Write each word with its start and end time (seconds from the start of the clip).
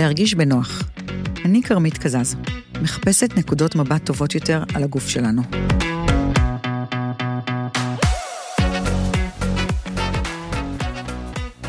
להרגיש 0.00 0.34
בנוח. 0.34 0.82
אני 1.44 1.62
כרמית 1.62 1.98
קזז, 1.98 2.36
מחפשת 2.82 3.36
נקודות 3.36 3.76
מבט 3.76 4.06
טובות 4.06 4.34
יותר 4.34 4.62
על 4.74 4.82
הגוף 4.82 5.08
שלנו. 5.08 5.42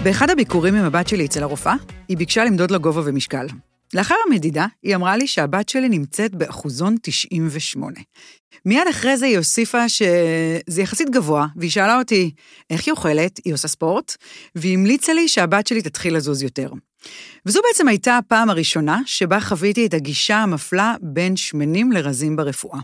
באחד 0.03 0.29
הביקורים 0.29 0.75
עם 0.75 0.85
הבת 0.85 1.07
שלי 1.07 1.25
אצל 1.25 1.43
הרופאה, 1.43 1.75
היא 2.07 2.17
ביקשה 2.17 2.45
למדוד 2.45 2.71
לה 2.71 2.77
גובה 2.77 3.01
ומשקל. 3.05 3.47
לאחר 3.93 4.15
המדידה, 4.27 4.65
היא 4.83 4.95
אמרה 4.95 5.17
לי 5.17 5.27
שהבת 5.27 5.69
שלי 5.69 5.89
נמצאת 5.89 6.35
באחוזון 6.35 6.95
98. 7.01 7.99
מיד 8.65 8.87
אחרי 8.89 9.17
זה 9.17 9.25
היא 9.25 9.37
הוסיפה 9.37 9.89
שזה 9.89 10.81
יחסית 10.81 11.09
גבוה, 11.09 11.47
והיא 11.55 11.71
שאלה 11.71 11.99
אותי 11.99 12.31
איך 12.69 12.87
היא 12.87 12.91
אוכלת, 12.91 13.39
היא 13.45 13.53
עושה 13.53 13.67
ספורט, 13.67 14.15
והיא 14.55 14.73
המליצה 14.73 15.13
לי 15.13 15.27
שהבת 15.27 15.67
שלי 15.67 15.81
תתחיל 15.81 16.15
לזוז 16.15 16.43
יותר. 16.43 16.71
וזו 17.45 17.59
בעצם 17.67 17.87
הייתה 17.87 18.17
הפעם 18.17 18.49
הראשונה 18.49 18.99
שבה 19.05 19.39
חוויתי 19.39 19.85
את 19.85 19.93
הגישה 19.93 20.37
המפלה 20.37 20.95
בין 21.01 21.37
שמנים 21.37 21.91
לרזים 21.91 22.35
ברפואה. 22.35 22.79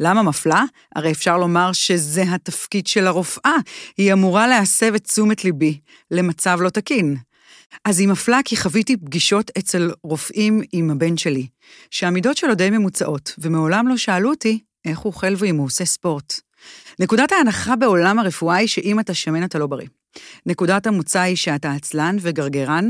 למה 0.00 0.22
מפלה? 0.22 0.64
הרי 0.96 1.12
אפשר 1.12 1.38
לומר 1.38 1.72
שזה 1.72 2.22
התפקיד 2.22 2.86
של 2.86 3.06
הרופאה, 3.06 3.56
היא 3.96 4.12
אמורה 4.12 4.46
להסב 4.46 4.94
את 4.94 5.04
תשומת 5.04 5.44
ליבי 5.44 5.80
למצב 6.10 6.58
לא 6.60 6.68
תקין. 6.68 7.16
אז 7.84 8.00
היא 8.00 8.08
מפלה 8.08 8.40
כי 8.44 8.56
חוויתי 8.56 8.96
פגישות 8.96 9.50
אצל 9.58 9.90
רופאים 10.02 10.62
עם 10.72 10.90
הבן 10.90 11.16
שלי, 11.16 11.46
שהמידות 11.90 12.36
שלו 12.36 12.54
די 12.54 12.70
ממוצעות, 12.70 13.34
ומעולם 13.38 13.88
לא 13.88 13.96
שאלו 13.96 14.30
אותי 14.30 14.58
איך 14.84 14.98
הוא 14.98 15.12
אוכל 15.12 15.34
ואם 15.38 15.56
הוא 15.56 15.66
עושה 15.66 15.84
ספורט. 15.84 16.40
נקודת 16.98 17.32
ההנחה 17.32 17.76
בעולם 17.76 18.18
הרפואה 18.18 18.56
היא 18.56 18.68
שאם 18.68 19.00
אתה 19.00 19.14
שמן 19.14 19.44
אתה 19.44 19.58
לא 19.58 19.66
בריא. 19.66 19.88
נקודת 20.46 20.86
המוצא 20.86 21.20
היא 21.20 21.36
שאתה 21.36 21.72
עצלן 21.72 22.16
וגרגרן. 22.20 22.88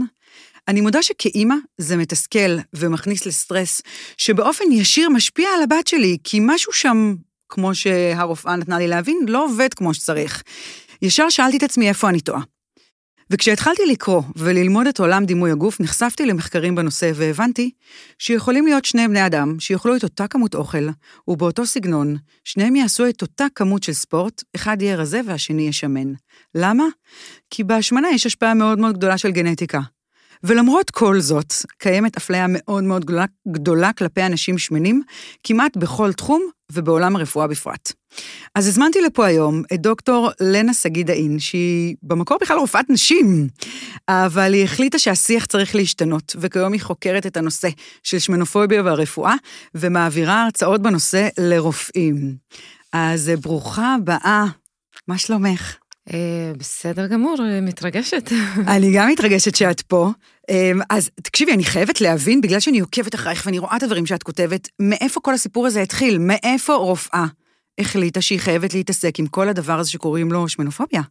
אני 0.69 0.81
מודה 0.81 1.03
שכאימא 1.03 1.55
זה 1.79 1.97
מתסכל 1.97 2.59
ומכניס 2.75 3.27
לסטרס, 3.27 3.83
שבאופן 4.17 4.65
ישיר 4.73 5.09
משפיע 5.09 5.49
על 5.57 5.63
הבת 5.63 5.87
שלי, 5.87 6.19
כי 6.25 6.39
משהו 6.43 6.73
שם, 6.73 7.15
כמו 7.49 7.75
שהרופאה 7.75 8.57
נתנה 8.57 8.79
לי 8.79 8.89
להבין, 8.89 9.19
לא 9.29 9.45
עובד 9.45 9.75
כמו 9.75 9.95
שצריך. 9.95 10.43
ישר 11.03 11.31
שאלתי 11.31 11.57
את 11.57 11.63
עצמי 11.63 11.89
איפה 11.89 12.09
אני 12.09 12.21
טועה. 12.21 12.43
וכשהתחלתי 13.31 13.83
לקרוא 13.91 14.23
וללמוד 14.37 14.87
את 14.87 15.01
עולם 15.01 15.25
דימוי 15.25 15.51
הגוף, 15.51 15.81
נחשפתי 15.81 16.27
למחקרים 16.27 16.75
בנושא 16.75 17.11
והבנתי 17.15 17.71
שיכולים 18.19 18.67
להיות 18.67 18.85
שני 18.85 19.09
בני 19.09 19.27
אדם 19.27 19.61
שיאכלו 19.61 19.97
את 19.97 20.03
אותה 20.03 20.29
כמות 20.29 20.55
אוכל 20.55 20.89
ובאותו 21.29 21.67
סגנון, 21.67 22.17
שניהם 22.45 22.77
יעשו 22.77 23.09
את 23.09 23.23
אותה 23.23 23.47
כמות 23.55 23.83
של 23.83 23.93
ספורט, 23.93 24.43
אחד 24.57 24.83
יהיה 24.83 24.97
רזה 24.97 25.21
והשני 25.27 25.63
יהיה 25.63 25.73
שמן. 25.73 26.13
למה? 26.55 26.85
כי 27.51 27.65
בהשמנה 27.65 28.09
יש 28.11 28.27
השפעה 28.27 28.55
מאוד 28.55 28.79
מאוד 28.79 28.97
גדולה 28.97 29.19
של 29.19 29.31
גנטיקה. 29.31 29.81
ולמרות 30.43 30.91
כל 30.91 31.21
זאת, 31.21 31.55
קיימת 31.79 32.17
אפליה 32.17 32.47
מאוד 32.49 32.85
מאוד 32.85 33.05
גדולה, 33.05 33.25
גדולה 33.49 33.93
כלפי 33.93 34.23
אנשים 34.23 34.59
שמנים, 34.59 35.03
כמעט 35.43 35.77
בכל 35.77 36.13
תחום 36.13 36.43
ובעולם 36.73 37.17
הרפואה 37.17 37.47
בפרט. 37.47 37.93
אז 38.55 38.69
הזמנתי 38.69 39.01
לפה 39.01 39.27
היום 39.27 39.63
את 39.75 39.81
דוקטור 39.81 40.31
לנה 40.41 40.75
שגיא 40.75 41.05
דאין, 41.05 41.39
שהיא 41.39 41.97
במקור 42.03 42.39
בכלל 42.41 42.59
רופאת 42.59 42.91
נשים, 42.91 43.49
אבל 44.09 44.55
היא 44.55 44.65
החליטה 44.65 44.99
שהשיח 44.99 45.47
צריך 45.47 45.75
להשתנות, 45.75 46.37
וכיום 46.41 46.73
היא 46.73 46.81
חוקרת 46.81 47.27
את 47.27 47.37
הנושא 47.37 47.69
של 48.03 48.19
שמנופוביה 48.19 48.83
והרפואה, 48.83 49.35
ומעבירה 49.75 50.45
הרצאות 50.45 50.83
בנושא 50.83 51.29
לרופאים. 51.39 52.37
אז 52.93 53.33
ברוכה 53.41 53.95
הבאה, 53.95 54.45
מה 55.09 55.19
שלומך? 55.19 55.77
אה, 56.13 56.53
בסדר 56.59 57.07
גמור, 57.07 57.37
מתרגשת. 57.63 58.33
אני 58.77 58.93
גם 58.97 59.09
מתרגשת 59.09 59.55
שאת 59.55 59.81
פה. 59.81 60.11
אה, 60.51 60.73
אז 60.91 61.11
תקשיבי, 61.23 61.53
אני 61.53 61.65
חייבת 61.65 62.01
להבין, 62.01 62.41
בגלל 62.41 62.61
שאני 62.61 62.81
עוקבת 62.81 63.15
אחרייך 63.15 63.43
ואני 63.47 63.59
רואה 63.59 63.77
את 63.77 63.83
הדברים 63.83 64.07
שאת 64.07 64.23
כותבת, 64.23 64.69
מאיפה 64.81 65.21
כל 65.21 65.35
הסיפור 65.35 65.67
הזה 65.67 65.83
התחיל? 65.83 66.19
מאיפה 66.19 66.75
רופאה 66.75 67.25
החליטה 67.81 68.21
שהיא 68.21 68.41
חייבת 68.41 68.75
להתעסק 68.75 69.19
עם 69.19 69.27
כל 69.27 69.49
הדבר 69.49 69.79
הזה 69.79 69.91
שקוראים 69.91 70.33
לו 70.33 70.49
שמנופוביה? 70.49 71.03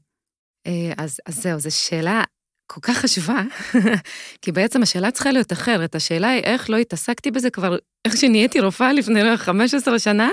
אה, 0.68 0.94
אז, 0.98 1.20
אז 1.26 1.36
זהו, 1.36 1.60
זו 1.60 1.78
שאלה 1.78 2.24
כל 2.68 2.82
כך 2.82 2.98
חשובה, 2.98 3.42
כי 4.42 4.52
בעצם 4.52 4.82
השאלה 4.82 5.12
צריכה 5.12 5.32
להיות 5.32 5.54
אחרת. 5.54 5.96
השאלה 5.96 6.30
היא 6.30 6.44
איך 6.44 6.70
לא 6.70 6.78
התעסקתי 6.78 7.32
בזה 7.32 7.50
כבר, 7.50 7.78
איך 8.06 8.18
שנהייתי 8.18 8.60
רופאה 8.60 8.94
לפני 8.94 9.38
15 9.38 10.00
שנה, 10.00 10.30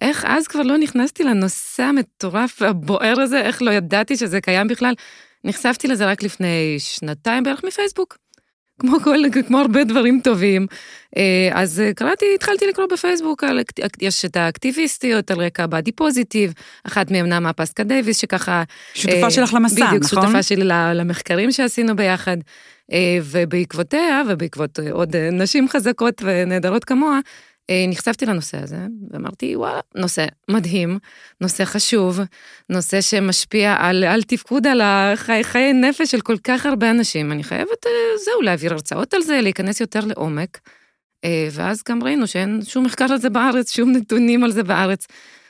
איך 0.00 0.24
אז 0.28 0.48
כבר 0.48 0.62
לא 0.62 0.78
נכנסתי 0.78 1.24
לנושא 1.24 1.82
המטורף 1.82 2.58
והבוער 2.60 3.20
הזה, 3.20 3.40
איך 3.40 3.62
לא 3.62 3.70
ידעתי 3.70 4.16
שזה 4.16 4.40
קיים 4.40 4.68
בכלל. 4.68 4.94
נחשפתי 5.44 5.88
לזה 5.88 6.06
רק 6.06 6.22
לפני 6.22 6.76
שנתיים 6.78 7.42
בערך 7.42 7.64
מפייסבוק. 7.64 8.18
כמו 8.78 9.00
כל, 9.00 9.18
כמו 9.46 9.58
הרבה 9.58 9.84
דברים 9.84 10.20
טובים. 10.24 10.66
אה, 11.16 11.50
אז 11.52 11.82
קראתי, 11.96 12.26
התחלתי 12.34 12.66
לקרוא 12.66 12.86
בפייסבוק, 12.92 13.44
על, 13.44 13.60
יש 14.00 14.24
את 14.24 14.36
האקטיביסטיות 14.36 15.30
על 15.30 15.40
רקע 15.40 15.66
באדי 15.66 15.92
פוזיטיב, 15.92 16.52
אחת 16.84 17.10
מהן 17.10 17.26
נעמה 17.26 17.52
פסקה 17.52 17.84
דייוויס, 17.84 18.18
שככה... 18.18 18.62
שותפה 18.94 19.24
אה, 19.24 19.30
שלך 19.30 19.54
למסע, 19.54 19.74
בדיוק, 19.74 20.04
נכון? 20.04 20.18
בדיוק, 20.18 20.24
שותפה 20.24 20.42
שלי 20.42 20.64
למחקרים 20.94 21.52
שעשינו 21.52 21.96
ביחד. 21.96 22.36
אה, 22.92 23.18
ובעקבותיה, 23.22 24.22
ובעקבות 24.28 24.78
עוד 24.90 25.16
נשים 25.16 25.68
חזקות 25.68 26.22
ונהדרות 26.24 26.84
כמוה, 26.84 27.20
נחשפתי 27.88 28.26
לנושא 28.26 28.62
הזה, 28.62 28.76
ואמרתי, 29.10 29.56
וואלה, 29.56 29.80
נושא 29.94 30.26
מדהים, 30.50 30.98
נושא 31.40 31.64
חשוב, 31.64 32.20
נושא 32.68 33.00
שמשפיע 33.00 33.76
על, 33.78 34.04
על 34.04 34.22
תפקוד, 34.22 34.66
על 34.66 34.80
החיי 34.80 35.44
חיי 35.44 35.72
נפש 35.72 36.10
של 36.10 36.20
כל 36.20 36.36
כך 36.44 36.66
הרבה 36.66 36.90
אנשים. 36.90 37.32
אני 37.32 37.44
חייבת, 37.44 37.86
אה, 37.86 37.90
זהו, 38.24 38.42
להעביר 38.42 38.72
הרצאות 38.72 39.14
על 39.14 39.22
זה, 39.22 39.40
להיכנס 39.40 39.80
יותר 39.80 40.00
לעומק. 40.04 40.58
אה, 41.24 41.48
ואז 41.52 41.82
גם 41.88 42.02
ראינו 42.02 42.26
שאין 42.26 42.60
שום 42.64 42.84
מחקר 42.84 43.06
על 43.10 43.18
זה 43.18 43.30
בארץ, 43.30 43.72
שום 43.72 43.92
נתונים 43.92 44.44
על 44.44 44.50
זה 44.50 44.62
בארץ, 44.62 45.06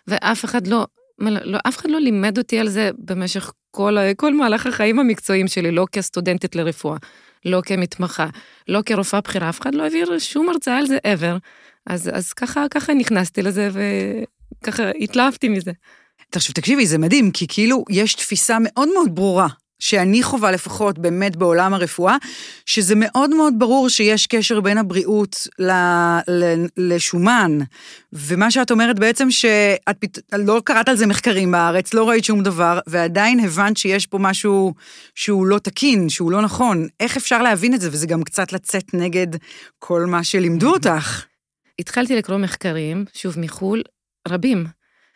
ואף 0.06 0.44
אחד 0.44 0.66
לא, 0.66 0.86
לא 1.20 1.58
אף 1.68 1.76
אחד 1.76 1.90
לא 1.90 2.00
לימד 2.00 2.38
אותי 2.38 2.58
על 2.58 2.68
זה 2.68 2.90
במשך 2.98 3.52
כל, 3.70 3.96
כל 4.16 4.34
מהלך 4.34 4.66
החיים 4.66 4.98
המקצועיים 4.98 5.48
שלי, 5.48 5.70
לא 5.70 5.86
כסטודנטית 5.92 6.56
לרפואה, 6.56 6.96
לא 7.44 7.60
כמתמחה, 7.64 8.26
לא 8.68 8.82
כרופאה 8.86 9.20
בכירה, 9.20 9.48
אף 9.48 9.60
אחד 9.60 9.74
לא 9.74 9.82
העביר 9.82 10.18
שום 10.18 10.48
הרצאה 10.48 10.78
על 10.78 10.86
זה 10.86 10.98
ever. 11.06 11.38
אז, 11.86 12.10
אז 12.14 12.32
ככה, 12.32 12.64
ככה 12.70 12.94
נכנסתי 12.94 13.42
לזה 13.42 13.70
וככה 13.72 14.90
התלהבתי 15.00 15.48
מזה. 15.48 15.72
עכשיו 16.32 16.54
תקשיבי, 16.54 16.86
זה 16.86 16.98
מדהים, 16.98 17.30
כי 17.30 17.46
כאילו 17.48 17.84
יש 17.90 18.14
תפיסה 18.14 18.56
מאוד 18.60 18.88
מאוד 18.94 19.14
ברורה 19.14 19.48
שאני 19.78 20.22
חווה 20.22 20.50
לפחות 20.50 20.98
באמת 20.98 21.36
בעולם 21.36 21.74
הרפואה, 21.74 22.16
שזה 22.66 22.94
מאוד 22.96 23.34
מאוד 23.34 23.54
ברור 23.58 23.88
שיש 23.88 24.26
קשר 24.26 24.60
בין 24.60 24.78
הבריאות 24.78 25.46
ל, 25.58 25.70
ל, 26.28 26.66
לשומן. 26.76 27.58
ומה 28.12 28.50
שאת 28.50 28.70
אומרת 28.70 28.98
בעצם 28.98 29.30
שאת 29.30 29.96
פת... 29.98 30.18
לא 30.32 30.62
קראת 30.64 30.88
על 30.88 30.96
זה 30.96 31.06
מחקרים 31.06 31.50
בארץ, 31.50 31.94
לא 31.94 32.08
ראית 32.08 32.24
שום 32.24 32.42
דבר, 32.42 32.78
ועדיין 32.86 33.40
הבנת 33.40 33.76
שיש 33.76 34.06
פה 34.06 34.18
משהו 34.18 34.74
שהוא 35.14 35.46
לא 35.46 35.58
תקין, 35.58 36.08
שהוא 36.08 36.30
לא 36.30 36.42
נכון. 36.42 36.88
איך 37.00 37.16
אפשר 37.16 37.42
להבין 37.42 37.74
את 37.74 37.80
זה? 37.80 37.88
וזה 37.92 38.06
גם 38.06 38.22
קצת 38.22 38.52
לצאת 38.52 38.94
נגד 38.94 39.26
כל 39.78 40.06
מה 40.06 40.24
שלימדו 40.24 40.72
אותך. 40.72 41.24
התחלתי 41.78 42.16
לקרוא 42.16 42.38
מחקרים, 42.38 43.04
שוב 43.14 43.34
מחו"ל, 43.38 43.82
רבים, 44.28 44.66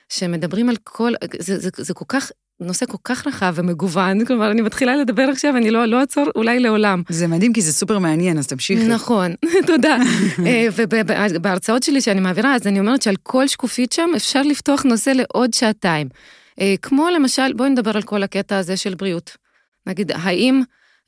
שמדברים 0.09 0.69
על 0.69 0.77
כל, 0.85 1.13
זה, 1.39 1.59
זה, 1.59 1.71
זה 1.77 1.95
כל 1.95 2.05
כך, 2.09 2.31
נושא 2.67 2.87
כל 2.87 2.99
כך 3.05 3.27
רחב 3.27 3.53
ומגוון, 3.57 4.25
כלומר, 4.25 4.51
אני 4.51 4.63
מתחילה 4.63 4.97
לדבר 4.97 5.23
עכשיו, 5.23 5.57
אני 5.57 5.71
לא, 5.71 5.87
לא 5.87 6.01
אעצור 6.01 6.25
אולי 6.37 6.61
לעולם. 6.61 7.03
זה 7.09 7.27
מדהים, 7.27 7.53
כי 7.53 7.61
זה 7.61 7.73
סופר 7.73 7.99
מעניין, 7.99 8.39
אז 8.39 8.47
תמשיכי. 8.47 8.87
נכון, 8.87 9.35
תודה. 9.67 9.97
אה, 10.47 10.67
ובהרצאות 10.77 11.83
שלי 11.83 12.01
שאני 12.01 12.21
מעבירה, 12.21 12.55
אז 12.55 12.67
אני 12.67 12.81
אומרת 12.81 13.03
שעל 13.03 13.17
כל 13.23 13.49
שקופית 13.49 13.93
שם 13.93 14.11
אפשר 14.17 14.43
לפתוח 14.43 14.83
נושא 14.83 15.11
לעוד 15.11 15.55
שעתיים. 15.55 16.09
אה, 16.61 16.75
כמו 16.83 17.09
למשל, 17.11 17.53
בואי 17.53 17.71
נדבר 17.71 17.97
על 17.97 18.03
כל 18.03 18.23
הקטע 18.23 18.59
הזה 18.59 18.77
של 18.77 18.95
בריאות. 18.95 19.37
נגיד, 19.87 20.13
האם 20.15 20.63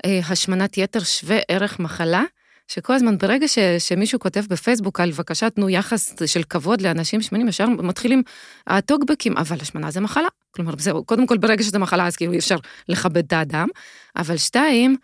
אה, 0.04 0.20
השמנת 0.28 0.78
יתר 0.78 1.00
שווה 1.00 1.38
ערך 1.48 1.80
מחלה? 1.80 2.22
שכל 2.68 2.92
הזמן, 2.92 3.18
ברגע 3.18 3.48
ש, 3.48 3.58
שמישהו 3.78 4.18
כותב 4.18 4.44
בפייסבוק 4.48 5.00
על 5.00 5.10
בבקשה 5.10 5.50
תנו 5.50 5.70
יחס 5.70 6.14
של 6.26 6.42
כבוד 6.42 6.80
לאנשים 6.80 7.22
שמנים, 7.22 7.48
ישר 7.48 7.66
מתחילים 7.68 8.22
הטוקבקים, 8.66 9.36
אבל 9.36 9.56
השמנה 9.60 9.90
זה 9.90 10.00
מחלה. 10.00 10.28
כלומר, 10.54 10.74
זהו, 10.78 11.04
קודם 11.04 11.26
כל 11.26 11.38
ברגע 11.38 11.62
שזה 11.62 11.78
מחלה, 11.78 12.06
אז 12.06 12.16
כאילו 12.16 12.32
אי 12.32 12.38
אפשר 12.38 12.56
לכבד 12.88 13.24
את 13.24 13.32
האדם. 13.32 13.68
אבל 14.16 14.36
שתיים, 14.36 14.96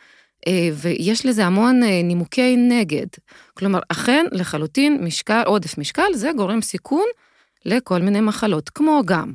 אה, 0.47 0.69
ויש 0.75 1.27
לזה 1.27 1.47
המון 1.47 1.83
אה, 1.83 2.03
נימוקי 2.05 2.57
נגד. 2.57 3.07
כלומר, 3.55 3.81
אכן, 3.89 4.27
לחלוטין, 4.33 5.05
משקל, 5.05 5.43
עודף 5.47 5.79
משקל, 5.79 6.15
זה 6.15 6.31
גורם 6.37 6.63
סיכון 6.63 7.07
לכל 7.65 8.03
מיני 8.03 8.21
מחלות, 8.21 8.71
כמו 8.71 9.03
גם 9.05 9.33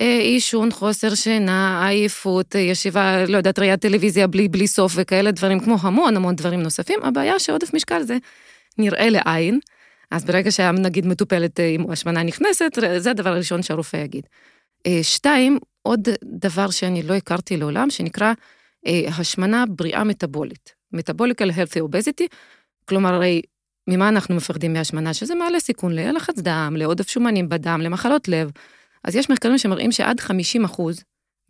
אה, 0.00 0.18
עישון, 0.18 0.70
חוסר 0.70 1.14
שינה, 1.14 1.86
עייפות, 1.88 2.54
ישיבה, 2.54 3.24
לא 3.26 3.36
יודעת, 3.36 3.58
ראיית 3.58 3.80
טלוויזיה 3.80 4.26
בלי, 4.26 4.48
בלי 4.48 4.66
סוף 4.66 4.92
וכאלה 4.96 5.30
דברים, 5.30 5.60
כמו 5.60 5.76
המון 5.80 6.16
המון 6.16 6.36
דברים 6.36 6.62
נוספים. 6.62 7.00
הבעיה 7.02 7.38
שעודף 7.38 7.74
משקל 7.74 8.02
זה 8.02 8.16
נראה 8.78 9.08
לעין, 9.10 9.58
אז 10.10 10.24
ברגע 10.24 10.50
שהנגיד 10.50 11.06
מטופלת 11.06 11.60
עם 11.74 11.90
השמנה 11.90 12.22
נכנסת, 12.22 12.78
זה 12.98 13.10
הדבר 13.10 13.30
הראשון 13.30 13.62
שהרופא 13.62 13.96
יגיד. 13.96 14.26
שתיים, 15.02 15.58
עוד 15.82 16.08
דבר 16.24 16.70
שאני 16.70 17.02
לא 17.02 17.14
הכרתי 17.14 17.56
לעולם, 17.56 17.90
שנקרא 17.90 18.32
השמנה 19.18 19.64
בריאה 19.68 20.04
מטבולית. 20.04 20.72
מטבוליקל 20.92 21.50
healthy 21.50 21.80
obesity, 21.90 22.26
כלומר, 22.88 23.14
הרי 23.14 23.42
ממה 23.88 24.08
אנחנו 24.08 24.34
מפחדים 24.34 24.72
מהשמנה? 24.72 25.14
שזה 25.14 25.34
מעלה 25.34 25.60
סיכון 25.60 25.92
ללחץ 25.92 26.38
דם, 26.38 26.74
לעודף 26.78 27.08
שומנים 27.08 27.48
בדם, 27.48 27.80
למחלות 27.82 28.28
לב. 28.28 28.50
אז 29.04 29.16
יש 29.16 29.30
מחקרים 29.30 29.58
שמראים 29.58 29.92
שעד 29.92 30.20
50 30.20 30.64
אחוז 30.64 31.00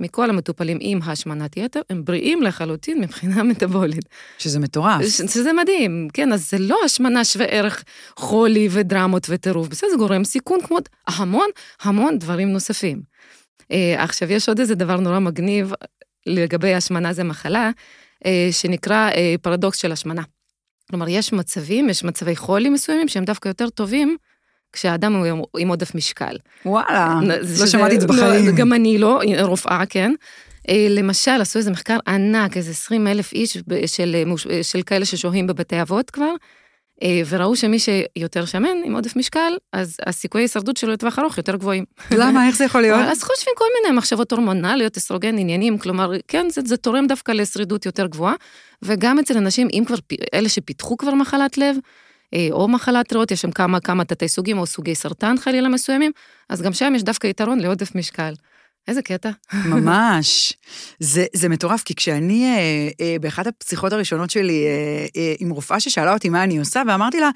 מכל 0.00 0.30
המטופלים 0.30 0.78
עם 0.80 1.00
השמנת 1.02 1.56
יתר, 1.56 1.80
הם 1.90 2.04
בריאים 2.04 2.42
לחלוטין 2.42 3.00
מבחינה 3.00 3.42
מטבולית. 3.50 4.04
שזה 4.38 4.58
מטורף. 4.58 5.02
ש- 5.02 5.20
שזה 5.34 5.52
מדהים, 5.52 6.08
כן, 6.14 6.32
אז 6.32 6.50
זה 6.50 6.58
לא 6.58 6.78
השמנה 6.84 7.24
שווה 7.24 7.46
ערך 7.46 7.84
חולי 8.16 8.68
ודרמות 8.70 9.26
וטירוף, 9.30 9.68
בסדר, 9.68 9.90
זה 9.90 9.96
גורם 9.96 10.24
סיכון 10.24 10.58
כמו 10.66 10.78
המון 11.06 11.48
המון 11.82 12.18
דברים 12.18 12.48
נוספים. 12.48 13.11
אה, 13.72 14.02
עכשיו, 14.02 14.32
יש 14.32 14.48
עוד 14.48 14.60
איזה 14.60 14.74
דבר 14.74 14.96
נורא 14.96 15.18
מגניב 15.18 15.72
לגבי 16.26 16.74
השמנה 16.74 17.12
זה 17.12 17.24
מחלה, 17.24 17.70
אה, 18.26 18.48
שנקרא 18.50 19.10
אה, 19.10 19.34
פרדוקס 19.42 19.78
של 19.78 19.92
השמנה. 19.92 20.22
כלומר, 20.90 21.08
יש 21.08 21.32
מצבים, 21.32 21.88
יש 21.88 22.04
מצבי 22.04 22.36
חולי 22.36 22.68
מסוימים 22.68 23.08
שהם 23.08 23.24
דווקא 23.24 23.48
יותר 23.48 23.68
טובים 23.68 24.16
כשהאדם 24.72 25.12
הוא 25.14 25.26
עם- 25.26 25.42
עם 25.58 25.68
עודף 25.68 25.94
משקל. 25.94 26.36
וואלה, 26.66 27.14
לא 27.22 27.34
שזה- 27.42 27.66
שמעתי 27.66 27.94
את 27.96 28.00
זה 28.00 28.06
לא, 28.06 28.12
בחיים. 28.14 28.56
גם 28.56 28.72
אני 28.72 28.98
לא, 28.98 29.20
רופאה, 29.42 29.82
כן. 29.88 30.12
אה, 30.68 30.86
למשל, 30.90 31.40
עשו 31.40 31.58
איזה 31.58 31.70
מחקר 31.70 31.98
ענק, 32.06 32.56
איזה 32.56 32.70
20 32.70 33.06
אלף 33.06 33.32
איש 33.32 33.56
של, 33.86 34.14
אה, 34.14 34.22
אה, 34.50 34.62
של 34.62 34.82
כאלה 34.82 35.04
ששוהים 35.04 35.46
בבתי 35.46 35.82
אבות 35.82 36.10
כבר, 36.10 36.34
וראו 37.28 37.56
שמי 37.56 37.78
שיותר 37.78 38.44
שמן, 38.44 38.76
עם 38.84 38.94
עודף 38.94 39.16
משקל, 39.16 39.52
אז 39.72 39.96
הסיכויי 40.06 40.44
הישרדות 40.44 40.76
שלו 40.76 40.92
לטווח 40.92 41.18
ארוך 41.18 41.38
יותר 41.38 41.56
גבוהים. 41.56 41.84
למה? 42.10 42.46
איך 42.46 42.56
זה 42.56 42.64
יכול 42.64 42.80
להיות? 42.80 43.00
אז 43.12 43.22
חושבים 43.22 43.54
כל 43.56 43.64
מיני 43.82 43.98
מחשבות 43.98 44.32
הורמונליות, 44.32 44.96
אסטרוגן, 44.96 45.38
עניינים, 45.38 45.78
כלומר, 45.78 46.12
כן, 46.28 46.46
זה, 46.50 46.60
זה 46.64 46.76
תורם 46.76 47.06
דווקא 47.06 47.32
לשרידות 47.32 47.86
יותר 47.86 48.06
גבוהה, 48.06 48.34
וגם 48.82 49.18
אצל 49.18 49.36
אנשים, 49.36 49.68
אם 49.72 49.84
כבר, 49.86 49.96
אלה 50.34 50.48
שפיתחו 50.48 50.96
כבר 50.96 51.14
מחלת 51.14 51.58
לב, 51.58 51.76
אה, 52.34 52.48
או 52.50 52.68
מחלת 52.68 53.12
ריאות, 53.12 53.30
יש 53.30 53.40
שם 53.40 53.50
כמה, 53.50 53.80
כמה 53.80 54.04
תתי 54.04 54.28
סוגים, 54.28 54.58
או 54.58 54.66
סוגי 54.66 54.94
סרטן 54.94 55.34
חלילה 55.38 55.68
מסוימים, 55.68 56.12
אז 56.48 56.62
גם 56.62 56.72
שם 56.72 56.92
יש 56.96 57.02
דווקא 57.02 57.26
יתרון 57.26 57.60
לעודף 57.60 57.94
משקל. 57.94 58.32
איזה 58.88 59.02
קטע. 59.02 59.30
ממש. 59.64 60.52
זה, 60.98 61.26
זה 61.34 61.48
מטורף, 61.48 61.82
כי 61.82 61.94
כשאני, 61.94 62.44
אה, 62.44 62.88
אה, 63.00 63.16
באחת 63.20 63.46
הפשיחות 63.46 63.92
הראשונות 63.92 64.30
שלי 64.30 64.64
אה, 64.66 65.06
אה, 65.16 65.34
עם 65.38 65.50
רופאה 65.50 65.80
ששאלה 65.80 66.14
אותי 66.14 66.28
מה 66.28 66.44
אני 66.44 66.58
עושה, 66.58 66.82
ואמרתי 66.88 67.20
לה, 67.20 67.30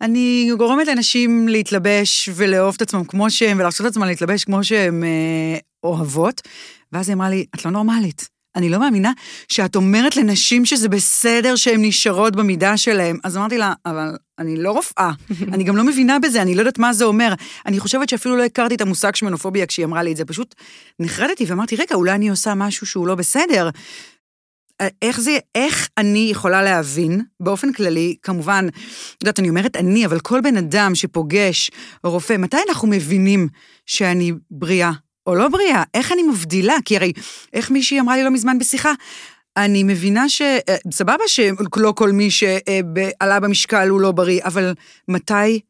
אני 0.00 0.50
גורמת 0.58 0.86
לאנשים 0.86 1.48
להתלבש 1.48 2.28
ולאהוב 2.34 2.74
את 2.76 2.82
עצמם 2.82 3.04
כמו 3.04 3.30
שהם, 3.30 3.58
ולהרשות 3.58 3.84
לעצמם 3.86 4.04
להתלבש 4.04 4.44
כמו 4.44 4.64
שהם 4.64 5.04
אה, 5.04 5.58
אוהבות, 5.84 6.40
ואז 6.92 7.08
היא 7.08 7.14
אמרה 7.14 7.30
לי, 7.30 7.46
את 7.54 7.64
לא 7.64 7.70
נורמלית. 7.70 8.39
אני 8.56 8.68
לא 8.68 8.78
מאמינה 8.78 9.12
שאת 9.48 9.76
אומרת 9.76 10.16
לנשים 10.16 10.66
שזה 10.66 10.88
בסדר 10.88 11.56
שהן 11.56 11.84
נשארות 11.84 12.36
במידה 12.36 12.76
שלהן. 12.76 13.18
אז 13.24 13.36
אמרתי 13.36 13.58
לה, 13.58 13.72
אבל 13.86 14.16
אני 14.38 14.56
לא 14.56 14.72
רופאה, 14.72 15.10
אני 15.54 15.64
גם 15.64 15.76
לא 15.76 15.84
מבינה 15.84 16.18
בזה, 16.18 16.42
אני 16.42 16.54
לא 16.54 16.60
יודעת 16.60 16.78
מה 16.78 16.92
זה 16.92 17.04
אומר. 17.04 17.34
אני 17.66 17.80
חושבת 17.80 18.08
שאפילו 18.08 18.36
לא 18.36 18.44
הכרתי 18.44 18.74
את 18.74 18.80
המושג 18.80 19.14
שמנופוביה 19.14 19.66
כשהיא 19.66 19.86
אמרה 19.86 20.02
לי 20.02 20.12
את 20.12 20.16
זה, 20.16 20.24
פשוט 20.24 20.54
נחרדתי 21.00 21.44
ואמרתי, 21.44 21.76
רגע, 21.76 21.94
אולי 21.94 22.12
אני 22.12 22.28
עושה 22.28 22.54
משהו 22.54 22.86
שהוא 22.86 23.06
לא 23.06 23.14
בסדר. 23.14 23.70
איך 25.02 25.20
זה, 25.20 25.38
איך 25.54 25.88
אני 25.98 26.28
יכולה 26.30 26.62
להבין, 26.62 27.22
באופן 27.40 27.72
כללי, 27.72 28.16
כמובן, 28.22 28.66
את 29.16 29.22
יודעת, 29.22 29.38
אני 29.38 29.48
אומרת 29.48 29.76
אני, 29.76 30.06
אבל 30.06 30.20
כל 30.20 30.40
בן 30.40 30.56
אדם 30.56 30.94
שפוגש 30.94 31.70
רופא, 32.04 32.36
מתי 32.36 32.56
אנחנו 32.68 32.88
מבינים 32.88 33.48
שאני 33.86 34.32
בריאה 34.50 34.92
או 35.26 35.34
לא 35.34 35.48
בריאה? 35.48 35.82
איך 35.94 36.12
אני 36.12 36.22
מבדילה? 36.22 36.74
כי 36.84 36.96
הרי, 36.96 37.12
איך 37.52 37.70
מישהי 37.70 38.00
אמרה 38.00 38.16
לי 38.16 38.24
לא 38.24 38.30
מזמן 38.30 38.58
בשיחה, 38.58 38.92
אני 39.56 39.82
מבינה 39.82 40.28
ש... 40.28 40.42
אה, 40.42 40.76
סבבה 40.92 41.24
שלא 41.26 41.92
כל 41.96 42.12
מי 42.12 42.30
שעלה 42.30 43.40
במשקל 43.40 43.88
הוא 43.88 44.00
לא 44.00 44.12
בריא, 44.12 44.40
אבל 44.44 44.74
מתי 45.08 45.60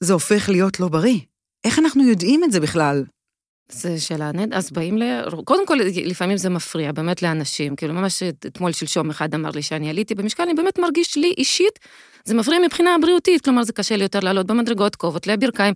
זה 0.00 0.12
הופך 0.12 0.48
להיות 0.48 0.80
לא 0.80 0.88
בריא? 0.88 1.18
איך 1.64 1.78
אנחנו 1.78 2.08
יודעים 2.08 2.44
את 2.44 2.52
זה 2.52 2.60
בכלל? 2.60 3.04
זה 3.68 4.00
שאלה 4.00 4.32
נהד, 4.32 4.52
אז 4.52 4.70
באים 4.70 4.98
ל... 4.98 5.02
קודם 5.44 5.66
כל, 5.66 5.78
לפעמים 6.04 6.36
זה 6.36 6.50
מפריע 6.50 6.92
באמת 6.92 7.22
לאנשים. 7.22 7.76
כאילו, 7.76 7.94
ממש 7.94 8.22
אתמול, 8.22 8.72
שלשום, 8.72 9.10
אחד 9.10 9.34
אמר 9.34 9.50
לי 9.50 9.62
שאני 9.62 9.90
עליתי 9.90 10.14
במשקל, 10.14 10.42
אני 10.42 10.54
באמת 10.54 10.78
מרגיש 10.78 11.16
לי 11.16 11.34
אישית, 11.38 11.78
זה 12.24 12.34
מפריע 12.34 12.58
מבחינה 12.58 12.96
בריאותית, 13.02 13.44
כלומר, 13.44 13.62
זה 13.64 13.72
קשה 13.72 13.96
לי 13.96 14.02
יותר 14.02 14.20
לעלות 14.20 14.46
במדרגות, 14.46 14.96
כובד 14.96 15.26
לברכיים. 15.26 15.74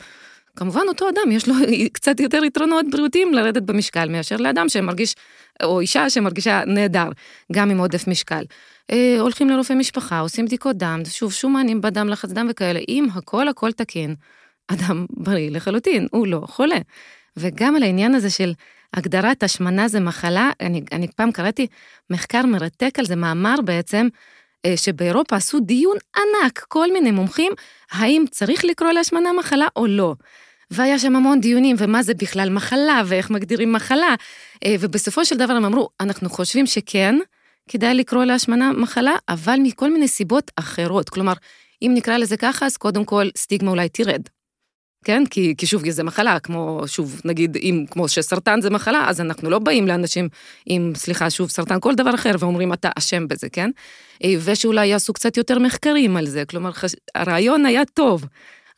כמובן, 0.60 0.82
אותו 0.88 1.08
אדם, 1.08 1.32
יש 1.32 1.48
לו 1.48 1.54
קצת 1.92 2.20
יותר 2.20 2.44
יתרונות 2.44 2.86
בריאותיים 2.90 3.34
לרדת 3.34 3.62
במשקל 3.62 4.08
מאשר 4.08 4.36
לאדם 4.36 4.68
שמרגיש, 4.68 5.14
או 5.62 5.80
אישה 5.80 6.10
שמרגישה 6.10 6.62
נהדר, 6.66 7.08
גם 7.52 7.70
עם 7.70 7.78
עודף 7.78 8.08
משקל. 8.08 8.44
אה, 8.90 9.16
הולכים 9.20 9.48
לרופא 9.48 9.72
משפחה, 9.72 10.18
עושים 10.18 10.44
בדיקות 10.44 10.76
דם, 10.76 11.02
שוב, 11.04 11.32
שומנים 11.32 11.80
בדם, 11.80 12.08
לחץ 12.08 12.30
דם 12.30 12.46
וכאלה, 12.50 12.80
אם 12.88 13.06
הכל 13.14 13.48
הכל 13.48 13.72
תקין, 13.72 14.14
אדם 14.68 15.06
בריא 15.10 15.50
לחלוטין, 15.50 16.06
הוא 16.10 16.26
לא 16.26 16.42
חולה. 16.46 16.78
וגם 17.36 17.76
על 17.76 17.82
העניין 17.82 18.14
הזה 18.14 18.30
של 18.30 18.52
הגדרת 18.94 19.42
השמנה 19.42 19.88
זה 19.88 20.00
מחלה, 20.00 20.50
אני, 20.60 20.82
אני 20.92 21.08
פעם 21.08 21.32
קראתי 21.32 21.66
מחקר 22.10 22.46
מרתק 22.46 22.98
על 22.98 23.04
זה, 23.04 23.16
מאמר 23.16 23.56
בעצם, 23.64 24.08
אה, 24.66 24.76
שבאירופה 24.76 25.36
עשו 25.36 25.60
דיון 25.60 25.96
ענק, 26.16 26.64
כל 26.68 26.92
מיני 26.92 27.10
מומחים, 27.10 27.52
האם 27.92 28.24
צריך 28.30 28.64
לקרוא 28.64 28.90
להשמנה 28.90 29.32
מחלה 29.32 29.66
או 29.76 29.86
לא. 29.86 30.14
והיה 30.70 30.98
שם 30.98 31.16
המון 31.16 31.40
דיונים, 31.40 31.76
ומה 31.78 32.02
זה 32.02 32.14
בכלל 32.14 32.50
מחלה, 32.50 33.02
ואיך 33.06 33.30
מגדירים 33.30 33.72
מחלה. 33.72 34.14
אה, 34.64 34.74
ובסופו 34.80 35.24
של 35.24 35.36
דבר 35.36 35.52
הם 35.52 35.64
אמרו, 35.64 35.88
אנחנו 36.00 36.30
חושבים 36.30 36.66
שכן, 36.66 37.16
כדאי 37.68 37.94
לקרוא 37.94 38.24
להשמנה 38.24 38.72
מחלה, 38.72 39.12
אבל 39.28 39.58
מכל 39.62 39.92
מיני 39.92 40.08
סיבות 40.08 40.50
אחרות. 40.56 41.08
כלומר, 41.08 41.32
אם 41.82 41.90
נקרא 41.94 42.16
לזה 42.16 42.36
ככה, 42.36 42.66
אז 42.66 42.76
קודם 42.76 43.04
כל 43.04 43.28
סטיגמה 43.36 43.70
אולי 43.70 43.88
תרד. 43.88 44.22
כן? 45.04 45.22
כי, 45.30 45.54
כי 45.58 45.66
שוב, 45.66 45.90
זה 45.90 46.02
מחלה, 46.02 46.38
כמו, 46.40 46.82
שוב, 46.86 47.20
נגיד, 47.24 47.56
אם, 47.56 47.84
כמו 47.90 48.08
שסרטן 48.08 48.60
זה 48.60 48.70
מחלה, 48.70 49.08
אז 49.08 49.20
אנחנו 49.20 49.50
לא 49.50 49.58
באים 49.58 49.86
לאנשים 49.86 50.28
עם, 50.66 50.92
סליחה, 50.96 51.30
שוב, 51.30 51.50
סרטן, 51.50 51.80
כל 51.80 51.94
דבר 51.94 52.14
אחר, 52.14 52.32
ואומרים, 52.38 52.72
אתה 52.72 52.90
אשם 52.98 53.28
בזה, 53.28 53.48
כן? 53.48 53.70
אה, 54.24 54.34
ושאולי 54.44 54.86
יעשו 54.86 55.12
קצת 55.12 55.36
יותר 55.36 55.58
מחקרים 55.58 56.16
על 56.16 56.26
זה, 56.26 56.44
כלומר, 56.44 56.72
חש... 56.72 56.94
הרעיון 57.14 57.66
היה 57.66 57.84
טוב. 57.94 58.24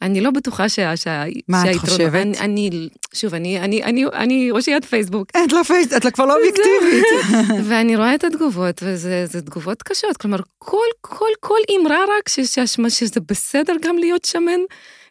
אני 0.02 0.20
לא 0.20 0.30
בטוחה 0.30 0.68
שה... 0.68 0.96
שה... 0.96 1.24
מה 1.48 1.70
את 1.70 1.76
חושבת? 1.76 2.14
אני, 2.14 2.38
אני, 2.40 2.88
שוב, 3.14 3.34
אני, 3.34 3.60
אני, 3.60 3.82
אני, 3.82 4.04
אני 4.12 4.50
ראשיית 4.50 4.84
פייסבוק. 4.84 5.28
את 5.30 5.52
לא 5.52 5.62
פייס, 5.62 5.92
את 5.92 6.06
כבר 6.06 6.26
לא 6.26 6.36
אובייקטיבית. 6.36 7.04
ואני 7.68 7.96
רואה 7.96 8.14
את 8.14 8.24
התגובות, 8.24 8.82
וזה 8.82 9.42
תגובות 9.42 9.82
קשות. 9.82 10.16
כלומר, 10.16 10.38
כל, 10.58 10.86
כל, 11.00 11.28
כל 11.40 11.58
אמרה 11.80 11.98
רק 12.18 12.28
ש, 12.28 12.40
ש, 12.40 12.58
שזה 12.88 13.20
בסדר 13.28 13.72
גם 13.82 13.98
להיות 13.98 14.24
שמן, 14.24 14.60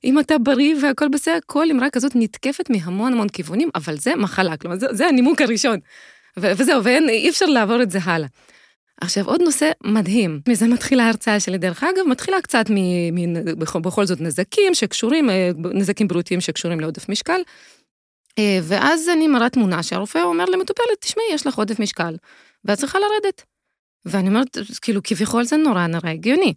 אם 0.03 0.19
אתה 0.19 0.37
בריא 0.37 0.75
והכל 0.81 1.07
בסדר, 1.07 1.39
כל 1.45 1.71
אמרה 1.71 1.89
כזאת 1.89 2.11
נתקפת 2.15 2.69
מהמון 2.69 3.13
המון 3.13 3.29
כיוונים, 3.29 3.69
אבל 3.75 3.97
זה 3.97 4.15
מחלה, 4.15 4.57
כלומר, 4.57 4.77
זה, 4.79 4.87
זה 4.91 5.07
הנימוק 5.07 5.41
הראשון. 5.41 5.79
וזהו, 6.37 6.83
ואי 6.83 7.29
אפשר 7.29 7.45
לעבור 7.45 7.81
את 7.81 7.91
זה 7.91 7.99
הלאה. 8.03 8.27
עכשיו, 9.01 9.25
עוד 9.25 9.41
נושא 9.41 9.71
מדהים, 9.83 10.41
מזה 10.49 10.67
מתחילה 10.67 11.03
ההרצאה 11.03 11.39
שלי, 11.39 11.57
דרך 11.57 11.83
אגב, 11.83 12.07
מתחילה 12.07 12.41
קצת 12.41 12.65
מ, 12.69 12.75
מ, 13.15 13.59
בכל 13.59 14.05
זאת 14.05 14.21
נזקים 14.21 14.73
שקשורים, 14.73 15.29
נזקים 15.73 16.07
בריאותיים 16.07 16.41
שקשורים 16.41 16.79
לעודף 16.79 17.09
משקל, 17.09 17.41
ואז 18.63 19.09
אני 19.09 19.27
מראה 19.27 19.49
תמונה 19.49 19.83
שהרופא 19.83 20.21
אומר 20.23 20.45
למטופלת, 20.45 21.01
תשמעי, 21.01 21.25
יש 21.33 21.47
לך 21.47 21.55
עודף 21.55 21.79
משקל, 21.79 22.15
ואת 22.65 22.77
צריכה 22.77 22.99
לרדת. 22.99 23.43
ואני 24.05 24.27
אומרת, 24.27 24.57
כאילו, 24.81 25.01
כביכול 25.03 25.43
זה 25.43 25.57
נורא 25.57 25.87
נורא 25.87 26.09
הגיוני. 26.09 26.53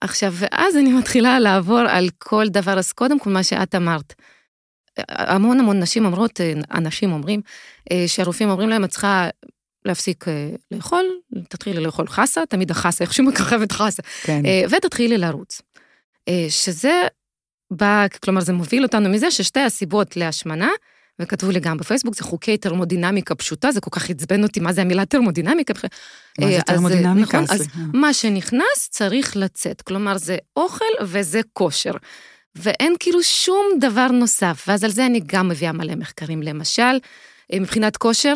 עכשיו, 0.00 0.32
ואז 0.34 0.76
אני 0.76 0.92
מתחילה 0.92 1.38
לעבור 1.38 1.78
על 1.78 2.08
כל 2.18 2.48
דבר, 2.48 2.78
אז 2.78 2.92
קודם 2.92 3.18
כל 3.18 3.30
מה 3.30 3.42
שאת 3.42 3.74
אמרת. 3.74 4.14
המון 5.08 5.60
המון 5.60 5.80
נשים 5.80 6.04
אומרות, 6.04 6.40
אנשים 6.74 7.12
אומרים, 7.12 7.40
שהרופאים 8.06 8.50
אומרים 8.50 8.68
להם, 8.68 8.84
את 8.84 8.90
צריכה 8.90 9.28
להפסיק 9.84 10.24
לאכול, 10.70 11.04
תתחילי 11.48 11.80
לאכול 11.80 12.08
חסה, 12.08 12.46
תמיד 12.48 12.70
החסה, 12.70 13.04
איכשהו 13.04 13.24
מככבת 13.24 13.72
חסה, 13.72 14.02
כן. 14.22 14.42
ותתחילי 14.70 15.18
לרוץ. 15.18 15.62
שזה 16.48 17.02
בא, 17.70 18.06
כלומר, 18.22 18.40
זה 18.40 18.52
מוביל 18.52 18.82
אותנו 18.82 19.08
מזה 19.08 19.30
ששתי 19.30 19.60
הסיבות 19.60 20.16
להשמנה, 20.16 20.68
וכתבו 21.18 21.50
לי 21.50 21.60
גם 21.60 21.76
בפייסבוק, 21.76 22.14
זה 22.16 22.24
חוקי 22.24 22.56
טרמודינמיקה 22.56 23.34
פשוטה, 23.34 23.72
זה 23.72 23.80
כל 23.80 23.90
כך 23.90 24.10
עצבן 24.10 24.42
אותי, 24.42 24.60
מה 24.60 24.72
זה 24.72 24.80
המילה 24.80 25.06
טרמודינמיקה? 25.06 25.74
מה 26.38 26.46
זה 26.50 26.58
טרמודינמיקה? 26.66 27.40
נכון, 27.40 27.56
אז 27.56 27.66
מה 27.94 28.14
שנכנס 28.14 28.88
צריך 28.90 29.36
לצאת, 29.36 29.82
כלומר, 29.82 30.18
זה 30.18 30.36
אוכל 30.56 30.84
וזה 31.02 31.40
כושר. 31.52 31.92
ואין 32.56 32.94
כאילו 33.00 33.22
שום 33.22 33.66
דבר 33.80 34.06
נוסף, 34.06 34.64
ואז 34.68 34.84
על 34.84 34.90
זה 34.90 35.06
אני 35.06 35.20
גם 35.26 35.48
מביאה 35.48 35.72
מלא 35.72 35.94
מחקרים. 35.94 36.42
למשל, 36.42 36.98
מבחינת 37.52 37.96
כושר, 37.96 38.34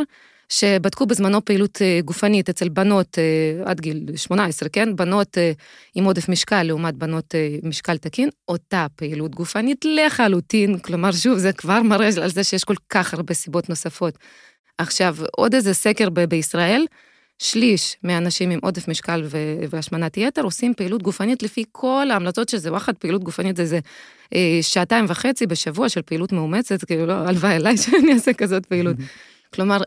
שבדקו 0.48 1.06
בזמנו 1.06 1.44
פעילות 1.44 1.78
גופנית 2.04 2.48
אצל 2.48 2.68
בנות 2.68 3.18
עד 3.64 3.80
גיל 3.80 4.06
18, 4.16 4.68
כן? 4.68 4.96
בנות 4.96 5.36
עם 5.94 6.04
עודף 6.04 6.28
משקל 6.28 6.62
לעומת 6.62 6.94
בנות 6.94 7.34
משקל 7.62 7.96
תקין, 7.96 8.28
אותה 8.48 8.86
פעילות 8.96 9.34
גופנית 9.34 9.84
לחלוטין, 9.84 10.78
כלומר, 10.78 11.12
שוב, 11.12 11.38
זה 11.38 11.52
כבר 11.52 11.82
מראה 11.82 12.08
על 12.22 12.30
זה 12.30 12.44
שיש 12.44 12.64
כל 12.64 12.74
כך 12.88 13.14
הרבה 13.14 13.34
סיבות 13.34 13.68
נוספות. 13.68 14.18
עכשיו, 14.78 15.16
עוד 15.36 15.54
איזה 15.54 15.74
סקר 15.74 16.10
ב- 16.10 16.24
בישראל, 16.24 16.86
שליש 17.38 17.96
מהאנשים 18.02 18.50
עם 18.50 18.58
עודף 18.62 18.88
משקל 18.88 19.24
והשמנת 19.70 20.16
יתר 20.16 20.42
עושים 20.42 20.74
פעילות 20.74 21.02
גופנית 21.02 21.42
לפי 21.42 21.64
כל 21.72 22.08
ההמלצות 22.10 22.48
שזה 22.48 22.70
וואחד 22.70 22.96
פעילות 22.96 23.24
גופנית 23.24 23.56
זה 23.56 23.62
איזה 23.62 23.78
אה, 24.34 24.58
שעתיים 24.62 25.04
וחצי 25.08 25.46
בשבוע 25.46 25.88
של 25.88 26.02
פעילות 26.02 26.32
מאומצת, 26.32 26.84
כאילו 26.84 27.06
לא, 27.06 27.12
הלוואי 27.12 27.56
אליי 27.56 27.76
שאני 27.82 28.12
אעשה 28.12 28.32
כזאת 28.32 28.66
פעילות. 28.66 28.96
כלומר, 29.54 29.78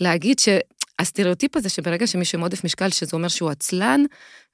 להגיד 0.00 0.38
שהסטריאוטיפ 0.38 1.56
הזה 1.56 1.68
שברגע 1.68 2.06
שמישהו 2.06 2.38
עם 2.38 2.42
עודף 2.42 2.64
משקל, 2.64 2.90
שזה 2.90 3.10
אומר 3.12 3.28
שהוא 3.28 3.50
עצלן 3.50 4.04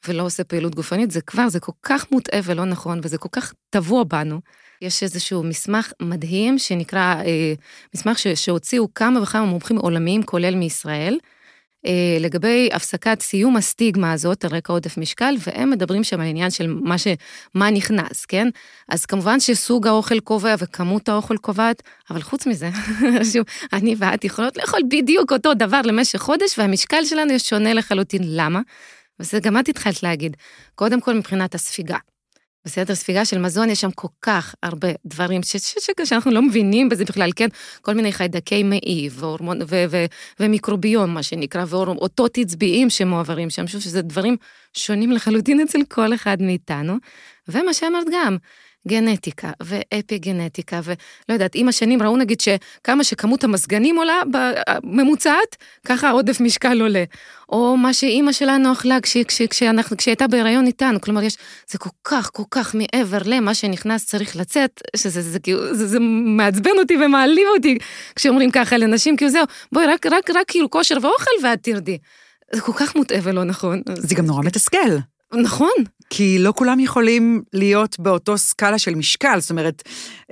ולא 0.08 0.22
עושה 0.22 0.44
פעילות 0.44 0.74
גופנית, 0.74 1.10
זה 1.10 1.20
כבר, 1.20 1.48
זה 1.48 1.60
כל 1.60 1.72
כך 1.82 2.12
מוטעה 2.12 2.40
ולא 2.44 2.64
נכון, 2.64 3.00
וזה 3.02 3.18
כל 3.18 3.28
כך 3.32 3.54
טבוע 3.70 4.04
בנו. 4.04 4.40
יש 4.82 5.02
איזשהו 5.02 5.42
מסמך 5.42 5.92
מדהים 6.02 6.58
שנקרא, 6.58 7.14
אה, 7.14 7.52
מסמך 7.94 8.18
שהוציאו 8.34 8.94
כמה 8.94 9.22
וכמה 9.22 9.44
מומחים 9.44 9.76
עולמיים, 9.76 10.22
כולל 10.22 10.54
מישראל, 10.54 11.18
לגבי 12.20 12.68
הפסקת 12.72 13.22
סיום 13.22 13.56
הסטיגמה 13.56 14.12
הזאת 14.12 14.44
על 14.44 14.50
רקע 14.50 14.72
עודף 14.72 14.98
משקל, 14.98 15.34
והם 15.46 15.70
מדברים 15.70 16.04
שם 16.04 16.20
על 16.20 16.26
עניין 16.26 16.50
של 16.50 16.66
מה, 16.66 16.98
ש, 16.98 17.06
מה 17.54 17.70
נכנס, 17.70 18.24
כן? 18.24 18.48
אז 18.88 19.06
כמובן 19.06 19.40
שסוג 19.40 19.86
האוכל 19.86 20.20
קובע 20.20 20.54
וכמות 20.58 21.08
האוכל 21.08 21.36
קובעת, 21.36 21.82
אבל 22.10 22.22
חוץ 22.22 22.46
מזה, 22.46 22.70
שוב, 23.32 23.44
אני 23.72 23.94
ואת 23.98 24.24
יכולות 24.24 24.56
לאכול 24.56 24.80
בדיוק 24.90 25.32
אותו 25.32 25.54
דבר 25.54 25.80
למשך 25.84 26.18
חודש, 26.18 26.58
והמשקל 26.58 27.04
שלנו 27.04 27.38
שונה 27.38 27.74
לחלוטין. 27.74 28.22
למה? 28.24 28.60
וזה 29.20 29.40
גם 29.40 29.58
את 29.58 29.68
התחלת 29.68 30.02
להגיד. 30.02 30.36
קודם 30.74 31.00
כל 31.00 31.14
מבחינת 31.14 31.54
הספיגה. 31.54 31.96
בסדר, 32.68 32.94
ספיגה 32.94 33.24
של 33.24 33.38
מזון, 33.38 33.70
יש 33.70 33.80
שם 33.80 33.90
כל 33.90 34.08
כך 34.22 34.54
הרבה 34.62 34.88
דברים 35.06 35.42
ש- 35.42 35.56
ש- 35.56 35.74
ש- 35.80 36.08
שאנחנו 36.08 36.30
לא 36.30 36.42
מבינים 36.42 36.88
בזה 36.88 37.04
בכלל, 37.04 37.30
כן? 37.36 37.48
כל 37.82 37.94
מיני 37.94 38.12
חיידקי 38.12 38.62
מעי 38.62 39.08
והורמון, 39.12 39.62
ו- 39.62 39.84
ו- 39.90 40.04
ומיקרוביום, 40.40 41.14
מה 41.14 41.22
שנקרא, 41.22 41.64
ואותות 41.68 42.38
עצביים 42.38 42.90
שמועברים 42.90 43.50
שם, 43.50 43.66
שוב 43.66 43.80
שזה 43.80 44.02
דברים 44.02 44.36
שונים 44.72 45.12
לחלוטין 45.12 45.60
אצל 45.60 45.78
כל 45.88 46.14
אחד 46.14 46.42
מאיתנו. 46.42 46.94
ומה 47.48 47.74
שאמרת 47.74 48.06
גם, 48.12 48.36
גנטיקה 48.88 49.50
ואפי 49.62 50.18
גנטיקה, 50.18 50.80
ולא 50.84 51.34
יודעת, 51.34 51.50
עם 51.54 51.68
השנים 51.68 52.02
ראו 52.02 52.16
נגיד 52.16 52.40
שכמה 52.40 53.04
שכמות 53.04 53.44
המזגנים 53.44 53.96
עולה 53.96 54.22
בממוצעת, 54.30 55.56
ככה 55.84 56.10
עודף 56.10 56.40
משקל 56.40 56.80
עולה. 56.80 57.04
או 57.48 57.76
מה 57.76 57.92
שאימא 57.92 58.32
שלנו 58.32 58.72
אכלה 58.72 59.00
כש, 59.00 59.16
כש, 59.16 59.42
כשאנחנו, 59.42 59.96
כשהייתה 59.96 60.26
בהיריון 60.26 60.66
איתנו, 60.66 61.00
כלומר 61.00 61.22
יש, 61.22 61.36
זה 61.70 61.78
כל 61.78 61.90
כך 62.04 62.30
כל 62.32 62.42
כך 62.50 62.74
מעבר 62.74 63.18
למה 63.24 63.54
שנכנס 63.54 64.06
צריך 64.06 64.36
לצאת, 64.36 64.82
שזה 64.96 65.22
זה, 65.22 65.30
זה, 65.30 65.74
זה, 65.74 65.86
זה 65.86 65.98
מעצבן 66.36 66.78
אותי 66.78 66.96
ומעליב 66.96 67.46
אותי 67.56 67.78
כשאומרים 68.16 68.50
ככה 68.50 68.76
לנשים, 68.76 69.16
כאילו 69.16 69.30
זהו, 69.30 69.44
בואי 69.72 69.86
רק, 69.86 70.06
רק, 70.06 70.30
רק 70.30 70.46
כאילו 70.48 70.70
כושר 70.70 70.96
ואוכל 71.02 71.30
ואת 71.42 71.62
תרדי. 71.62 71.98
זה 72.52 72.60
כל 72.60 72.72
כך 72.72 72.96
מוטעה 72.96 73.18
ולא 73.22 73.44
נכון. 73.44 73.82
זה 73.94 74.14
גם 74.14 74.26
נורא 74.26 74.42
מתסכל. 74.42 74.96
נכון. 75.32 75.70
כי 76.10 76.38
לא 76.38 76.52
כולם 76.56 76.80
יכולים 76.80 77.42
להיות 77.52 78.00
באותו 78.00 78.38
סקאלה 78.38 78.78
של 78.78 78.94
משקל, 78.94 79.40
זאת 79.40 79.50
אומרת, 79.50 79.82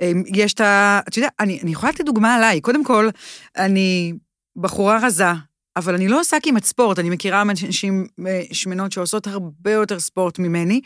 אמ, 0.01 0.23
יש 0.35 0.53
את 0.53 0.61
ה... 0.61 0.99
אתה 1.07 1.19
יודע, 1.19 1.29
אני, 1.39 1.59
אני 1.63 1.71
יכולה 1.71 1.91
לתת 1.91 2.05
דוגמה 2.05 2.35
עליי. 2.35 2.61
קודם 2.61 2.83
כל, 2.83 3.09
אני 3.57 4.13
בחורה 4.55 4.99
רזה, 5.01 5.31
אבל 5.75 5.95
אני 5.95 6.07
לא 6.07 6.19
עושה 6.19 6.37
כמעט 6.43 6.63
ספורט, 6.63 6.99
אני 6.99 7.09
מכירה 7.09 7.41
אנשים 7.41 8.07
אה, 8.27 8.41
שמנות 8.51 8.91
שעושות 8.91 9.27
הרבה 9.27 9.71
יותר 9.71 9.99
ספורט 9.99 10.39
ממני. 10.39 10.81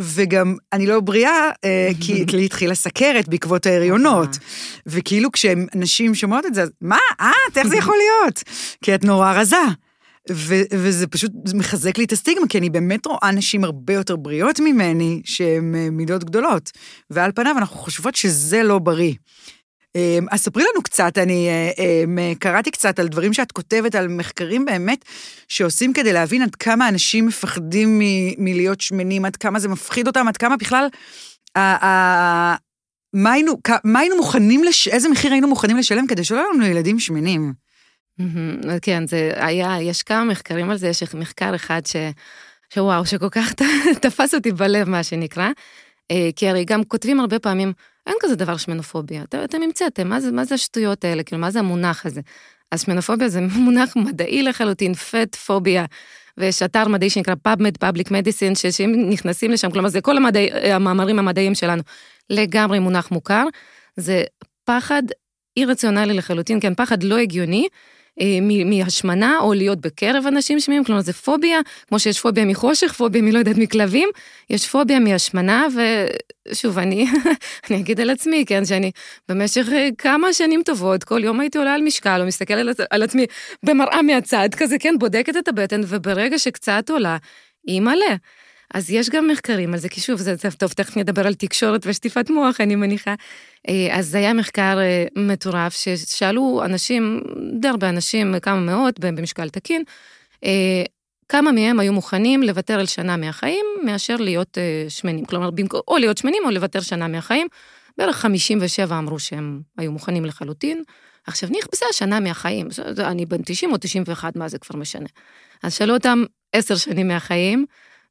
וגם 0.00 0.56
אני 0.72 0.86
לא 0.86 1.00
בריאה, 1.00 1.50
אה, 1.64 1.90
כי 2.00 2.24
לי 2.36 2.44
התחילה 2.44 2.74
סכרת 2.74 3.28
בעקבות 3.28 3.66
ההריונות. 3.66 4.38
וכאילו 4.86 5.32
כשנשים 5.32 6.14
שומעות 6.14 6.46
את 6.46 6.54
זה, 6.54 6.64
מה, 6.80 6.98
את, 7.20 7.58
איך 7.58 7.66
זה 7.66 7.76
יכול 7.76 7.96
להיות? 7.96 8.42
כי 8.82 8.94
את 8.94 9.04
נורא 9.04 9.32
רזה. 9.32 9.56
ו- 10.32 10.62
וזה 10.72 11.06
פשוט 11.06 11.32
מחזק 11.54 11.98
לי 11.98 12.04
את 12.04 12.12
הסטיגמה, 12.12 12.48
כי 12.48 12.58
אני 12.58 12.70
באמת 12.70 13.06
רואה 13.06 13.30
נשים 13.30 13.64
הרבה 13.64 13.92
יותר 13.94 14.16
בריאות 14.16 14.60
ממני, 14.60 15.22
שהן 15.24 15.74
אה, 15.74 15.90
מידות 15.90 16.24
גדולות. 16.24 16.70
ועל 17.10 17.32
פניו 17.34 17.54
אנחנו 17.58 17.76
חושבות 17.76 18.14
שזה 18.14 18.62
לא 18.62 18.78
בריא. 18.78 19.14
אמ, 19.94 20.26
אז 20.30 20.40
ספרי 20.40 20.62
לנו 20.72 20.82
קצת, 20.82 21.18
אני 21.18 21.48
אה, 21.48 21.70
אמ, 21.78 22.18
קראתי 22.38 22.70
קצת 22.70 22.98
על 22.98 23.08
דברים 23.08 23.32
שאת 23.32 23.52
כותבת, 23.52 23.94
על 23.94 24.08
מחקרים 24.08 24.64
באמת 24.64 25.04
שעושים 25.48 25.92
כדי 25.92 26.12
להבין 26.12 26.42
עד 26.42 26.54
כמה 26.54 26.88
אנשים 26.88 27.26
מפחדים 27.26 27.98
מ- 27.98 28.44
מלהיות 28.44 28.80
שמנים, 28.80 29.24
עד 29.24 29.36
כמה 29.36 29.58
זה 29.58 29.68
מפחיד 29.68 30.06
אותם, 30.06 30.28
עד 30.28 30.36
כמה 30.36 30.56
בכלל... 30.56 30.86
מה 33.14 33.32
היינו, 33.32 33.52
מה 33.84 33.98
היינו 34.00 34.16
מוכנים, 34.16 34.64
לש... 34.64 34.88
איזה 34.88 35.08
מחיר 35.08 35.32
היינו 35.32 35.48
מוכנים 35.48 35.76
לשלם 35.76 36.06
כדי 36.06 36.24
שלא 36.24 36.36
יהיו 36.36 36.52
לנו 36.52 36.66
ילדים 36.66 36.98
שמנים? 36.98 37.52
כן, 38.82 39.06
זה 39.06 39.32
היה, 39.36 39.76
יש 39.82 40.02
כמה 40.02 40.24
מחקרים 40.24 40.70
על 40.70 40.76
זה, 40.76 40.88
יש 40.88 41.14
מחקר 41.14 41.54
אחד 41.54 41.86
ש... 41.86 41.96
שוואו, 42.74 43.06
שכל 43.06 43.28
כך 43.30 43.52
תפס 44.02 44.34
אותי 44.34 44.52
בלב, 44.52 44.88
מה 44.88 45.02
שנקרא. 45.02 45.48
אה, 46.10 46.28
כי 46.36 46.48
הרי 46.48 46.64
גם 46.64 46.84
כותבים 46.84 47.20
הרבה 47.20 47.38
פעמים, 47.38 47.72
אין 48.06 48.14
כזה 48.20 48.36
דבר 48.36 48.56
שמנופוביה. 48.56 49.22
אתם 49.44 49.62
המצאתם, 49.62 50.08
מה 50.08 50.18
מה 50.32 50.44
זה 50.44 50.54
השטויות 50.54 51.04
האלה? 51.04 51.22
כאילו, 51.22 51.40
מה 51.40 51.50
זה 51.50 51.58
המונח 51.58 52.06
הזה? 52.06 52.20
אז 52.70 52.82
שמנופוביה 52.82 53.28
זה 53.28 53.40
מונח 53.64 53.96
מדעי 53.96 54.42
לחלוטין, 54.42 54.94
פט 54.94 55.34
פוביה. 55.34 55.84
ויש 56.38 56.62
אתר 56.62 56.88
מדעי 56.88 57.10
שנקרא 57.10 57.34
PubMed, 57.48 57.84
Public 57.84 58.06
Medicine, 58.06 58.70
שאם 58.70 59.04
נכנסים 59.08 59.50
לשם, 59.50 59.70
כלומר 59.70 59.88
זה 59.88 60.00
כל 60.00 60.16
המדעי, 60.16 60.50
המאמרים 60.72 61.18
המדעיים 61.18 61.54
שלנו, 61.54 61.82
לגמרי 62.30 62.78
מונח 62.78 63.10
מוכר. 63.10 63.44
זה 63.96 64.24
פחד 64.64 65.02
אי 65.56 65.64
רציונלי 65.64 66.14
לחלוטין, 66.14 66.60
כן, 66.60 66.74
פחד 66.74 67.02
לא 67.02 67.18
הגיוני, 67.18 67.62
אה, 67.62 67.99
מהשמנה 68.64 69.38
או 69.40 69.54
להיות 69.54 69.80
בקרב 69.80 70.26
אנשים 70.26 70.60
שמיים, 70.60 70.84
כלומר 70.84 71.00
זה 71.00 71.12
פוביה, 71.12 71.60
כמו 71.88 71.98
שיש 71.98 72.20
פוביה 72.20 72.44
מחושך, 72.44 72.92
פוביה 72.92 73.22
מלא 73.22 73.38
יודעת 73.38 73.56
מכלבים, 73.58 74.08
יש 74.50 74.68
פוביה 74.68 74.98
מהשמנה, 74.98 75.66
ושוב, 76.48 76.78
אני, 76.78 77.06
אני 77.70 77.80
אגיד 77.80 78.00
על 78.00 78.10
עצמי, 78.10 78.44
כן, 78.46 78.64
שאני 78.64 78.90
במשך 79.28 79.68
אה, 79.72 79.88
כמה 79.98 80.32
שנים 80.32 80.62
טובות, 80.62 81.04
כל 81.04 81.24
יום 81.24 81.40
הייתי 81.40 81.58
עולה 81.58 81.74
על 81.74 81.82
משקל, 81.82 82.20
או 82.20 82.26
מסתכלת 82.26 82.80
על, 82.80 82.86
על 82.90 83.02
עצמי 83.02 83.26
במראה 83.62 84.02
מהצד, 84.02 84.48
כזה, 84.56 84.78
כן, 84.78 84.94
בודקת 84.98 85.36
את 85.36 85.48
הבטן, 85.48 85.80
וברגע 85.86 86.38
שקצת 86.38 86.90
עולה, 86.90 87.16
היא 87.66 87.80
מלא. 87.80 88.16
אז 88.74 88.90
יש 88.90 89.10
גם 89.10 89.28
מחקרים 89.28 89.72
על 89.72 89.78
זה, 89.78 89.88
כי 89.88 90.00
שוב, 90.00 90.20
זה, 90.20 90.34
זה 90.34 90.50
טוב, 90.50 90.72
תכף 90.72 90.96
נדבר 90.96 91.26
על 91.26 91.34
תקשורת 91.34 91.86
ושטיפת 91.86 92.30
מוח, 92.30 92.60
אני 92.60 92.76
מניחה. 92.76 93.14
אה, 93.68 93.98
אז 93.98 94.06
זה 94.06 94.18
היה 94.18 94.32
מחקר 94.32 94.78
אה, 94.78 95.04
מטורף, 95.16 95.74
ששאלו 95.74 96.62
אנשים, 96.64 97.20
די 97.60 97.68
הרבה 97.68 97.88
אנשים, 97.88 98.34
כמה 98.42 98.60
מאות, 98.60 99.00
במשקל 99.00 99.48
תקין, 99.48 99.82
אה, 100.44 100.82
כמה 101.28 101.52
מהם 101.52 101.80
היו 101.80 101.92
מוכנים 101.92 102.42
לוותר 102.42 102.80
על 102.80 102.86
שנה 102.86 103.16
מהחיים, 103.16 103.64
מאשר 103.84 104.16
להיות 104.16 104.58
שמנים. 104.88 105.24
כלומר, 105.24 105.50
או 105.88 105.96
להיות 105.98 106.18
שמנים 106.18 106.42
או 106.44 106.50
לוותר 106.50 106.80
שנה 106.80 107.08
מהחיים. 107.08 107.46
בערך 107.98 108.16
57 108.16 108.98
אמרו 108.98 109.18
שהם 109.18 109.60
היו 109.78 109.92
מוכנים 109.92 110.24
לחלוטין. 110.24 110.82
עכשיו, 111.26 111.48
נכבסה 111.58 111.86
שנה 111.92 112.20
מהחיים, 112.20 112.68
אני 112.98 113.26
בן 113.26 113.42
90 113.42 113.72
או 113.72 113.76
91, 113.78 114.36
מה 114.36 114.48
זה 114.48 114.58
כבר 114.58 114.78
משנה. 114.78 115.06
אז 115.62 115.74
שאלו 115.74 115.94
אותם 115.94 116.24
עשר 116.52 116.76
שנים 116.76 117.08
מהחיים, 117.08 117.66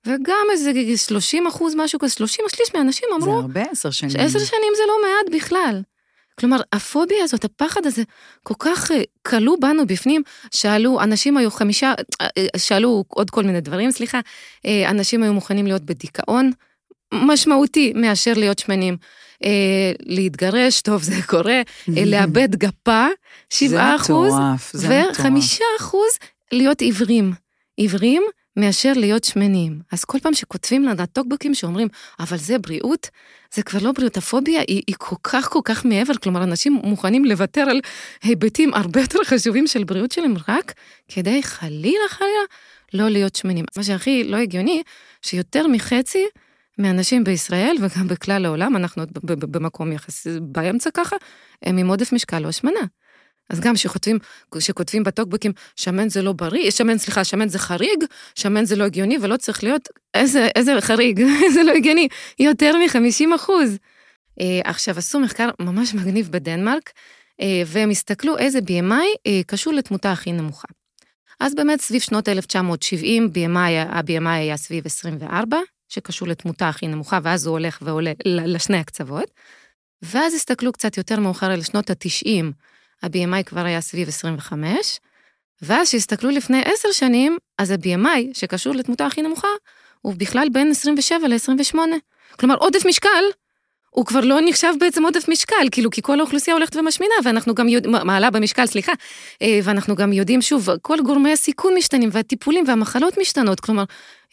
וגם 0.05 0.47
איזה 0.51 0.71
30 0.97 1.47
אחוז, 1.47 1.75
משהו 1.75 1.99
כזה, 1.99 2.13
30 2.13 2.45
השליש 2.45 2.69
מהאנשים 2.75 3.09
אמרו... 3.15 3.31
זה 3.31 3.31
הרבה 3.31 3.61
עשר 3.71 3.91
שנים. 3.91 4.11
עשר 4.19 4.39
שנים 4.39 4.73
זה 4.75 4.83
לא 4.87 4.95
מעט 5.01 5.35
בכלל. 5.35 5.81
כלומר, 6.39 6.57
הפוביה 6.73 7.23
הזאת, 7.23 7.45
הפחד 7.45 7.85
הזה, 7.85 8.03
כל 8.43 8.53
כך 8.59 8.91
אה, 8.91 9.01
כלוא 9.27 9.57
בנו 9.61 9.87
בפנים, 9.87 10.21
שאלו, 10.53 11.01
אנשים 11.01 11.37
היו 11.37 11.51
חמישה, 11.51 11.93
אה, 12.21 12.27
אה, 12.37 12.59
שאלו 12.59 13.03
עוד 13.07 13.29
כל 13.29 13.43
מיני 13.43 13.61
דברים, 13.61 13.91
סליחה, 13.91 14.19
אנשים 14.87 15.23
היו 15.23 15.33
מוכנים 15.33 15.67
להיות 15.67 15.81
בדיכאון 15.81 16.51
משמעותי 17.13 17.93
מאשר 17.95 18.33
להיות 18.33 18.59
שמנים. 18.59 18.97
להתגרש, 19.99 20.81
טוב, 20.81 21.03
זה 21.03 21.15
קורה, 21.27 21.61
לאבד 21.87 22.55
גפה, 22.55 23.07
שבעה 23.49 23.95
אחוז, 23.95 24.33
וחמישה 24.75 25.65
אחוז 25.79 26.11
להיות 26.51 26.81
עיוורים. 26.81 27.33
עיוורים 27.77 28.23
מאשר 28.57 28.93
להיות 28.95 29.23
שמנים. 29.23 29.79
אז 29.91 30.05
כל 30.05 30.19
פעם 30.19 30.33
שכותבים 30.33 30.83
לנו 30.83 31.01
הטוקבקים 31.01 31.53
שאומרים, 31.53 31.87
אבל 32.19 32.37
זה 32.37 32.59
בריאות, 32.59 33.09
זה 33.53 33.63
כבר 33.63 33.79
לא 33.83 33.91
בריאות, 33.91 34.17
הפוביה 34.17 34.61
היא, 34.67 34.81
היא 34.87 34.95
כל 34.97 35.15
כך 35.23 35.49
כל 35.49 35.59
כך 35.63 35.85
מעבר, 35.85 36.13
כלומר, 36.23 36.43
אנשים 36.43 36.73
מוכנים 36.73 37.25
לוותר 37.25 37.61
על 37.61 37.81
היבטים 38.23 38.73
הרבה 38.73 39.01
יותר 39.01 39.19
חשובים 39.25 39.67
של 39.67 39.83
בריאות 39.83 40.11
שלהם 40.11 40.33
רק 40.47 40.73
כדי 41.07 41.43
חלילה 41.43 42.09
חלילה 42.09 42.43
לא 42.93 43.09
להיות 43.09 43.35
שמנים. 43.35 43.65
מה 43.77 43.83
שהכי 43.83 44.23
לא 44.23 44.37
הגיוני, 44.37 44.83
שיותר 45.21 45.67
מחצי 45.67 46.25
מאנשים 46.77 47.23
בישראל 47.23 47.75
וגם 47.81 48.07
בכלל 48.07 48.45
העולם, 48.45 48.75
אנחנו 48.75 49.03
במקום 49.23 49.91
יחסי 49.91 50.29
באמצע 50.41 50.89
ככה, 50.93 51.15
הם 51.63 51.77
עם 51.77 51.87
עודף 51.87 52.13
משקל 52.13 52.43
או 52.43 52.49
השמנה. 52.49 52.79
אז 53.49 53.59
גם 53.59 53.75
כשכותבים, 53.75 54.19
כשכותבים 54.51 55.03
בטוקבקים, 55.03 55.51
שמן 55.75 56.09
זה 56.09 56.21
לא 56.21 56.33
בריא, 56.33 56.71
שמן, 56.71 56.97
סליחה, 56.97 57.23
שמן 57.23 57.49
זה 57.49 57.59
חריג, 57.59 58.03
שמן 58.35 58.65
זה 58.65 58.75
לא 58.75 58.83
הגיוני 58.83 59.17
ולא 59.21 59.37
צריך 59.37 59.63
להיות, 59.63 59.89
איזה, 60.13 60.47
איזה 60.55 60.81
חריג, 60.81 61.23
זה 61.53 61.63
לא 61.63 61.71
הגיוני, 61.71 62.07
יותר 62.39 62.75
מ-50 62.77 63.35
אחוז. 63.35 63.77
אה, 64.41 64.59
עכשיו, 64.63 64.97
עשו 64.97 65.19
מחקר 65.19 65.49
ממש 65.59 65.93
מגניב 65.93 66.29
בדנמרק, 66.31 66.91
אה, 67.41 67.61
והם 67.65 67.89
הסתכלו 67.89 68.37
איזה 68.37 68.59
BMI 68.59 69.27
אה, 69.27 69.41
קשור 69.47 69.73
לתמותה 69.73 70.11
הכי 70.11 70.31
נמוכה. 70.31 70.67
אז 71.39 71.55
באמת 71.55 71.81
סביב 71.81 72.01
שנות 72.01 72.29
1970, 72.29 73.29
BMI, 73.33 73.89
ה-BMI 73.89 74.29
היה 74.29 74.57
סביב 74.57 74.85
24, 74.85 75.57
שקשור 75.89 76.27
לתמותה 76.27 76.69
הכי 76.69 76.87
נמוכה, 76.87 77.19
ואז 77.23 77.45
הוא 77.45 77.51
הולך 77.51 77.79
ועולה 77.81 78.11
לשני 78.25 78.77
הקצוות. 78.77 79.31
ואז 80.01 80.33
הסתכלו 80.33 80.71
קצת 80.71 80.97
יותר 80.97 81.19
מאוחר 81.19 81.51
על 81.51 81.61
שנות 81.61 81.89
ה-90, 81.89 82.45
ה-BMI 83.03 83.43
כבר 83.45 83.65
היה 83.65 83.81
סביב 83.81 84.07
25, 84.07 84.99
ואז 85.61 85.87
כשהסתכלו 85.87 86.29
לפני 86.29 86.61
עשר 86.65 86.91
שנים, 86.91 87.37
אז 87.57 87.71
ה-BMI, 87.71 88.19
שקשור 88.33 88.75
לתמותה 88.75 89.05
הכי 89.05 89.21
נמוכה, 89.21 89.47
הוא 90.01 90.13
בכלל 90.17 90.47
בין 90.51 90.71
27 90.71 91.27
ל-28. 91.27 91.77
כלומר, 92.39 92.55
עודף 92.55 92.85
משקל, 92.85 93.23
הוא 93.89 94.05
כבר 94.05 94.19
לא 94.19 94.37
נחשב 94.45 94.73
בעצם 94.79 95.03
עודף 95.03 95.29
משקל, 95.29 95.67
כאילו, 95.71 95.89
כי 95.89 96.01
כל 96.01 96.19
האוכלוסייה 96.19 96.55
הולכת 96.55 96.75
ומשמינה, 96.75 97.13
ואנחנו 97.23 97.55
גם 97.55 97.67
יודעים, 97.67 97.95
מעלה 98.03 98.31
במשקל, 98.31 98.65
סליחה, 98.65 98.91
אה, 99.41 99.59
ואנחנו 99.63 99.95
גם 99.95 100.13
יודעים, 100.13 100.41
שוב, 100.41 100.69
כל 100.81 100.97
גורמי 101.05 101.33
הסיכון 101.33 101.73
משתנים, 101.77 102.09
והטיפולים 102.11 102.65
והמחלות 102.67 103.17
משתנות, 103.17 103.59
כלומר, 103.59 103.83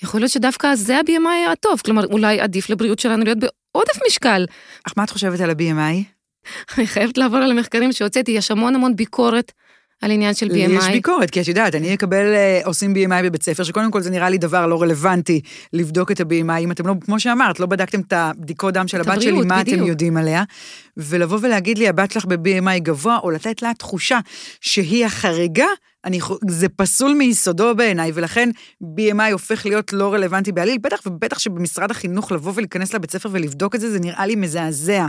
יכול 0.03 0.21
להיות 0.21 0.33
שדווקא 0.33 0.75
זה 0.75 0.97
ה-BMI 0.97 1.51
הטוב, 1.53 1.81
כלומר, 1.85 2.07
אולי 2.07 2.41
עדיף 2.41 2.71
לבריאות 2.71 2.99
שלנו 2.99 3.25
להיות 3.25 3.39
בעודף 3.39 3.99
משקל. 4.07 4.47
אך 4.87 4.93
מה 4.97 5.05
את 5.05 5.11
חושבת 5.11 5.41
על 5.41 5.51
ה-BMI? 5.51 6.16
אני 6.79 6.87
חייבת 6.87 7.19
לעבור 7.19 7.39
על 7.39 7.51
המחקרים 7.51 7.93
שהוצאתי, 7.93 8.31
יש 8.31 8.51
המון 8.51 8.75
המון 8.75 8.97
ביקורת 8.97 9.53
על 10.03 10.11
עניין 10.11 10.35
של 10.35 10.47
BMI. 10.47 10.73
יש 10.73 10.89
ביקורת, 10.89 11.31
כי 11.31 11.41
את 11.41 11.49
יודעת, 11.49 11.75
אני 11.75 11.95
אקבל, 11.95 12.35
אה, 12.35 12.61
עושים 12.65 12.95
BMI 12.95 13.23
בבית 13.25 13.43
ספר, 13.43 13.63
שקודם 13.63 13.91
כל 13.91 14.01
זה 14.01 14.11
נראה 14.11 14.31
לי 14.31 14.39
דבר 14.39 14.67
לא 14.67 14.83
רלוונטי 14.83 15.41
לבדוק 15.73 16.13
את 16.13 16.21
ה-BMI, 16.21 16.59
אם 16.59 16.73
אתם 16.73 16.87
לא, 16.87 16.95
כמו 17.01 17.21
שאמרת, 17.21 17.61
לא 17.61 17.67
בדקתם 17.67 18.01
את 18.01 18.13
הבדיקות 18.13 18.75
דם 18.75 18.89
של 18.89 19.01
הבת 19.01 19.23
שלי, 19.23 19.33
מה 19.33 19.61
אתם 19.61 19.85
יודעים 19.85 20.17
עליה, 20.17 20.43
ולבוא 20.97 21.39
ולהגיד 21.43 21.79
לי, 21.79 21.89
הבת 21.89 22.11
שלך 22.11 22.25
ב-BMI 22.25 22.79
גבוה, 22.79 23.19
או 23.23 23.31
לתת 23.31 23.63
לה 23.63 23.75
תחושה 23.75 24.19
שהיא 24.61 25.07
החריגה, 25.07 25.67
אני, 26.07 26.21
זה 26.49 26.69
פסול 26.69 27.15
מיסודו 27.15 27.75
בעיניי, 27.75 28.11
ולכן 28.15 28.51
BMI 28.83 29.33
הופך 29.33 29.67
להיות 29.67 29.93
לא 29.93 30.15
רלוונטי 30.15 30.53
בעליל, 30.53 30.79
בטח 30.79 31.01
ובטח 31.07 31.39
שבמשרד 31.39 31.91
החינוך 31.91 32.33
לבוא 32.33 32.53
ולהיכנס 32.57 32.95
לבית 32.95 33.11
ספר 33.11 33.29
ולבדוק 33.33 33.75
את 33.75 33.81
זה, 33.81 33.91
זה 33.91 34.01
נראה 34.01 34.27
לי 34.27 34.37
מזעזע. 34.37 35.07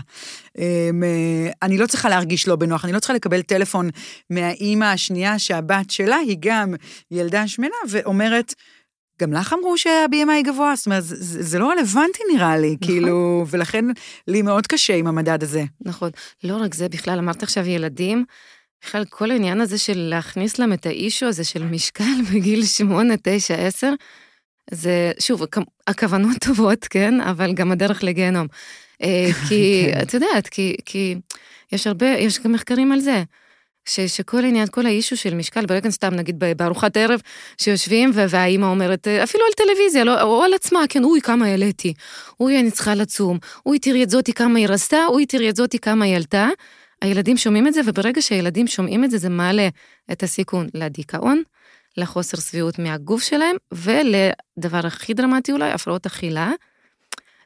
אמ, 0.57 1.03
אה, 1.03 1.51
אני 1.63 1.77
לא 1.77 1.87
צריכה 1.87 2.09
להרגיש 2.09 2.47
לא 2.47 2.55
בנוח, 2.55 2.85
אני 2.85 2.93
לא 2.93 2.99
צריכה 2.99 3.13
לקבל 3.13 3.41
טלפון 3.41 3.89
מהאימא 4.29 4.85
השנייה 4.85 5.39
שהבת 5.39 5.89
שלה 5.89 6.15
היא 6.15 6.37
גם 6.39 6.73
ילדה 7.11 7.47
שמנה, 7.47 7.75
ואומרת, 7.89 8.53
גם 9.21 9.33
לך 9.33 9.53
אמרו 9.53 9.77
שה-BMI 9.77 10.43
גבוה, 10.43 10.73
זאת 10.75 10.85
אומרת, 10.85 11.03
זה, 11.03 11.43
זה 11.43 11.59
לא 11.59 11.71
רלוונטי 11.71 12.19
נראה 12.33 12.57
לי, 12.57 12.77
נכון. 12.81 12.87
כאילו, 12.87 13.45
ולכן 13.49 13.85
לי 14.27 14.41
מאוד 14.41 14.67
קשה 14.67 14.95
עם 14.95 15.07
המדד 15.07 15.43
הזה. 15.43 15.63
נכון. 15.81 16.09
לא 16.43 16.55
רק 16.55 16.73
זה, 16.73 16.89
בכלל, 16.89 17.19
אמרת 17.19 17.43
עכשיו 17.43 17.67
ילדים, 17.67 18.25
בכלל, 18.81 19.05
כל 19.09 19.31
העניין 19.31 19.61
הזה 19.61 19.77
של 19.77 19.97
להכניס 19.97 20.59
להם 20.59 20.73
את 20.73 20.85
האישו 20.85 21.25
הזה 21.25 21.43
של 21.43 21.63
משקל 21.63 22.21
בגיל 22.33 22.65
8, 22.65 23.13
9, 23.23 23.55
10, 23.55 23.93
זה, 24.71 25.11
שוב, 25.19 25.41
הכוונות 25.87 26.37
טובות, 26.45 26.85
כן? 26.85 27.21
אבל 27.21 27.53
גם 27.53 27.71
הדרך 27.71 28.03
לגיהנום. 28.03 28.47
אה, 29.03 29.29
כי, 29.49 29.87
כן. 29.91 30.01
את 30.01 30.13
יודעת, 30.13 30.47
כי, 30.47 30.75
כי 30.85 31.15
יש 31.71 31.87
הרבה, 31.87 32.07
יש 32.07 32.39
גם 32.39 32.51
מחקרים 32.51 32.91
על 32.91 32.99
זה. 32.99 33.23
ש, 33.87 33.99
שכל 33.99 34.43
העניין, 34.43 34.67
כל 34.71 34.85
האישו 34.85 35.17
של 35.17 35.35
משקל, 35.35 35.65
ברגע 35.65 35.89
סתם 35.89 36.13
נגיד 36.13 36.43
בארוחת 36.57 36.97
ערב, 36.97 37.21
שיושבים 37.57 38.11
והאימא 38.13 38.65
אומרת, 38.65 39.07
אפילו 39.07 39.43
על 39.45 39.65
טלוויזיה, 39.65 40.03
לא, 40.03 40.21
או 40.21 40.43
על 40.43 40.53
עצמה, 40.53 40.79
כן, 40.89 41.03
אוי, 41.03 41.21
כמה 41.21 41.45
העליתי, 41.45 41.93
אוי, 42.39 42.59
אני 42.59 42.71
צריכה 42.71 42.95
לצום, 42.95 43.37
אוי, 43.65 43.79
תראי 43.79 44.03
את 44.03 44.09
זאתי 44.09 44.33
כמה 44.33 44.59
היא 44.59 44.67
רזתה, 44.67 45.05
אוי, 45.07 45.25
תראי 45.25 45.49
את 45.49 45.55
זאתי 45.55 45.79
כמה 45.79 46.05
היא 46.05 46.15
עלתה. 46.15 46.47
הילדים 47.01 47.37
שומעים 47.37 47.67
את 47.67 47.73
זה, 47.73 47.81
וברגע 47.85 48.21
שהילדים 48.21 48.67
שומעים 48.67 49.03
את 49.03 49.11
זה, 49.11 49.17
זה 49.17 49.29
מעלה 49.29 49.69
את 50.11 50.23
הסיכון 50.23 50.67
לדיכאון, 50.73 51.43
לחוסר 51.97 52.37
שביעות 52.37 52.79
מהגוף 52.79 53.23
שלהם, 53.23 53.55
ולדבר 53.71 54.87
הכי 54.87 55.13
דרמטי 55.13 55.51
אולי, 55.51 55.71
הפרעות 55.71 56.05
אכילה, 56.05 56.51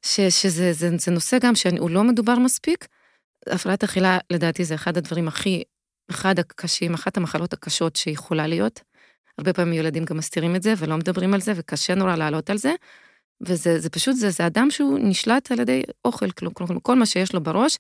ש, 0.02 0.20
שזה 0.20 0.74
זה, 0.74 0.90
זה 0.98 1.12
נושא 1.12 1.38
גם 1.42 1.56
שהוא 1.56 1.90
לא 1.90 2.04
מדובר 2.04 2.36
מספיק. 2.36 2.88
הפרעת 3.48 3.84
אכילה, 3.84 4.18
לדעתי, 4.30 4.66
זה 4.66 4.76
אחד 4.76 4.98
הדברים 4.98 5.28
הכי, 5.28 5.64
אחד 6.10 6.40
הקשים, 6.40 6.94
אחת 6.94 7.18
המחלות 7.18 7.54
הקשות 7.54 7.96
שיכולה 7.96 8.48
להיות. 8.48 8.82
הרבה 9.38 9.54
פעמים 9.54 9.74
ילדים 9.74 10.06
גם 10.06 10.18
מסתירים 10.18 10.56
את 10.56 10.64
זה 10.64 10.74
ולא 10.78 10.98
מדברים 10.98 11.34
על 11.34 11.42
זה, 11.42 11.54
וקשה 11.56 11.96
נורא 11.96 12.16
לעלות 12.16 12.50
על 12.50 12.58
זה. 12.58 12.74
וזה 13.42 13.80
זה 13.80 13.90
פשוט, 13.90 14.16
זה, 14.16 14.30
זה 14.30 14.48
אדם 14.48 14.72
שהוא 14.72 15.00
נשלט 15.02 15.52
על 15.52 15.60
ידי 15.60 15.84
אוכל, 16.06 16.32
כלומר, 16.32 16.76
כל 16.84 16.96
מה 16.96 17.06
שיש 17.06 17.34
לו 17.34 17.44
בראש, 17.44 17.78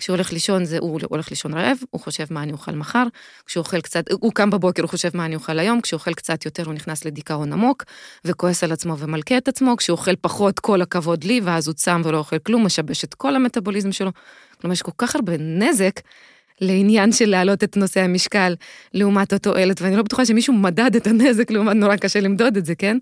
כשהוא 0.00 0.14
הולך 0.14 0.32
לישון, 0.32 0.64
זה, 0.64 0.78
הוא 0.78 1.00
הולך 1.08 1.30
לישון 1.30 1.54
רעב, 1.54 1.76
הוא 1.90 2.00
חושב 2.00 2.24
מה 2.30 2.42
אני 2.42 2.52
אוכל 2.52 2.72
מחר, 2.72 3.06
כשהוא 3.46 3.62
אוכל 3.62 3.80
קצת, 3.80 4.04
הוא 4.12 4.32
קם 4.32 4.50
בבוקר, 4.50 4.82
הוא 4.82 4.88
חושב 4.88 5.10
מה 5.14 5.24
אני 5.24 5.34
אוכל 5.34 5.58
היום, 5.58 5.80
כשהוא 5.80 5.98
אוכל 5.98 6.14
קצת 6.14 6.44
יותר, 6.44 6.64
הוא 6.64 6.74
נכנס 6.74 7.04
לדיכאון 7.04 7.52
עמוק, 7.52 7.84
וכועס 8.24 8.64
על 8.64 8.72
עצמו 8.72 8.98
ומלכה 8.98 9.36
את 9.36 9.48
עצמו, 9.48 9.76
כשהוא 9.76 9.96
אוכל 9.96 10.16
פחות, 10.16 10.60
כל 10.60 10.82
הכבוד 10.82 11.24
לי, 11.24 11.40
ואז 11.44 11.68
הוא 11.68 11.74
צם 11.74 12.02
ולא 12.04 12.18
אוכל 12.18 12.38
כלום, 12.38 12.66
משבש 12.66 13.04
את 13.04 13.14
כל 13.14 13.36
המטאבוליזם 13.36 13.92
שלו. 13.92 14.10
כלומר, 14.60 14.72
יש 14.72 14.82
כל 14.82 14.92
כך 14.98 15.16
הרבה 15.16 15.32
נזק 15.38 16.00
לעניין 16.60 17.12
של 17.12 17.26
להעלות 17.26 17.64
את 17.64 17.76
נושא 17.76 18.00
המשקל 18.00 18.54
לעומת 18.94 19.32
התועלת, 19.32 19.82
ואני 19.82 19.96
לא 19.96 20.02
בטוחה 20.02 20.26
שמישהו 20.26 20.54
מדד 20.54 20.96
את 20.96 21.06
הנזק, 21.06 21.50
לעומת 21.50 21.76
נורא 21.76 21.96
קשה 21.96 22.20
למדוד 22.20 22.56
את 22.56 22.66
זה, 22.66 22.74
כן? 22.74 22.98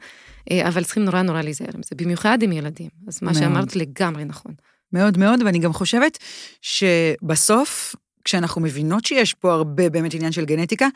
אה, 0.50 0.68
אבל 0.68 0.84
צריכים 0.84 1.04
נורא 1.04 1.22
נורא 1.22 1.42
להיזהר 1.42 1.70
עם 1.74 1.82
זה, 1.82 1.96
במיוחד 1.96 2.42
עם 2.42 2.52
ילדים. 2.52 2.88
אז 3.08 3.22
מה 3.22 3.34
שאמרת 3.34 3.76
לגמרי 3.76 4.24
נכון. 4.24 4.52
מאוד 4.92 5.18
מאוד, 5.18 5.42
ואני 5.42 5.58
גם 5.58 5.72
חושבת 5.72 6.18
שבסוף, 6.62 7.94
כשאנחנו 8.24 8.60
מבינות 8.60 9.04
שיש 9.04 9.34
פה 9.34 9.52
הרבה 9.52 9.90
באמת 9.90 10.14
עניין 10.14 10.32
של 10.32 10.44
גנטיקה, 10.44 10.88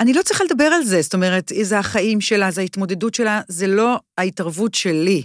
אני 0.00 0.12
לא 0.12 0.22
צריכה 0.22 0.44
לדבר 0.44 0.64
על 0.64 0.84
זה, 0.84 1.02
זאת 1.02 1.14
אומרת, 1.14 1.52
זה 1.62 1.78
החיים 1.78 2.20
שלה, 2.20 2.50
זה 2.50 2.60
ההתמודדות 2.60 3.14
שלה, 3.14 3.40
זה 3.48 3.66
לא 3.66 4.00
ההתערבות 4.18 4.74
שלי. 4.74 5.22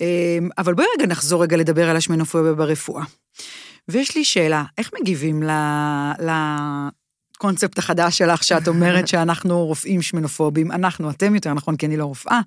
אמ, 0.00 0.48
אבל 0.58 0.74
בואי 0.74 0.86
רגע 0.96 1.06
נחזור 1.06 1.42
רגע 1.42 1.56
לדבר 1.56 1.90
על 1.90 1.96
השמנופוביה 1.96 2.52
ברפואה. 2.52 3.04
ויש 3.88 4.16
לי 4.16 4.24
שאלה, 4.24 4.64
איך 4.78 4.90
מגיבים 5.00 5.42
לקונספט 7.38 7.78
החדש 7.78 8.18
שלך, 8.18 8.44
שאת 8.44 8.68
אומרת 8.68 9.08
שאנחנו 9.10 9.66
רופאים 9.66 10.02
שמנופובים, 10.02 10.72
אנחנו, 10.72 11.10
אתם 11.10 11.34
יותר 11.34 11.54
נכון, 11.54 11.76
כי 11.76 11.86
אני 11.86 11.96
לא 11.96 12.04
רופאה, 12.04 12.40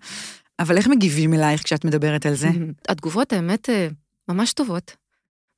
אבל 0.60 0.78
איך 0.78 0.88
מגיבים 0.88 1.34
אלייך 1.34 1.64
כשאת 1.64 1.86
מדברת 1.86 2.26
על 2.26 2.36
זה? 2.36 2.50
התגובות, 2.90 3.34
האמת, 3.34 3.70
אה, 3.70 3.88
ממש 4.30 4.54
טובות. 4.54 4.96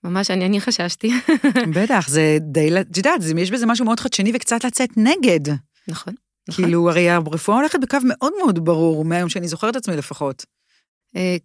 ממש, 0.04 0.32
אני, 0.32 0.46
אני 0.46 0.62
חששתי. 0.62 1.12
בטח, 1.76 2.08
זה 2.08 2.38
די, 2.42 2.82
את 2.82 2.98
יודעת, 2.98 3.22
יש 3.38 3.52
בזה 3.52 3.66
משהו 3.66 3.86
מאוד 3.86 4.00
חדשני 4.00 4.32
וקצת 4.34 4.64
לצאת 4.64 4.90
נגד. 4.98 5.56
נכון. 5.88 6.14
כאילו, 6.52 6.90
הרי 6.90 7.10
הרפואה 7.10 7.58
הולכת 7.58 7.80
בקו 7.80 7.98
מאוד 8.04 8.34
מאוד 8.40 8.66
ברור, 8.66 9.06
מהיום 9.06 9.30
שאני 9.30 9.48
זוכרת 9.48 9.72
את 9.72 9.76
עצמי 9.76 9.96
לפחות. 9.96 10.46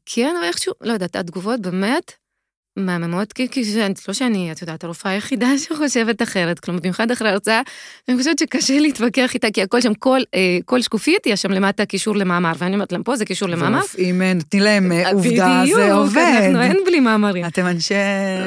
כן, 0.07 0.35
אבל 0.39 0.47
איכשהו, 0.47 0.75
לא 0.81 0.93
יודעת, 0.93 1.17
התגובות 1.17 1.61
באמת, 1.61 2.13
מהממות, 2.77 3.33
כי, 3.33 3.49
כי 3.49 3.65
זה 3.65 3.89
לא 4.09 4.15
שאני, 4.15 4.53
את 4.53 4.61
יודעת, 4.61 4.85
הרופאה 4.85 5.13
היחידה 5.13 5.59
שחושבת 5.69 6.23
אחרת, 6.23 6.61
כלומר, 6.61 6.81
במיוחד 6.81 7.11
אחרי 7.11 7.29
ההרצאה, 7.29 7.61
אני 8.09 8.19
חושבת 8.19 8.39
שקשה 8.39 8.79
להתווכח 8.79 9.35
איתה, 9.35 9.51
כי 9.51 9.63
הכל 9.63 9.81
שם, 9.81 9.95
כל, 9.95 10.21
אה, 10.35 10.59
כל 10.65 10.83
שקופית, 10.83 11.27
יש 11.27 11.43
שם 11.43 11.51
למטה 11.51 11.87
קישור 11.87 12.17
למאמר, 12.17 12.53
ואני 12.59 12.75
אומרת 12.75 12.93
להם, 12.93 13.03
פה 13.03 13.17
זה 13.17 13.25
קישור 13.25 13.49
למאמר. 13.49 13.79
ורופאים, 13.79 14.23
אה, 14.23 14.33
נותנים 14.33 14.63
להם 14.63 14.93
אה, 14.93 15.11
עובדה, 15.11 15.63
זה 15.75 15.93
עובד. 15.93 16.11
בדיוק, 16.39 16.45
אנחנו 16.45 16.63
אין 16.63 16.77
בלי 16.87 17.01
מאמרים. 17.01 17.47
אתם 17.47 17.67
אנשי, 17.67 17.95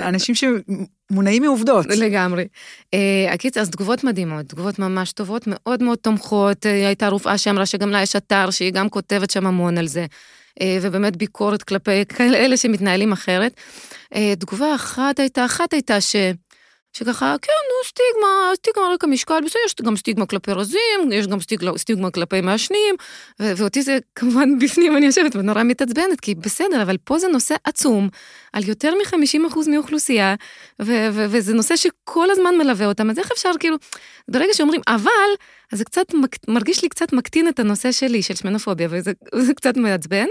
אנשים 0.01 0.35
שמונעים 0.35 1.43
מעובדות. 1.43 1.85
לגמרי. 1.85 2.47
הקיצר, 3.29 3.61
אז 3.61 3.69
תגובות 3.69 4.03
מדהימות, 4.03 4.45
תגובות 4.45 4.79
ממש 4.79 5.11
טובות, 5.11 5.43
מאוד 5.47 5.83
מאוד 5.83 5.97
תומכות. 5.97 6.65
הייתה 6.65 7.07
רופאה 7.07 7.37
שאמרה 7.37 7.65
שגם 7.65 7.89
לה 7.89 8.01
יש 8.01 8.15
אתר, 8.15 8.51
שהיא 8.51 8.71
גם 8.71 8.89
כותבת 8.89 9.31
שם 9.31 9.47
המון 9.47 9.77
על 9.77 9.87
זה. 9.87 10.05
ובאמת 10.81 11.17
ביקורת 11.17 11.63
כלפי 11.63 12.05
כאלה 12.05 12.57
שמתנהלים 12.57 13.11
אחרת. 13.11 13.53
אה, 14.15 14.33
תגובה 14.39 14.75
אחת 14.75 15.19
הייתה, 15.19 15.45
אחת 15.45 15.73
הייתה 15.73 16.01
ש... 16.01 16.15
שככה, 16.97 17.35
כן, 17.41 17.51
נו, 17.69 17.87
סטיגמה, 17.89 18.51
סטיגמה 18.55 18.93
רק 18.93 19.03
המשקל, 19.03 19.39
בסדר, 19.45 19.61
יש 19.65 19.75
גם 19.75 19.95
סטיגמה 19.95 20.25
כלפי 20.25 20.51
רזים, 20.51 21.11
יש 21.11 21.27
גם 21.27 21.39
סטיגמה, 21.39 21.77
סטיגמה 21.77 22.11
כלפי 22.11 22.41
מעשנים, 22.41 22.95
ואותי 23.39 23.81
זה 23.81 23.97
כמובן 24.15 24.59
בפנים 24.59 24.97
אני 24.97 25.05
יושבת 25.05 25.35
ונורא 25.35 25.63
מתעצבנת, 25.63 26.19
כי 26.21 26.35
בסדר, 26.35 26.81
אבל 26.81 26.97
פה 27.03 27.19
זה 27.19 27.27
נושא 27.27 27.55
עצום, 27.63 28.09
על 28.53 28.63
יותר 28.67 28.93
מ-50% 28.95 29.69
מאוכלוסייה, 29.69 30.35
וזה 30.79 31.53
נושא 31.53 31.75
שכל 31.75 32.31
הזמן 32.31 32.57
מלווה 32.57 32.85
אותם, 32.85 33.09
אז 33.09 33.19
איך 33.19 33.31
אפשר 33.31 33.51
כאילו, 33.59 33.77
ברגע 34.27 34.53
שאומרים 34.53 34.81
אבל, 34.87 35.29
אז 35.71 35.77
זה 35.77 35.85
קצת, 35.85 36.05
מרגיש 36.47 36.83
לי 36.83 36.89
קצת 36.89 37.13
מקטין 37.13 37.47
את 37.47 37.59
הנושא 37.59 37.91
שלי, 37.91 38.21
של 38.21 38.35
שמנופוביה, 38.35 38.87
וזה 38.91 39.53
קצת 39.53 39.77
מעצבן. 39.77 40.25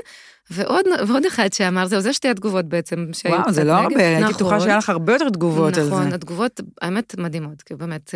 ועוד, 0.50 0.84
ועוד 1.08 1.26
אחד 1.26 1.52
שאמר, 1.52 1.86
זהו, 1.86 2.00
זה 2.00 2.12
שתי 2.12 2.28
התגובות 2.28 2.64
בעצם. 2.64 3.06
וואו, 3.28 3.52
זה 3.52 3.64
לא 3.64 3.72
הרבה, 3.72 4.06
הייתי 4.08 4.20
נכון. 4.22 4.34
בטוחה 4.34 4.60
שהיה 4.60 4.76
לך 4.76 4.88
הרבה 4.88 5.12
יותר 5.12 5.28
תגובות 5.30 5.72
נכון, 5.72 5.82
על 5.82 5.88
זה. 5.88 5.94
נכון, 5.94 6.12
התגובות, 6.12 6.60
האמת, 6.80 7.14
מדהימות, 7.18 7.62
כי 7.62 7.74
באמת, 7.74 8.14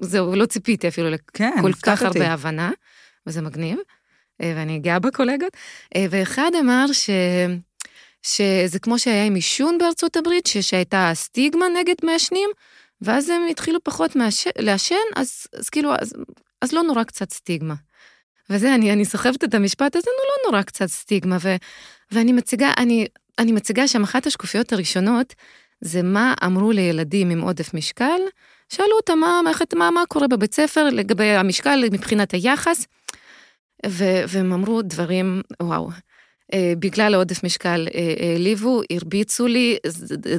זהו, 0.00 0.36
לא 0.36 0.46
ציפיתי 0.46 0.88
אפילו 0.88 1.08
כן, 1.32 1.52
לכל 1.58 1.72
כך 1.72 2.02
אותי. 2.02 2.18
הרבה 2.18 2.32
הבנה, 2.32 2.70
וזה 3.26 3.42
מגניב, 3.42 3.78
אה, 4.42 4.52
ואני 4.56 4.78
גאה 4.78 4.98
בקולגות. 4.98 5.56
אה, 5.96 6.06
ואחד 6.10 6.50
אמר 6.60 6.86
ש... 6.92 7.10
שזה 8.22 8.78
כמו 8.78 8.98
שהיה 8.98 9.24
עם 9.24 9.34
עישון 9.34 9.78
בארצות 9.78 10.16
הברית, 10.16 10.46
שהייתה 10.46 11.10
סטיגמה 11.14 11.66
נגד 11.80 11.94
מעשנים, 12.04 12.50
ואז 13.00 13.28
הם 13.28 13.42
התחילו 13.50 13.84
פחות 13.84 14.16
לעשן, 14.58 14.94
אז, 15.16 15.46
אז 15.58 15.68
כאילו, 15.68 15.92
אז, 15.98 16.14
אז 16.60 16.72
לא 16.72 16.82
נורא 16.82 17.04
קצת 17.04 17.32
סטיגמה. 17.32 17.74
וזה, 18.52 18.74
אני, 18.74 18.92
אני 18.92 19.04
סוחבת 19.04 19.44
את 19.44 19.54
המשפט 19.54 19.96
הזה, 19.96 20.06
נו, 20.06 20.24
לא 20.28 20.50
נורא 20.50 20.62
קצת 20.62 20.86
סטיגמה, 20.86 21.36
ו, 21.40 21.56
ואני 22.12 22.32
מציגה, 22.32 22.72
אני, 22.78 23.06
אני 23.38 23.52
מציגה 23.52 23.88
שם 23.88 24.02
אחת 24.02 24.26
השקופיות 24.26 24.72
הראשונות, 24.72 25.34
זה 25.80 26.02
מה 26.02 26.34
אמרו 26.44 26.72
לילדים 26.72 27.30
עם 27.30 27.40
עודף 27.40 27.74
משקל, 27.74 28.20
שאלו 28.68 28.96
אותם 28.96 29.18
מה, 29.18 29.40
מה, 29.76 29.90
מה 29.90 30.02
קורה 30.08 30.28
בבית 30.28 30.54
ספר 30.54 30.84
לגבי 30.84 31.30
המשקל 31.30 31.84
מבחינת 31.92 32.32
היחס, 32.32 32.86
ו, 33.86 34.04
והם 34.28 34.52
אמרו 34.52 34.82
דברים, 34.82 35.42
וואו. 35.62 35.90
אה, 36.52 36.72
בגלל 36.78 37.14
העודף 37.14 37.44
משקל 37.44 37.88
אה, 37.94 38.14
העליבו, 38.20 38.80
הרביצו 38.92 39.46
לי, 39.46 39.76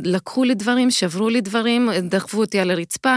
לקחו 0.03 0.43
לי 0.43 0.55
דברים, 0.55 0.91
שברו 0.91 1.29
לי 1.29 1.41
דברים, 1.41 1.89
דחפו 2.01 2.39
אותי 2.39 2.59
על 2.59 2.71
הרצפה, 2.71 3.15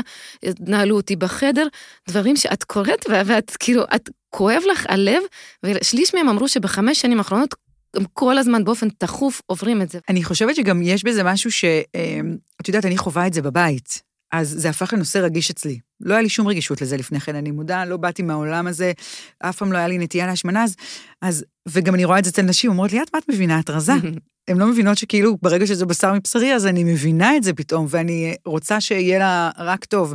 נעלו 0.60 0.96
אותי 0.96 1.16
בחדר, 1.16 1.66
דברים 2.08 2.36
שאת 2.36 2.64
קוראת 2.64 3.06
ואת 3.08 3.50
כאילו, 3.58 3.84
את 3.94 4.10
כואב 4.30 4.62
לך 4.72 4.86
הלב, 4.88 5.22
ושליש 5.62 6.14
מהם 6.14 6.28
אמרו 6.28 6.48
שבחמש 6.48 7.00
שנים 7.00 7.18
האחרונות 7.18 7.54
הם 7.96 8.04
כל 8.12 8.38
הזמן 8.38 8.64
באופן 8.64 8.88
תכוף 8.88 9.42
עוברים 9.46 9.82
את 9.82 9.90
זה. 9.90 9.98
אני 10.08 10.24
חושבת 10.24 10.56
שגם 10.56 10.82
יש 10.82 11.04
בזה 11.04 11.22
משהו 11.22 11.52
ש... 11.52 11.64
אה, 11.64 12.20
את 12.60 12.68
יודעת, 12.68 12.84
אני 12.84 12.96
חווה 12.96 13.26
את 13.26 13.32
זה 13.32 13.42
בבית. 13.42 14.02
אז 14.32 14.54
זה 14.58 14.70
הפך 14.70 14.92
לנושא 14.92 15.18
רגיש 15.18 15.50
אצלי. 15.50 15.78
לא 16.00 16.14
היה 16.14 16.22
לי 16.22 16.28
שום 16.28 16.46
רגישות 16.46 16.80
לזה 16.80 16.96
לפני 16.96 17.20
כן, 17.20 17.34
אני 17.34 17.50
מודה, 17.50 17.84
לא 17.84 17.96
באתי 17.96 18.22
מהעולם 18.22 18.66
הזה, 18.66 18.92
אף 19.38 19.56
פעם 19.56 19.72
לא 19.72 19.78
היה 19.78 19.88
לי 19.88 19.98
נטייה 19.98 20.26
להשמנה, 20.26 20.64
אז, 20.64 20.74
אז 21.22 21.44
וגם 21.68 21.94
אני 21.94 22.04
רואה 22.04 22.18
את 22.18 22.24
זה 22.24 22.30
אצל 22.30 22.42
נשים, 22.42 22.70
אומרות 22.70 22.92
לי, 22.92 23.02
את 23.02 23.14
מה 23.14 23.18
את 23.18 23.28
מבינה? 23.28 23.60
את 23.60 23.70
רזה. 23.70 23.92
הן 24.48 24.58
לא 24.58 24.66
מבינות 24.66 24.98
שכאילו, 24.98 25.36
ברגע 25.42 25.66
שזה 25.66 25.86
בשר 25.86 26.12
מבשרי, 26.12 26.54
אז 26.54 26.66
אני 26.66 26.84
מבינה 26.84 27.36
את 27.36 27.42
זה 27.42 27.52
פתאום, 27.52 27.86
ואני 27.90 28.34
רוצה 28.44 28.80
שיהיה 28.80 29.18
לה 29.18 29.50
רק 29.58 29.84
טוב. 29.84 30.14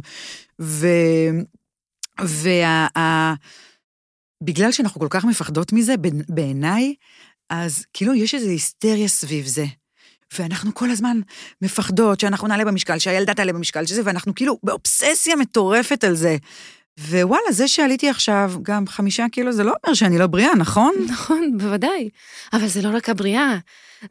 ו... 0.62 0.88
וה... 2.22 3.34
בגלל 4.44 4.72
שאנחנו 4.72 5.02
כל 5.02 5.08
כך 5.10 5.26
מפחדות 5.26 5.74
מזה, 5.74 5.96
בעיניי, 6.30 6.96
אז 7.50 7.86
כאילו 7.94 8.14
יש 8.14 8.36
איזו 8.36 8.50
היסטריה 8.50 9.08
סביב 9.08 9.46
זה. 9.46 9.66
ואנחנו 10.40 10.74
כל 10.74 10.90
הזמן 10.90 11.22
מפחדות 11.62 12.20
שאנחנו 12.20 12.48
נעלה 12.48 12.66
במשקל, 12.66 13.00
שהילדה 13.00 13.34
תעלה 13.34 13.54
במשקל, 13.54 13.86
שזה, 13.86 14.02
ואנחנו 14.06 14.36
כאילו 14.36 14.60
באובססיה 14.64 15.36
מטורפת 15.36 16.04
על 16.04 16.16
זה. 16.16 16.38
ווואלה, 17.00 17.52
זה 17.52 17.68
שעליתי 17.68 18.10
עכשיו 18.10 18.54
גם 18.62 18.88
חמישה 18.88 19.26
קילו, 19.32 19.52
זה 19.52 19.64
לא 19.64 19.74
אומר 19.84 19.94
שאני 19.94 20.18
לא 20.18 20.28
בריאה, 20.28 20.56
נכון? 20.56 20.94
נכון, 21.08 21.58
בוודאי. 21.58 22.10
אבל 22.54 22.68
זה 22.68 22.82
לא 22.82 22.90
רק 22.96 23.10
הבריאה, 23.10 23.58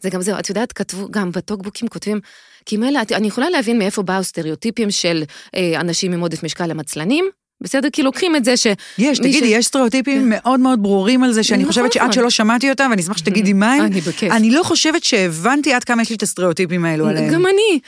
זה 0.00 0.10
גם 0.10 0.22
זהו, 0.22 0.38
את 0.38 0.48
יודעת, 0.48 0.72
כתבו, 0.72 1.08
גם 1.10 1.32
בטוקבוקים 1.32 1.88
כותבים, 1.88 2.20
כי 2.66 2.76
מילא, 2.76 3.00
אני 3.14 3.26
יכולה 3.26 3.50
להבין 3.50 3.78
מאיפה 3.78 4.02
באו 4.02 4.24
סטריאוטיפים 4.24 4.90
של 4.90 5.22
אה, 5.54 5.80
אנשים 5.80 6.12
עם 6.12 6.20
עודף 6.20 6.42
משקל 6.42 6.70
הם 6.70 6.80
עצלנים, 6.80 7.24
בסדר? 7.60 7.88
כי 7.92 8.02
לוקחים 8.02 8.36
את 8.36 8.44
זה 8.44 8.56
ש... 8.56 8.66
יש, 8.98 9.18
תגידי, 9.18 9.48
ש... 9.48 9.52
יש 9.52 9.66
סטריאוטיפים 9.66 10.22
כן. 10.22 10.28
מאוד 10.28 10.60
מאוד 10.60 10.82
ברורים 10.82 11.22
על 11.22 11.32
זה, 11.32 11.42
שאני 11.42 11.58
נכון, 11.58 11.68
חושבת 11.68 11.92
שעד 11.92 12.02
נכון. 12.02 12.12
שלא 12.12 12.30
שמעתי 12.30 12.70
אותם, 12.70 12.86
ואני 12.90 13.02
אשמח 13.02 13.16
שתגידי 13.16 13.52
מה 13.52 13.72
הם. 13.72 13.84
אני 13.84 14.00
בכיף. 14.00 14.32
אני 14.32 14.50
לא 14.50 14.62
חושבת 14.62 15.04
שהבנתי 15.04 15.72
עד 15.72 15.84
כמה 15.84 16.02
יש 16.02 16.10
לי 16.10 16.16
את 16.16 16.22
הסטריאוטיפים 16.22 16.84
האלו 16.84 17.08
עליהם. 17.08 17.32
גם 17.32 17.46
אני. 17.46 17.80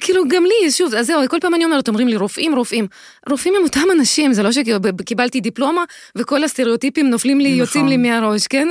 כאילו, 0.00 0.28
גם 0.28 0.44
לי, 0.44 0.70
שוב, 0.70 0.94
אז 0.94 1.06
זהו, 1.06 1.20
כל 1.28 1.36
פעם 1.40 1.54
אני 1.54 1.64
אומרת, 1.64 1.88
אומרים 1.88 2.08
לי, 2.08 2.16
רופאים, 2.16 2.54
רופאים. 2.54 2.86
רופאים 3.30 3.54
הם 3.56 3.62
אותם 3.62 3.88
אנשים, 3.92 4.32
זה 4.32 4.42
לא 4.42 4.50
שקיבלתי 4.52 5.40
דיפלומה, 5.40 5.84
וכל 6.16 6.44
הסטריאוטיפים 6.44 7.10
נופלים 7.10 7.40
לי, 7.40 7.48
נכון. 7.48 7.58
יוצאים 7.58 7.86
לי 7.88 7.96
מהראש, 7.96 8.46
כן? 8.46 8.68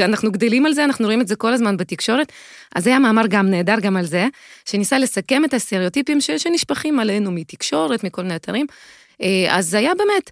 אנחנו 0.00 0.32
גדלים 0.32 0.66
על 0.66 0.72
זה, 0.72 0.84
אנחנו 0.84 1.04
רואים 1.04 1.20
את 1.20 1.28
זה 1.28 1.36
כל 1.36 1.52
הזמן 1.52 1.76
בתקשורת. 1.76 2.32
אז 2.74 2.84
זה 2.84 2.90
היה 2.90 2.98
מאמר 2.98 3.26
גם 3.28 3.50
נהדר 3.50 3.80
גם 3.80 3.96
על 3.96 4.04
זה, 4.04 4.26
שניסה 4.64 4.98
לסכם 4.98 5.44
את 5.44 5.54
הסטריאוטיפים 5.54 6.20
שנשפכים 6.20 6.98
עלינו 6.98 7.32
מתקשורת, 7.32 8.04
מכל 8.04 8.22
מיני 8.22 8.36
אתרים. 8.36 8.66
אה, 9.22 9.56
אז 9.56 9.70
זה 9.70 9.78
היה 9.78 9.92
באמת, 9.94 10.30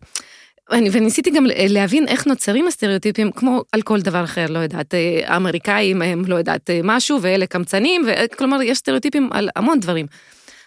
וניסיתי 0.92 1.31
גם 1.31 1.47
להבין 1.68 2.09
איך 2.09 2.27
נוצרים 2.27 2.66
הסטריאוטיפים, 2.66 3.33
כמו 3.33 3.62
על 3.73 3.83
כל 3.83 4.01
דבר 4.01 4.25
אחר, 4.25 4.47
לא 4.49 4.59
יודעת, 4.59 4.94
אה, 4.94 5.20
האמריקאים 5.27 6.03
הם 6.03 6.25
לא 6.27 6.35
יודעת 6.35 6.70
אה, 6.70 6.81
משהו, 6.85 7.18
ואלה 7.23 7.47
קמצנים, 7.47 8.03
כלומר, 8.38 8.62
יש 8.62 8.79
סטריאוטיפים 8.79 9.31
על 9.33 9.49
המון 9.57 9.81
דברים. 9.81 10.07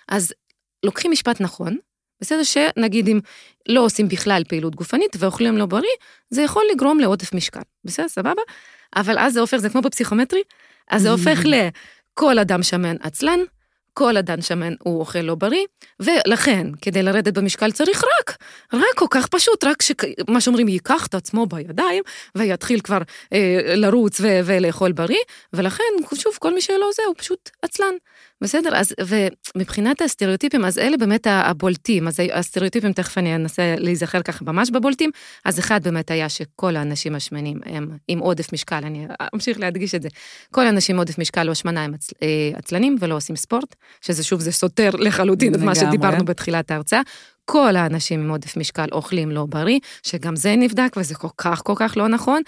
אז 0.08 0.34
לוקחים 0.84 1.12
משפט 1.12 1.42
נכון, 1.42 1.78
בסדר 2.22 2.44
שנגיד 2.44 3.08
אם 3.08 3.20
לא 3.70 3.82
עושים 3.82 4.08
בכלל 4.08 4.44
פעילות 4.48 4.76
גופנית 4.76 5.16
ואוכלים 5.20 5.58
לא 5.58 5.66
בריא, 5.66 5.90
זה 6.30 6.42
יכול 6.42 6.64
לגרום 6.74 7.00
לעודף 7.00 7.34
משקל, 7.34 7.62
בסדר, 7.84 8.08
סבבה? 8.08 8.42
אבל 8.96 9.18
אז 9.20 9.34
זה 9.34 9.40
הופך, 9.40 9.58
זה 9.58 9.70
כמו 9.70 9.82
בפסיכומטרי, 9.82 10.42
אז 10.92 11.02
זה 11.02 11.12
הופך 11.12 11.40
לכל 11.54 12.40
אדם 12.40 12.64
שמן 12.64 12.96
עצלן, 13.02 13.40
כל 13.98 14.18
אדם 14.18 14.42
שמן 14.42 14.74
הוא 14.80 15.00
אוכל 15.00 15.20
לא 15.20 15.36
בריא, 15.36 15.66
ולכן, 16.00 16.68
כדי 16.82 17.04
לרדת 17.04 17.34
במשקל 17.38 17.72
צריך 17.72 18.04
רק, 18.04 18.38
רק 18.74 18.96
כל 18.96 19.06
כך 19.10 19.28
פשוט, 19.28 19.64
רק 19.64 19.82
שמה 19.82 20.42
שאומרים, 20.42 20.68
ייקח 20.68 21.08
את 21.08 21.16
עצמו 21.16 21.46
בידיים, 21.46 22.04
ויתחיל 22.36 22.80
כבר 22.80 22.98
אה, 23.34 23.74
לרוץ 23.76 24.20
ו- 24.20 24.40
ולאכול 24.46 24.92
בריא, 24.92 25.18
ולכן, 25.54 25.84
שוב, 26.16 26.38
כל 26.40 26.54
מי 26.54 26.62
שלא 26.62 26.90
זה, 26.96 27.04
הוא 27.08 27.16
פשוט 27.18 27.50
עצלן. 27.62 27.94
בסדר? 28.42 28.70
אז, 28.76 28.94
ומבחינת 29.56 30.02
הסטריאוטיפים, 30.02 30.66
אז 30.66 30.78
אלה 30.78 30.98
באמת 30.98 31.28
הבולטים, 31.30 32.08
אז 32.08 32.20
הסטריאוטיפים, 32.34 32.94
תכף 32.94 33.18
אני 33.18 33.36
אנסה 33.36 33.76
להיזכר 33.78 34.22
ככה 34.22 34.46
ממש 34.46 34.70
בבולטים, 34.70 35.10
אז 35.46 35.60
אחד 35.60 35.84
באמת 35.84 36.12
היה 36.12 36.30
שכל 36.30 36.76
האנשים 36.76 37.16
השמנים 37.16 37.60
הם 37.66 37.98
עם 38.08 38.20
עודף 38.20 38.54
משקל, 38.54 38.76
אני 38.84 39.08
אמשיך 39.36 39.60
להדגיש 39.60 39.96
את 39.96 40.02
זה, 40.02 40.10
כל 40.52 40.66
האנשים 40.66 40.96
עם 40.96 41.00
עודף 41.00 41.20
משקל 41.20 41.48
או 41.48 41.52
השמנה 41.52 41.84
הם 41.84 41.94
עצ, 41.94 42.10
אה, 42.24 42.28
עצלנים 42.54 42.96
ולא 43.00 43.16
עושים 43.16 43.36
ספורט, 43.36 43.76
שזה 44.02 44.24
שוב, 44.24 44.40
זה 44.40 44.52
סותר 44.52 44.90
לחלוטין 44.90 45.56
את 45.56 45.60
מה 45.60 45.76
שדיברנו 45.76 46.26
בתחילת 46.26 46.72
ההרצאה. 46.72 47.02
כל 47.46 47.76
האנשים 47.76 48.20
עם 48.20 48.30
עודף 48.30 48.58
משקל 48.58 48.88
אוכלים 48.92 49.32
לא 49.32 49.46
בריא, 49.46 49.80
שגם 50.04 50.36
זה 50.36 50.56
נבדק 50.56 50.96
וזה 50.98 51.16
כל 51.16 51.28
כך 51.38 51.62
כל 51.64 51.74
כך 51.76 51.98
לא 51.98 52.08
נכון, 52.08 52.42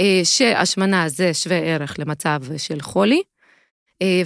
אה, 0.00 0.20
שהשמנה 0.24 1.08
זה 1.08 1.34
שווה 1.34 1.58
ערך 1.58 1.98
למצב 1.98 2.40
של 2.56 2.80
חולי, 2.80 3.22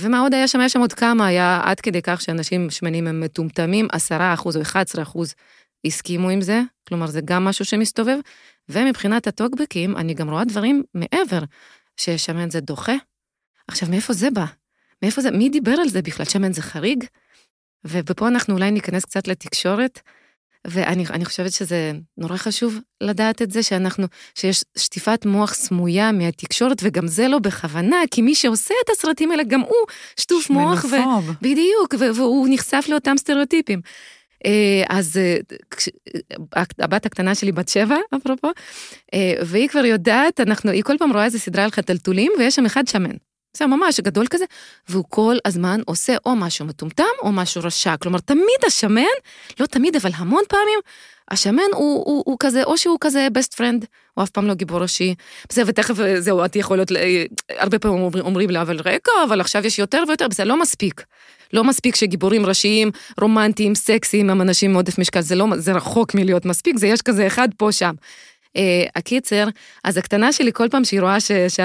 ומה 0.01 0.21
עוד 0.21 0.35
היה 0.35 0.49
שם? 0.49 0.61
היה 0.61 0.69
שם 0.69 0.81
עוד 0.81 0.93
כמה, 0.93 1.27
היה 1.27 1.61
עד 1.65 1.81
כדי 1.81 2.03
כך 2.03 2.21
שאנשים 2.21 2.71
שמנים 2.71 3.07
הם 3.07 3.21
מטומטמים, 3.21 3.89
10 3.93 4.35
אחוז 4.35 4.57
או 4.57 4.63
11 4.63 5.03
אחוז 5.03 5.35
הסכימו 5.85 6.29
עם 6.29 6.41
זה, 6.41 6.61
כלומר 6.89 7.07
זה 7.07 7.21
גם 7.25 7.45
משהו 7.45 7.65
שמסתובב. 7.65 8.19
ומבחינת 8.69 9.27
הטוקבקים, 9.27 9.97
אני 9.97 10.15
גם 10.15 10.31
רואה 10.31 10.45
דברים 10.45 10.83
מעבר, 10.95 11.41
ששמן 11.97 12.51
זה 12.51 12.61
דוחה. 12.61 12.95
עכשיו, 13.69 13.89
מאיפה 13.89 14.13
זה 14.13 14.31
בא? 14.31 14.45
מאיפה 15.03 15.21
זה, 15.21 15.31
מי 15.31 15.49
דיבר 15.49 15.75
על 15.81 15.89
זה 15.89 16.03
בכלל? 16.03 16.27
שמן 16.27 16.53
זה 16.53 16.63
חריג? 16.63 17.05
ופה 17.85 18.29
אנחנו 18.29 18.55
אולי 18.55 18.71
ניכנס 18.71 19.05
קצת 19.05 19.29
לתקשורת. 19.29 20.01
ואני 20.67 21.25
חושבת 21.25 21.53
שזה 21.53 21.93
נורא 22.19 22.37
חשוב 22.37 22.79
לדעת 23.01 23.43
את 23.43 23.51
זה, 23.51 23.63
שאנחנו, 23.63 24.07
שיש 24.35 24.65
שטיפת 24.79 25.27
מוח 25.27 25.55
סמויה 25.55 26.13
מהתקשורת, 26.13 26.81
וגם 26.83 27.07
זה 27.07 27.29
לא 27.29 27.39
בכוונה, 27.39 27.97
כי 28.11 28.23
מי 28.23 28.35
שעושה 28.35 28.75
את 28.85 28.91
הסרטים 28.91 29.31
האלה, 29.31 29.43
גם 29.43 29.61
הוא 29.61 29.87
שטוף 30.21 30.51
מוח. 30.51 30.83
שמנופוב. 30.83 31.31
בדיוק, 31.43 31.95
והוא 31.99 32.49
נחשף 32.51 32.85
לאותם 32.89 33.17
סטריאוטיפים. 33.17 33.81
אה, 34.47 34.83
אז 34.89 35.17
אה, 35.17 35.37
הבת 36.79 37.07
הקטנה 37.07 37.35
שלי 37.35 37.53
בת 37.53 37.69
שבע, 37.69 37.97
אפרופו, 38.17 38.49
אה, 39.15 39.35
והיא 39.47 39.69
כבר 39.69 39.85
יודעת, 39.85 40.41
אנחנו, 40.41 40.71
היא 40.71 40.83
כל 40.83 40.99
פעם 40.99 41.13
רואה 41.13 41.25
איזה 41.25 41.39
סדרה 41.39 41.65
על 41.65 41.71
חתלתולים, 41.71 42.33
ויש 42.39 42.57
שם 42.57 42.67
אחד 42.67 42.89
שמן. 42.89 43.17
זה 43.57 43.67
ממש 43.67 44.01
גדול 44.01 44.27
כזה, 44.31 44.45
והוא 44.89 45.05
כל 45.09 45.37
הזמן 45.45 45.81
עושה 45.87 46.17
או 46.27 46.37
משהו 46.37 46.67
מטומטם 46.67 47.05
או 47.23 47.33
משהו 47.33 47.63
רשע. 47.65 47.97
כלומר, 47.97 48.19
תמיד 48.19 48.65
השמן, 48.67 49.03
לא 49.61 49.67
תמיד, 49.67 49.97
אבל 49.97 50.11
המון 50.15 50.43
פעמים, 50.49 50.79
השמן 51.31 51.63
הוא, 51.73 52.05
הוא, 52.07 52.23
הוא 52.27 52.37
כזה, 52.41 52.65
או 52.65 52.79
שהוא 52.79 52.99
כזה 53.01 53.29
best 53.39 53.55
friend, 53.57 53.85
הוא 54.15 54.25
אף 54.25 54.31
פעם 54.31 54.47
לא 54.47 54.55
גיבור 54.55 54.83
ראשי. 54.83 55.15
בסדר, 55.49 55.65
ותכף 55.67 55.95
זהו, 56.19 56.45
את 56.45 56.57
יכולות, 56.57 56.89
הרבה 57.49 57.79
פעמים 57.79 58.03
אומרים, 58.03 58.25
אומרים 58.25 58.51
לה, 58.51 58.63
אבל 58.63 58.81
רגע, 58.85 59.13
אבל 59.29 59.41
עכשיו 59.41 59.67
יש 59.67 59.79
יותר 59.79 60.03
ויותר, 60.09 60.29
בסדר, 60.29 60.45
לא 60.45 60.61
מספיק. 60.61 61.05
לא 61.53 61.65
מספיק 61.65 61.97
שגיבורים 61.97 62.47
ראשיים, 62.47 62.91
רומנטיים, 63.21 63.75
סקסיים, 63.75 64.31
הם 64.31 64.41
אנשים 64.41 64.71
עם 64.71 64.77
עודף 64.77 64.99
משקל, 64.99 65.21
זה, 65.21 65.35
לא, 65.35 65.47
זה 65.57 65.73
רחוק 65.73 66.15
מלהיות 66.15 66.45
מספיק, 66.45 66.77
זה 66.77 66.87
יש 66.87 67.03
כזה 67.03 67.27
אחד 67.27 67.49
פה 67.57 67.73
שם. 67.73 67.95
אה, 68.57 68.85
הקיצר, 68.97 69.49
אז 69.85 69.97
הקטנה 69.97 70.33
שלי, 70.33 70.53
כל 70.53 70.69
פעם 70.69 70.85
שהיא 70.85 71.01
רואה 71.01 71.17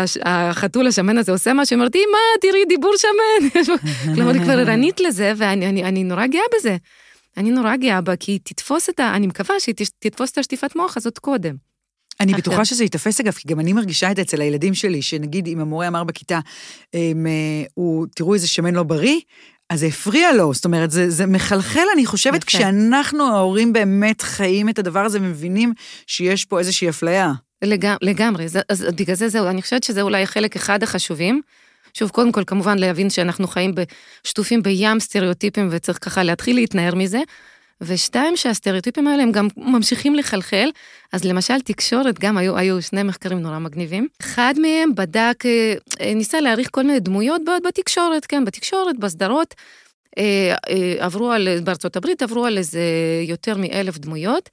שהחתול 0.06 0.88
השמן 0.88 1.18
הזה 1.18 1.32
עושה 1.32 1.54
משהו, 1.54 1.76
היא 1.76 1.80
אומרת, 1.80 1.96
אמא, 1.96 2.18
תראי, 2.42 2.66
דיבור 2.70 2.94
שמן. 2.98 3.62
כלומר, 4.16 4.32
היא 4.34 4.42
כבר 4.42 4.60
ערנית 4.60 5.00
לזה, 5.00 5.34
ואני 5.38 5.70
אני, 5.70 5.84
אני 5.84 6.04
נורא 6.04 6.28
גאה 6.28 6.42
בזה. 6.56 6.78
אני 7.38 7.52
נורא 7.52 7.76
גאה 7.76 8.02
בה, 8.02 8.16
כי 8.16 8.32
היא 8.32 8.40
תתפוס 8.44 8.90
את 8.90 9.00
ה... 9.00 9.16
אני 9.16 9.28
מקווה 9.28 9.60
שהיא 9.60 9.76
תתפוס 10.00 10.32
את 10.32 10.38
השטיפת 10.38 10.76
מוח 10.76 10.98
הזאת 10.98 11.20
קודם. 11.20 11.56
אני 12.20 12.34
בטוחה 12.34 12.66
שזה 12.66 12.84
ייתפס, 12.84 13.20
אגב, 13.20 13.34
כי 13.34 13.48
גם 13.48 13.60
אני 13.60 13.74
מרגישה 13.74 14.12
את 14.12 14.16
זה 14.16 14.22
אצל 14.22 14.42
הילדים 14.42 14.74
שלי, 14.74 15.02
שנגיד 15.02 15.48
אם 15.48 15.60
המורה 15.60 15.88
אמר 15.88 16.04
בכיתה, 16.04 16.40
הם, 16.94 17.28
אה, 17.28 17.64
הוא, 17.74 18.08
תראו 18.16 18.34
איזה 18.34 18.48
שמן 18.48 18.74
לא 18.74 18.84
בריא, 18.84 19.20
אז 19.70 19.80
זה 19.80 19.86
הפריע 19.86 20.34
לו, 20.34 20.54
זאת 20.54 20.66
אומרת, 20.66 20.92
זה, 20.92 21.10
זה 21.10 21.26
מחלחל, 21.26 21.86
אני 21.94 22.06
חושבת, 22.06 22.36
יפה. 22.36 22.46
כשאנחנו, 22.46 23.24
ההורים, 23.36 23.74
באמת 23.74 24.22
חיים 24.22 24.70
את 24.70 24.80
הדבר 24.80 25.00
הזה 25.00 25.20
ומבינים 25.22 25.74
שיש 26.08 26.46
פה 26.46 26.60
איזושהי 26.60 26.90
אפליה. 26.90 27.34
לגמרי, 27.64 27.98
לגמרי, 28.02 28.46
אז 28.70 28.86
בגלל 28.96 29.16
זה 29.16 29.30
זהו, 29.30 29.48
אני 29.48 29.62
חושבת 29.62 29.84
שזה 29.84 30.02
אולי 30.02 30.26
חלק 30.26 30.56
אחד 30.56 30.84
החשובים. 30.84 31.42
שוב, 31.94 32.10
קודם 32.10 32.32
כל, 32.32 32.44
כמובן 32.48 32.78
להבין 32.78 33.10
שאנחנו 33.10 33.48
חיים 33.48 33.76
שטופים 34.24 34.64
בים 34.64 35.00
סטריאוטיפים 35.00 35.68
וצריך 35.72 35.98
ככה 36.02 36.24
להתחיל 36.24 36.56
להתנער 36.56 36.96
מזה. 36.96 37.20
ושתיים, 37.82 38.38
שהסטריאוטיפים 38.38 39.08
האלה 39.08 39.24
הם 39.24 39.32
גם 39.32 39.48
ממשיכים 39.58 40.16
לחלחל. 40.16 40.70
אז 41.14 41.24
למשל, 41.24 41.62
תקשורת, 41.62 42.20
גם 42.20 42.38
היו, 42.38 42.58
היו 42.58 42.82
שני 42.82 43.04
מחקרים 43.04 43.40
נורא 43.40 43.60
מגניבים. 43.60 44.08
אחד 44.22 44.54
מהם 44.58 44.96
בדק, 44.96 45.44
אה, 45.46 46.14
ניסה 46.16 46.42
להעריך 46.42 46.70
כל 46.72 46.84
מיני 46.84 47.00
דמויות 47.00 47.42
בתקשורת, 47.68 48.26
כן, 48.26 48.46
בתקשורת, 48.46 49.00
בסדרות. 49.00 49.56
אה, 50.18 50.56
אה, 50.70 51.06
עברו 51.06 51.32
על, 51.32 51.48
בארצות 51.64 51.96
הברית 51.96 52.22
עברו 52.22 52.46
על 52.46 52.58
איזה 52.58 52.82
יותר 53.28 53.58
מאלף 53.58 53.98
דמויות, 53.98 54.50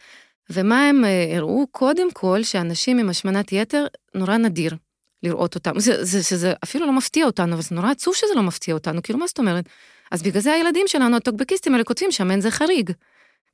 ומה 0.51 0.89
הם 0.89 1.05
הראו? 1.37 1.67
קודם 1.71 2.13
כל, 2.13 2.43
שאנשים 2.43 2.99
עם 2.99 3.11
השמנת 3.11 3.53
יתר, 3.53 3.87
נורא 4.15 4.37
נדיר 4.37 4.75
לראות 5.23 5.55
אותם. 5.55 5.81
זה, 5.81 6.05
זה, 6.05 6.23
שזה 6.23 6.53
אפילו 6.65 6.87
לא 6.87 6.93
מפתיע 6.93 7.27
אותנו, 7.27 7.55
אבל 7.55 7.63
זה 7.63 7.75
נורא 7.75 7.91
עצוב 7.91 8.15
שזה 8.15 8.35
לא 8.37 8.43
מפתיע 8.43 8.75
אותנו, 8.75 9.03
כאילו, 9.03 9.19
מה 9.19 9.27
זאת 9.27 9.39
אומרת? 9.39 9.65
אז 10.11 10.23
בגלל 10.23 10.43
זה 10.43 10.53
הילדים 10.53 10.89
שלנו, 10.89 11.17
הטוקבקיסטים 11.17 11.73
האלה 11.73 11.85
כותבים 11.85 12.13
שמן 12.13 12.41
זה 12.41 12.51
חריג. 12.51 12.91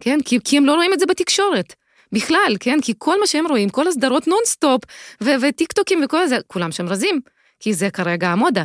כן? 0.03 0.19
כי, 0.25 0.39
כי 0.45 0.57
הם 0.57 0.67
לא 0.67 0.75
רואים 0.75 0.93
את 0.93 1.01
זה 1.01 1.07
בתקשורת. 1.07 1.75
בכלל, 2.13 2.57
כן? 2.61 2.79
כי 2.83 2.93
כל 2.99 3.21
מה 3.21 3.27
שהם 3.27 3.47
רואים, 3.47 3.69
כל 3.69 3.89
הסדרות 3.89 4.27
נונסטופ, 4.29 4.83
וטיק 5.21 5.73
טוקים 5.73 6.01
וכל 6.05 6.27
זה, 6.27 6.39
כולם 6.47 6.73
שם 6.73 6.89
רזים. 6.89 7.21
כי 7.61 7.75
זה 7.75 7.91
כרגע 7.91 8.29
המודה, 8.29 8.65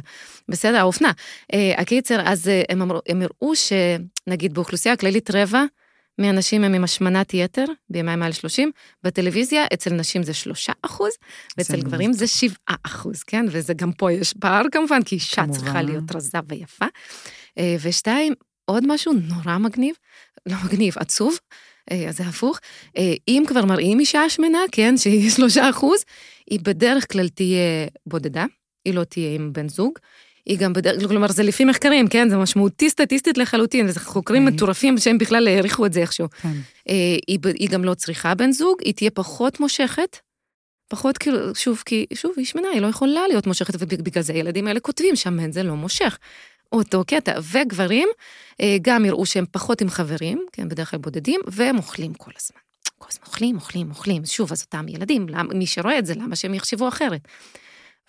בסדר, 0.49 0.77
האופנה. 0.77 1.11
אה, 1.53 1.73
הקיצר, 1.77 2.21
אז 2.25 2.47
אה, 2.47 2.61
הם, 2.69 2.81
אמרו, 2.81 2.99
הם 3.09 3.21
הראו 3.21 3.53
שנגיד 3.55 4.53
באוכלוסייה 4.53 4.93
הכללית 4.93 5.31
רבע 5.31 5.63
מאנשים 6.19 6.63
הם 6.63 6.73
עם 6.73 6.83
השמנת 6.83 7.33
יתר, 7.33 7.65
בימי 7.89 8.15
מעל 8.15 8.31
30, 8.31 8.71
בטלוויזיה 9.03 9.65
אצל 9.73 9.93
נשים 9.93 10.23
זה 10.23 10.33
3 10.33 10.69
אחוז, 10.81 11.11
ואצל 11.57 11.81
גברים 11.81 12.13
זה 12.13 12.27
7 12.27 12.53
אחוז, 12.83 13.23
כן? 13.23 13.45
וזה 13.49 13.73
גם 13.73 13.91
פה 13.91 14.11
יש 14.11 14.33
פער 14.33 14.63
כמובן, 14.71 15.03
כי 15.03 15.15
אישה 15.15 15.43
צריכה 15.51 15.81
להיות 15.81 16.15
רזה 16.15 16.37
ויפה. 16.47 16.85
אה, 17.57 17.75
ושתיים, 17.81 18.33
עוד 18.65 18.83
משהו 18.87 19.13
נורא 19.13 19.57
מגניב, 19.57 19.95
לא 20.45 20.55
מגניב, 20.65 20.93
עצוב, 20.97 21.37
אה, 21.91 22.09
אז 22.09 22.17
זה 22.17 22.23
הפוך. 22.23 22.59
אה, 22.97 23.13
אם 23.27 23.43
כבר 23.47 23.65
מראים 23.65 23.99
אישה 23.99 24.29
שמנה, 24.29 24.59
כן, 24.71 24.97
שהיא 24.97 25.29
שלושה 25.35 25.69
אחוז, 25.69 26.03
היא 26.49 26.59
בדרך 26.63 27.11
כלל 27.11 27.27
תהיה 27.27 27.87
בודדה, 28.05 28.45
היא 28.85 28.93
לא 28.93 29.03
תהיה 29.03 29.35
עם 29.35 29.53
בן 29.53 29.69
זוג. 29.69 29.99
היא 30.45 30.57
גם 30.57 30.73
בדרך, 30.73 31.07
כלומר 31.07 31.31
זה 31.31 31.43
לפי 31.43 31.65
מחקרים, 31.65 32.07
כן, 32.07 32.29
זה 32.29 32.37
משמעותי 32.37 32.89
סטטיסטית 32.89 33.37
לחלוטין, 33.37 33.85
וזה 33.85 33.99
חוקרים 33.99 34.43
אוקיי. 34.43 34.55
מטורפים 34.55 34.97
שהם 34.97 35.17
בכלל 35.17 35.47
העריכו 35.47 35.85
את 35.85 35.93
זה 35.93 35.99
איכשהו. 35.99 36.27
כן. 36.41 36.49
אה, 36.89 37.17
היא, 37.27 37.39
היא 37.59 37.69
גם 37.69 37.83
לא 37.83 37.93
צריכה 37.93 38.35
בן 38.35 38.51
זוג, 38.51 38.77
היא 38.85 38.93
תהיה 38.93 39.11
פחות 39.11 39.59
מושכת, 39.59 40.17
פחות 40.87 41.17
כאילו, 41.17 41.55
שוב, 41.55 41.83
כי 41.85 42.05
שוב, 42.13 42.33
היא 42.37 42.45
שמנה, 42.45 42.67
היא 42.67 42.81
לא 42.81 42.87
יכולה 42.87 43.27
להיות 43.27 43.47
מושכת, 43.47 43.73
ובגלל 43.79 44.23
זה 44.23 44.33
הילדים 44.33 44.67
האלה 44.67 44.79
כותבים 44.79 45.15
שהמן 45.15 45.51
זה 45.51 45.63
לא 45.63 45.75
מושך. 45.75 46.17
אותו 46.73 47.03
קטע, 47.07 47.39
וגברים 47.51 48.09
אה, 48.61 48.77
גם 48.81 49.05
יראו 49.05 49.25
שהם 49.25 49.45
פחות 49.51 49.81
עם 49.81 49.89
חברים, 49.89 50.45
כן, 50.51 50.69
בדרך 50.69 50.91
כלל 50.91 50.99
בודדים, 50.99 51.41
והם 51.47 51.77
אוכלים 51.77 52.13
כל 52.13 52.31
הזמן. 52.39 52.59
כל 52.97 53.07
הזמן 53.11 53.25
אוכלים, 53.27 53.55
אוכלים, 53.55 53.89
אוכלים. 53.89 54.25
שוב, 54.25 54.51
אז 54.51 54.61
אותם 54.61 54.87
ילדים, 54.87 55.29
למ, 55.29 55.47
מי 55.53 55.65
שרואה 55.65 55.99
את 55.99 56.05
זה, 56.05 56.13
למה 56.15 56.35
שהם 56.35 56.53
יחשבו 56.53 56.87
אחרת? 56.87 57.21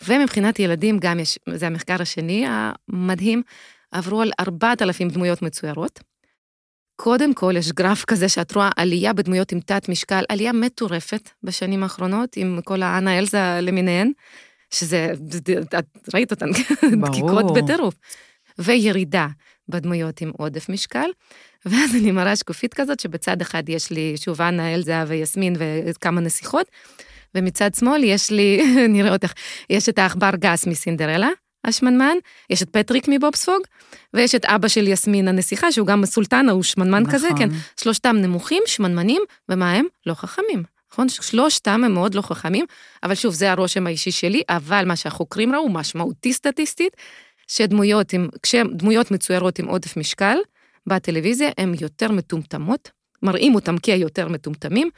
ומבחינת 0.04 0.58
ילדים, 0.58 0.98
גם 0.98 1.20
יש, 1.20 1.38
זה 1.54 1.66
המחקר 1.66 2.02
השני 2.02 2.44
המדהים, 2.48 3.42
עברו 3.90 4.22
על 4.22 4.30
4,000 4.40 5.08
דמויות 5.08 5.42
מצוירות. 5.42 6.00
קודם 6.96 7.34
כל, 7.34 7.52
יש 7.56 7.72
גרף 7.72 8.04
כזה 8.04 8.28
שאת 8.28 8.54
רואה 8.54 8.70
עלייה 8.76 9.12
בדמויות 9.12 9.52
עם 9.52 9.60
תת 9.60 9.88
משקל, 9.88 10.22
עלייה 10.28 10.52
מטורפת 10.52 11.30
בשנים 11.42 11.82
האחרונות, 11.82 12.36
עם 12.36 12.60
כל 12.64 12.82
האנה 12.82 13.18
אלזה 13.18 13.58
למיניהן, 13.62 14.12
שזה, 14.70 15.12
את 15.62 16.14
ראית 16.14 16.30
אותן, 16.30 16.46
דקיקות 17.06 17.54
בטירוף. 17.54 17.94
וירידה 18.58 19.26
בדמויות 19.68 20.20
עם 20.20 20.30
עודף 20.38 20.68
משקל, 20.68 21.10
ואז 21.66 21.94
אני 21.94 22.12
מראה 22.12 22.36
שקופית 22.36 22.74
כזאת, 22.74 23.00
שבצד 23.00 23.40
אחד 23.40 23.68
יש 23.68 23.90
לי 23.90 24.14
שוב 24.16 24.42
אנה, 24.42 24.74
אלזה 24.74 25.02
ויסמין 25.06 25.56
וכמה 25.58 26.20
נסיכות, 26.20 26.66
ומצד 27.34 27.74
שמאל 27.74 28.04
יש 28.04 28.30
לי, 28.30 28.62
נראה 28.94 29.12
אותך, 29.12 29.32
יש 29.70 29.88
את 29.88 29.98
העכבר 29.98 30.30
גס 30.36 30.66
מסינדרלה, 30.66 31.28
השמנמן, 31.64 32.16
יש 32.50 32.62
את 32.62 32.70
פטריק 32.70 33.08
מבובספוג, 33.08 33.60
ויש 34.14 34.34
את 34.34 34.44
אבא 34.44 34.68
של 34.68 34.88
יסמין 34.88 35.28
הנסיכה, 35.28 35.72
שהוא 35.72 35.86
גם 35.86 36.06
סולטנה, 36.06 36.52
הוא 36.52 36.62
שמנמן 36.62 37.02
נכון. 37.02 37.14
כזה, 37.14 37.28
כן. 37.38 37.48
שלושתם 37.80 38.16
נמוכים, 38.16 38.62
שמנמנים, 38.66 39.22
ומה 39.48 39.72
הם? 39.72 39.86
לא 40.06 40.14
חכמים. 40.14 40.62
נכון? 40.92 41.08
שלושתם 41.08 41.84
הם 41.84 41.94
מאוד 41.94 42.14
לא 42.14 42.22
חכמים, 42.22 42.64
אבל 43.02 43.14
שוב, 43.14 43.34
זה 43.34 43.50
הרושם 43.50 43.86
האישי 43.86 44.10
שלי, 44.10 44.42
אבל 44.48 44.84
מה 44.86 44.96
שהחוקרים 44.96 45.54
ראו, 45.54 45.68
משמעותי 45.68 46.32
סטטיסטית, 46.32 46.96
שדמויות 47.48 48.12
עם, 48.12 48.28
כשדמויות 48.42 49.10
מצוירות 49.10 49.58
עם 49.58 49.66
עודף 49.66 49.96
משקל 49.96 50.36
בטלוויזיה, 50.86 51.50
הן 51.58 51.74
יותר 51.80 52.12
מטומטמות, 52.12 52.90
מראים 53.22 53.54
אותם 53.54 53.78
כיותר 53.78 54.28
מטומטמים, 54.28 54.90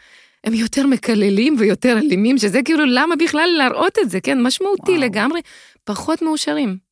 הם 0.45 0.55
יותר 0.55 0.87
מקללים 0.87 1.57
ויותר 1.59 1.99
אלימים, 1.99 2.39
שזה 2.39 2.61
כאילו, 2.65 2.85
למה 2.87 3.17
בכלל 3.17 3.49
להראות 3.59 3.99
את 3.99 4.11
זה, 4.11 4.21
כן? 4.21 4.43
משמעותי 4.43 4.91
וואו. 4.91 5.03
לגמרי, 5.03 5.41
פחות 5.85 6.23
מאושרים. 6.23 6.87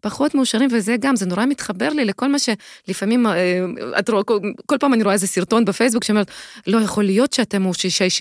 פחות 0.00 0.34
מאושרים, 0.34 0.68
וזה 0.72 0.96
גם, 1.00 1.16
זה 1.16 1.26
נורא 1.26 1.46
מתחבר 1.46 1.88
לי 1.88 2.04
לכל 2.04 2.28
מה 2.28 2.36
שלפעמים, 2.38 3.26
אה, 3.26 3.64
את 3.98 4.10
רואה, 4.10 4.24
כל, 4.24 4.38
כל 4.66 4.78
פעם 4.78 4.94
אני 4.94 5.02
רואה 5.02 5.14
איזה 5.14 5.26
סרטון 5.26 5.64
בפייסבוק 5.64 6.04
שאומרת, 6.04 6.30
לא 6.66 6.78
יכול 6.78 7.04
להיות 7.04 7.32
שאתם, 7.32 7.70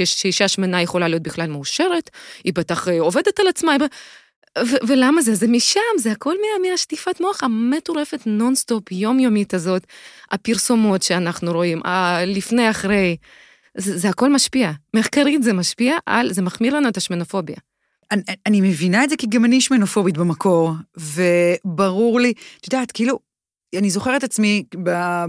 שאישה 0.05 0.47
שמנה 0.47 0.81
יכולה 0.81 1.07
להיות 1.07 1.23
בכלל 1.23 1.47
מאושרת, 1.47 2.09
היא 2.43 2.53
בטח 2.53 2.87
אה, 2.87 2.99
עובדת 2.99 3.39
על 3.39 3.47
עצמה, 3.47 3.75
ולמה 4.87 5.21
זה? 5.21 5.35
זה 5.35 5.47
משם, 5.47 5.79
זה 5.97 6.11
הכל 6.11 6.33
מה, 6.33 6.69
מהשטיפת 6.69 7.21
מוח 7.21 7.43
המטורפת 7.43 8.19
נונסטופ, 8.25 8.91
יומיומית 8.91 9.53
הזאת, 9.53 9.85
הפרסומות 10.31 11.03
שאנחנו 11.03 11.51
רואים, 11.51 11.81
הלפני 11.85 12.69
אחרי, 12.69 13.17
זה, 13.77 13.97
זה 13.97 14.09
הכל 14.09 14.33
משפיע. 14.33 14.71
מחקרית 14.93 15.43
זה 15.43 15.53
משפיע 15.53 15.97
על, 16.05 16.33
זה 16.33 16.41
מחמיר 16.41 16.75
לנו 16.75 16.89
את 16.89 16.97
השמנופוביה. 16.97 17.57
אני, 18.11 18.21
אני 18.45 18.61
מבינה 18.61 19.03
את 19.03 19.09
זה 19.09 19.15
כי 19.17 19.27
גם 19.27 19.45
אני 19.45 19.61
שמנופובית 19.61 20.17
במקור, 20.17 20.71
וברור 20.97 22.19
לי, 22.19 22.33
את 22.59 22.73
יודעת, 22.73 22.91
כאילו, 22.91 23.19
אני 23.77 23.89
זוכרת 23.89 24.23
עצמי 24.23 24.63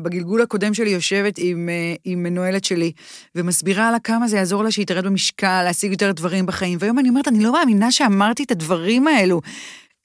בגלגול 0.02 0.42
הקודם 0.42 0.74
שלי 0.74 0.90
יושבת 0.90 1.34
עם, 1.38 1.68
אה, 1.68 1.94
עם 2.04 2.22
מנוהלת 2.22 2.64
שלי, 2.64 2.92
ומסבירה 3.34 3.90
לה 3.90 3.98
כמה 3.98 4.28
זה 4.28 4.36
יעזור 4.36 4.64
לה 4.64 4.70
שהיא 4.70 4.86
תרד 4.86 5.06
במשקל, 5.06 5.62
להשיג 5.62 5.90
יותר 5.92 6.12
דברים 6.12 6.46
בחיים. 6.46 6.78
והיום 6.80 6.98
אני 6.98 7.08
אומרת, 7.08 7.28
אני 7.28 7.44
לא 7.44 7.52
מאמינה 7.52 7.92
שאמרתי 7.92 8.42
את 8.42 8.50
הדברים 8.50 9.08
האלו. 9.08 9.40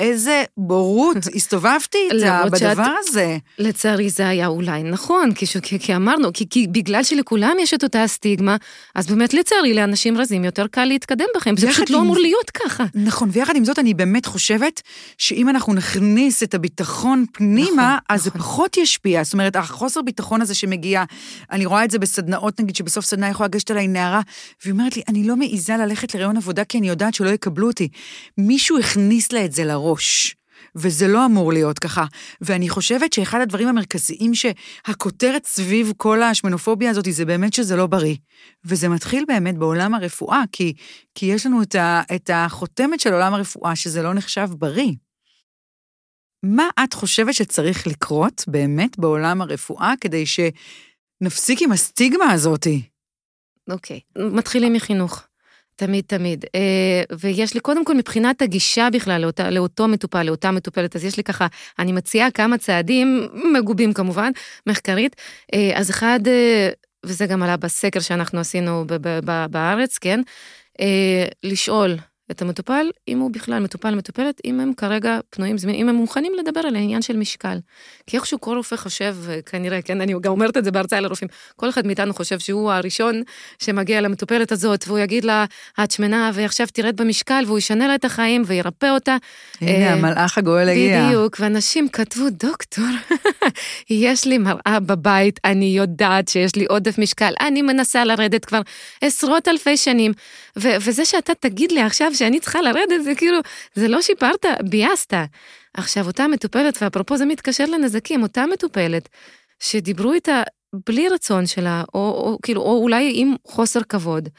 איזה 0.01 0.43
בורות 0.57 1.17
הסתובבתי 1.35 1.97
איתה 2.11 2.43
בדבר 2.51 2.91
הזה. 2.99 3.37
לצערי 3.59 4.09
זה 4.09 4.27
היה 4.27 4.47
אולי 4.47 4.83
נכון, 4.83 5.33
כי, 5.33 5.45
כי, 5.61 5.79
כי 5.79 5.95
אמרנו, 5.95 6.33
כי, 6.33 6.49
כי 6.49 6.67
בגלל 6.67 7.03
שלכולם 7.03 7.55
יש 7.59 7.73
את 7.73 7.83
אותה 7.83 8.03
הסטיגמה, 8.03 8.55
אז 8.95 9.07
באמת 9.07 9.33
לצערי 9.33 9.73
לאנשים 9.73 10.17
רזים 10.17 10.45
יותר 10.45 10.67
קל 10.67 10.85
להתקדם 10.85 11.25
בכם, 11.35 11.57
זה 11.57 11.67
פשוט 11.67 11.89
לא 11.89 12.01
אמור 12.01 12.17
להיות 12.17 12.49
ככה. 12.49 12.85
נכון, 12.95 13.29
ויחד 13.31 13.55
עם 13.55 13.65
זאת 13.65 13.79
אני 13.79 13.93
באמת 13.93 14.25
חושבת 14.25 14.81
שאם 15.17 15.49
אנחנו 15.49 15.73
נכניס 15.73 16.43
את 16.43 16.53
הביטחון 16.53 17.25
פנימה, 17.33 17.69
נכון, 17.69 17.99
אז 18.09 18.27
נכון. 18.27 18.39
זה 18.39 18.45
פחות 18.45 18.77
ישפיע. 18.77 19.23
זאת 19.23 19.33
אומרת, 19.33 19.55
החוסר 19.55 20.01
ביטחון 20.01 20.41
הזה 20.41 20.55
שמגיע, 20.55 21.03
אני 21.51 21.65
רואה 21.65 21.83
את 21.83 21.91
זה 21.91 21.99
בסדנאות, 21.99 22.59
נגיד, 22.59 22.75
שבסוף 22.75 23.05
סדנה 23.05 23.29
יכולה 23.29 23.47
לגשת 23.47 23.71
אליי 23.71 23.87
נערה, 23.87 24.21
והיא 24.63 24.73
אומרת 24.73 24.97
לי, 24.97 25.03
אני 25.07 25.23
לא 25.23 25.35
מעיזה 25.35 25.77
ללכת 25.77 26.15
לראיון 26.15 26.37
עבודה 26.37 26.63
כי 26.63 26.77
אני 26.77 26.89
יודעת 26.89 27.13
שלא 27.13 27.29
יקבלו 27.29 27.67
אותי. 27.67 27.87
מישהו 28.37 28.79
הכניס 28.79 29.31
לה 29.31 29.45
את 29.45 29.51
זה 29.51 29.63
לראש. 29.63 29.90
הראש. 29.91 30.35
וזה 30.75 31.07
לא 31.07 31.25
אמור 31.25 31.53
להיות 31.53 31.79
ככה. 31.79 32.05
ואני 32.41 32.69
חושבת 32.69 33.13
שאחד 33.13 33.41
הדברים 33.41 33.67
המרכזיים 33.67 34.31
שהכותרת 34.35 35.45
סביב 35.45 35.93
כל 35.97 36.23
השמנופוביה 36.23 36.89
הזאת 36.89 37.05
זה 37.09 37.25
באמת 37.25 37.53
שזה 37.53 37.75
לא 37.75 37.87
בריא. 37.87 38.15
וזה 38.65 38.89
מתחיל 38.89 39.25
באמת 39.27 39.57
בעולם 39.57 39.93
הרפואה, 39.93 40.43
כי, 40.51 40.73
כי 41.15 41.25
יש 41.25 41.45
לנו 41.45 41.61
את, 41.61 41.75
ה, 41.75 42.01
את 42.15 42.29
החותמת 42.33 42.99
של 42.99 43.13
עולם 43.13 43.33
הרפואה 43.33 43.75
שזה 43.75 44.01
לא 44.01 44.13
נחשב 44.13 44.47
בריא. 44.57 44.91
מה 46.43 46.69
את 46.83 46.93
חושבת 46.93 47.33
שצריך 47.33 47.87
לקרות 47.87 48.43
באמת 48.47 48.99
בעולם 48.99 49.41
הרפואה 49.41 49.93
כדי 50.01 50.23
שנפסיק 50.25 51.61
עם 51.61 51.71
הסטיגמה 51.71 52.31
הזאתי? 52.31 52.81
אוקיי, 53.69 53.99
okay. 54.17 54.21
מתחילים 54.21 54.73
מחינוך. 54.73 55.23
תמיד, 55.81 56.03
תמיד. 56.07 56.45
אה, 56.55 57.03
ויש 57.19 57.53
לי, 57.53 57.59
קודם 57.59 57.85
כל, 57.85 57.95
מבחינת 57.95 58.41
הגישה 58.41 58.87
בכלל 58.93 59.21
לאותה, 59.21 59.49
לאותו 59.49 59.87
מטופל, 59.87 60.23
לאותה 60.23 60.51
מטופלת, 60.51 60.95
אז 60.95 61.05
יש 61.05 61.17
לי 61.17 61.23
ככה, 61.23 61.47
אני 61.79 61.91
מציעה 61.91 62.31
כמה 62.31 62.57
צעדים, 62.57 63.27
מגובים 63.53 63.93
כמובן, 63.93 64.31
מחקרית. 64.67 65.15
אה, 65.53 65.71
אז 65.75 65.89
אחד, 65.89 66.19
אה, 66.27 66.69
וזה 67.05 67.25
גם 67.25 67.43
עלה 67.43 67.57
בסקר 67.57 67.99
שאנחנו 67.99 68.39
עשינו 68.39 68.85
בארץ, 69.49 69.97
כן? 69.97 70.21
לשאול 71.43 71.97
את 72.31 72.41
המטופל, 72.41 72.85
אם 73.07 73.19
הוא 73.19 73.31
בכלל 73.31 73.59
מטופל, 73.59 73.95
מטופלת, 73.95 74.41
אם 74.45 74.59
הם 74.59 74.73
כרגע 74.77 75.19
פנויים, 75.29 75.57
זמינים, 75.57 75.81
אם 75.81 75.89
הם 75.89 75.95
מוכנים 75.95 76.31
לדבר 76.39 76.59
על 76.59 76.75
העניין 76.75 77.01
של 77.01 77.17
משקל. 77.17 77.57
כי 78.07 78.17
איכשהו 78.17 78.41
כל 78.41 78.57
רופא 78.57 78.75
חושב, 78.75 79.15
כנראה, 79.45 79.81
כן, 79.81 80.01
אני 80.01 80.13
גם 80.21 80.31
אומרת 80.31 80.57
את 80.57 80.63
זה 80.63 80.71
בהרצאה 80.71 80.99
לרופאים, 80.99 81.29
כל 81.55 81.69
אחד 81.69 81.87
מאיתנו 81.87 82.13
חושב 82.13 82.39
שהוא 82.39 82.71
הראשון 82.71 83.21
שמגיע 83.59 84.01
למטופלת 84.01 84.51
הזאת, 84.51 84.83
והוא 84.87 84.99
יגיד 84.99 85.25
לה, 85.25 85.45
את 85.83 85.91
שמנה, 85.91 86.31
ועכשיו 86.33 86.67
תרד 86.73 87.01
במשקל, 87.01 87.43
והוא 87.47 87.57
ישנה 87.57 87.87
לה 87.87 87.95
את 87.95 88.05
החיים 88.05 88.43
וירפא 88.45 88.85
אותה. 88.85 89.17
הנה, 89.61 89.71
אה, 89.71 89.93
המלאך 89.93 90.37
הגואל 90.37 90.69
הגיע. 90.69 91.05
בדיוק, 91.07 91.37
ואנשים 91.39 91.89
כתבו, 91.89 92.29
דוקטור, 92.29 92.85
יש 93.89 94.25
לי 94.25 94.37
מראה 94.37 94.77
בבית, 94.85 95.39
אני 95.45 95.65
יודעת 95.65 96.27
שיש 96.27 96.55
לי 96.55 96.65
עודף 96.65 96.97
משקל, 96.97 97.33
אני 97.41 97.61
מנסה 97.61 98.05
לרדת 98.05 98.45
כבר 98.45 98.61
עשרות 99.01 99.47
אלפי 99.47 99.77
שנים, 99.77 100.11
ו- 100.59 100.75
וזה 100.81 101.05
שאתה 101.05 101.33
תגיד 101.39 101.71
לי 101.71 101.81
עכשיו 101.81 102.11
שאני 102.21 102.39
צריכה 102.39 102.61
לרדת, 102.61 103.03
זה 103.03 103.15
כאילו, 103.15 103.37
זה 103.73 103.87
לא 103.87 104.01
שיפרת, 104.01 104.45
ביאסת. 104.69 105.13
עכשיו, 105.73 106.07
אותה 106.07 106.27
מטופלת, 106.27 106.77
ואפרופו 106.81 107.17
זה 107.17 107.25
מתקשר 107.25 107.65
לנזקים, 107.65 108.23
אותה 108.23 108.45
מטופלת, 108.53 109.09
שדיברו 109.59 110.13
איתה 110.13 110.43
בלי 110.87 111.09
רצון 111.09 111.47
שלה, 111.47 111.83
או, 111.93 111.99
או 111.99 112.37
כאילו, 112.43 112.61
או 112.61 112.77
אולי 112.77 113.11
עם 113.15 113.35
חוסר 113.47 113.79
כבוד. 113.89 114.29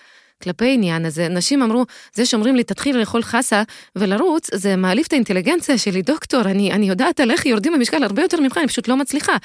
כלפי 0.42 0.64
העניין 0.64 1.05
הזה, 1.05 1.29
נשים 1.29 1.62
אמרו, 1.62 1.85
זה 2.14 2.27
שאומרים 2.27 2.57
לי, 2.57 2.64
תתחיל 2.64 2.99
לאכול 2.99 3.23
חסה 3.23 3.62
ולרוץ, 3.97 4.55
זה 4.55 4.77
מעליב 4.77 5.05
את 5.09 5.12
האינטליגנציה 5.12 5.79
שלי, 5.79 6.03
דוקטור, 6.03 6.40
אני, 6.40 6.73
אני 6.73 6.88
יודעת 6.88 7.21
על 7.21 7.31
איך 7.31 7.47
יורדים 7.47 7.73
במשקל 7.73 8.05
הרבה 8.05 8.23
יותר 8.23 8.40
ממך, 8.40 8.59
אני 8.59 8.68
פשוט 8.68 8.88
לא 8.88 8.97
מצליחה. 8.97 9.37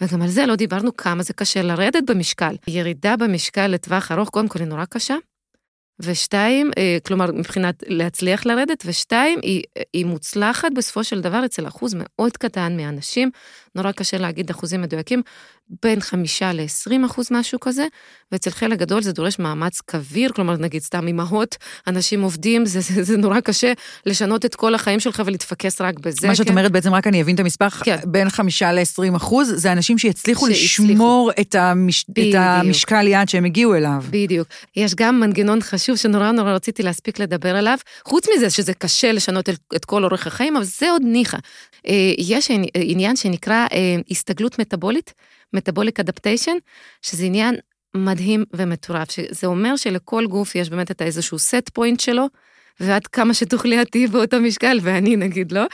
וגם 0.00 0.22
על 0.22 0.28
זה 0.28 0.46
לא 0.46 0.56
דיברנו 0.56 0.96
כמה 0.96 1.22
זה 1.22 1.32
קשה 1.32 1.62
לרדת 1.62 2.10
במשקל. 2.10 2.54
ירידה 2.68 3.16
במשקל 3.16 3.66
לטווח 3.66 4.12
ארוך, 4.12 4.28
קודם 4.28 4.48
כל 4.48 4.58
היא 4.58 4.68
נורא 4.68 4.84
קשה, 4.84 5.14
ושתיים, 6.00 6.70
אה, 6.78 6.98
כלומר, 7.06 7.32
מבחינת 7.32 7.82
להצליח 7.86 8.46
לרדת, 8.46 8.82
ושתיים, 8.86 9.38
היא, 9.42 9.62
היא 9.92 10.04
מוצלחת 10.06 10.68
בסופו 10.76 11.04
של 11.04 11.20
דבר 11.20 11.44
אצל 11.44 11.66
אחוז 11.66 11.94
מאוד 11.98 12.36
קטן 12.36 12.76
מהאנשים, 12.76 13.30
נורא 13.76 13.92
קשה 13.92 14.18
להגיד 14.18 14.50
אחוזים 14.50 14.82
מדויקים, 14.82 15.22
בין 15.82 16.00
חמישה 16.00 16.52
ל-20 16.52 17.06
אחוז 17.06 17.28
משהו 17.30 17.60
כזה, 17.60 17.86
ואצל 18.32 18.50
חלק 18.50 18.78
גדול 18.78 19.02
זה 19.02 19.12
דורש 19.12 19.38
מאמץ 19.38 19.80
כביר, 19.80 20.32
כלומר, 20.32 20.56
נגיד 20.56 20.82
סתם 20.82 21.06
אימהות, 21.06 21.56
אנשים 21.86 22.22
עובדים, 22.22 22.66
זה, 22.66 22.80
זה, 22.80 23.02
זה 23.02 23.16
נורא 23.16 23.40
קשה 23.40 23.72
לשנות 24.06 24.44
את 24.44 24.54
כל 24.54 24.74
החיים 24.74 25.00
שלך 25.00 25.22
ולהתפקס 25.26 25.80
רק 25.80 25.98
בזה. 25.98 26.28
מה 26.28 26.34
שאת 26.34 26.46
כן? 26.46 26.52
אומרת 26.52 26.72
בעצם, 26.72 26.94
רק 26.94 27.06
אני 27.06 27.22
אבין 27.22 27.34
את 27.34 27.40
המספר, 27.40 27.68
כן. 27.70 27.96
בין 28.04 28.30
חמישה 28.30 28.72
ל-20 28.72 29.16
אחוז, 29.16 29.52
זה 29.56 29.72
אנשים 29.72 29.98
שיצליחו 29.98 30.46
לשמור 30.46 31.30
את, 31.40 31.54
המש... 31.54 32.06
את 32.10 32.34
המשקל 32.34 33.06
יעד 33.06 33.28
שהם 33.28 33.44
הגיעו 33.44 33.74
אליו. 33.74 34.04
בדיוק. 34.10 34.48
יש 34.76 34.94
גם 34.94 35.20
מנגנון 35.20 35.60
חשוב 35.60 35.96
שנורא 35.96 36.30
נורא 36.30 36.52
רציתי 36.52 36.82
להספיק 36.82 37.18
לדבר 37.18 37.56
עליו, 37.56 37.78
חוץ 38.04 38.26
מזה 38.36 38.50
שזה 38.50 38.74
קשה 38.74 39.12
לשנות 39.12 39.48
את 39.76 39.84
כל 39.84 40.04
אורך 40.04 40.26
החיים, 40.26 40.56
אבל 40.56 40.64
זה 40.64 40.90
עוד 40.90 41.02
ניחא. 41.04 41.38
אה, 41.88 42.12
יש 42.18 42.50
עניין 42.74 43.16
שנקרא 43.16 43.65
אה, 43.72 43.96
הסתגלות 44.10 44.58
מטבולית, 44.58 45.14
מטבוליק 45.52 46.00
אדפטיישן, 46.00 46.56
שזה 47.02 47.24
עניין 47.24 47.54
מדהים 47.96 48.44
ומטורף, 48.52 49.10
שזה 49.10 49.46
אומר 49.46 49.76
שלכל 49.76 50.26
גוף 50.26 50.54
יש 50.54 50.70
באמת 50.70 50.90
את 50.90 51.00
האיזשהו 51.00 51.38
סט 51.38 51.68
פוינט 51.72 52.00
שלו, 52.00 52.26
ועד 52.80 53.06
כמה 53.06 53.34
שתוכלי 53.34 53.78
עתיד 53.78 54.12
באותו 54.12 54.40
משקל, 54.40 54.78
ואני 54.82 55.16
נגיד 55.16 55.52
לא. 55.52 55.64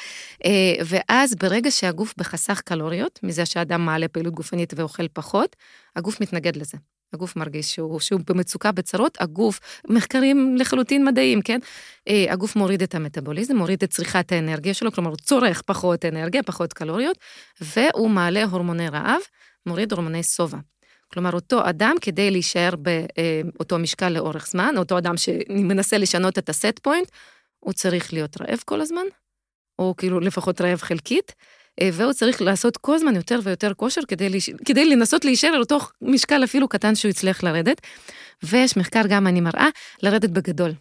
אה, 0.44 0.74
ואז 0.84 1.34
ברגע 1.34 1.70
שהגוף 1.70 2.14
בחסך 2.16 2.60
קלוריות, 2.60 3.20
מזה 3.22 3.46
שאדם 3.46 3.84
מעלה 3.84 4.08
פעילות 4.08 4.34
גופנית 4.34 4.72
ואוכל 4.76 5.08
פחות, 5.08 5.56
הגוף 5.96 6.20
מתנגד 6.20 6.56
לזה. 6.56 6.78
הגוף 7.12 7.36
מרגיש 7.36 7.74
שהוא, 7.74 8.00
שהוא 8.00 8.20
במצוקה 8.26 8.72
בצרות, 8.72 9.18
הגוף, 9.20 9.60
מחקרים 9.88 10.56
לחלוטין 10.56 11.04
מדעיים, 11.04 11.42
כן? 11.42 11.58
אה, 12.08 12.26
הגוף 12.28 12.56
מוריד 12.56 12.82
את 12.82 12.94
המטאבוליזם, 12.94 13.56
מוריד 13.56 13.82
את 13.82 13.90
צריכת 13.90 14.32
האנרגיה 14.32 14.74
שלו, 14.74 14.92
כלומר 14.92 15.10
הוא 15.10 15.18
צורך 15.18 15.62
פחות 15.62 16.04
אנרגיה, 16.04 16.42
פחות 16.42 16.72
קלוריות, 16.72 17.18
והוא 17.60 18.10
מעלה 18.10 18.44
הורמוני 18.44 18.88
רעב, 18.88 19.20
מוריד 19.66 19.92
הורמוני 19.92 20.22
שובע. 20.22 20.58
כלומר, 21.12 21.32
אותו 21.32 21.68
אדם, 21.68 21.94
כדי 22.00 22.30
להישאר 22.30 22.70
באותו 22.76 23.78
משקל 23.78 24.08
לאורך 24.08 24.46
זמן, 24.46 24.74
אותו 24.78 24.98
אדם 24.98 25.16
שמנסה 25.16 25.98
לשנות 25.98 26.38
את 26.38 26.48
הסט 26.48 26.78
פוינט, 26.82 27.08
הוא 27.58 27.72
צריך 27.72 28.12
להיות 28.12 28.40
רעב 28.40 28.58
כל 28.64 28.80
הזמן, 28.80 29.04
או 29.78 29.94
כאילו 29.96 30.20
לפחות 30.20 30.60
רעב 30.60 30.78
חלקית, 30.78 31.30
אה, 31.30 31.34
והוא 31.80 32.12
צריך 32.12 32.42
לעשות 32.42 32.76
כל 32.76 32.94
הזמן 32.94 33.16
יותר 33.16 33.40
ויותר 33.42 33.74
כושר 33.74 34.00
כדי, 34.08 34.28
לש... 34.28 34.50
כדי 34.64 34.84
לנסות 34.84 35.24
להישאר 35.24 35.48
על 35.48 35.60
אותו 35.60 35.78
משקל 36.02 36.44
אפילו 36.44 36.68
קטן 36.68 36.94
שהוא 36.94 37.10
הצליח 37.10 37.42
לרדת. 37.42 37.80
ויש 38.42 38.76
מחקר 38.76 39.02
גם, 39.08 39.26
אני 39.26 39.40
מראה, 39.40 39.68
לרדת 40.02 40.30
בגדול. 40.30 40.72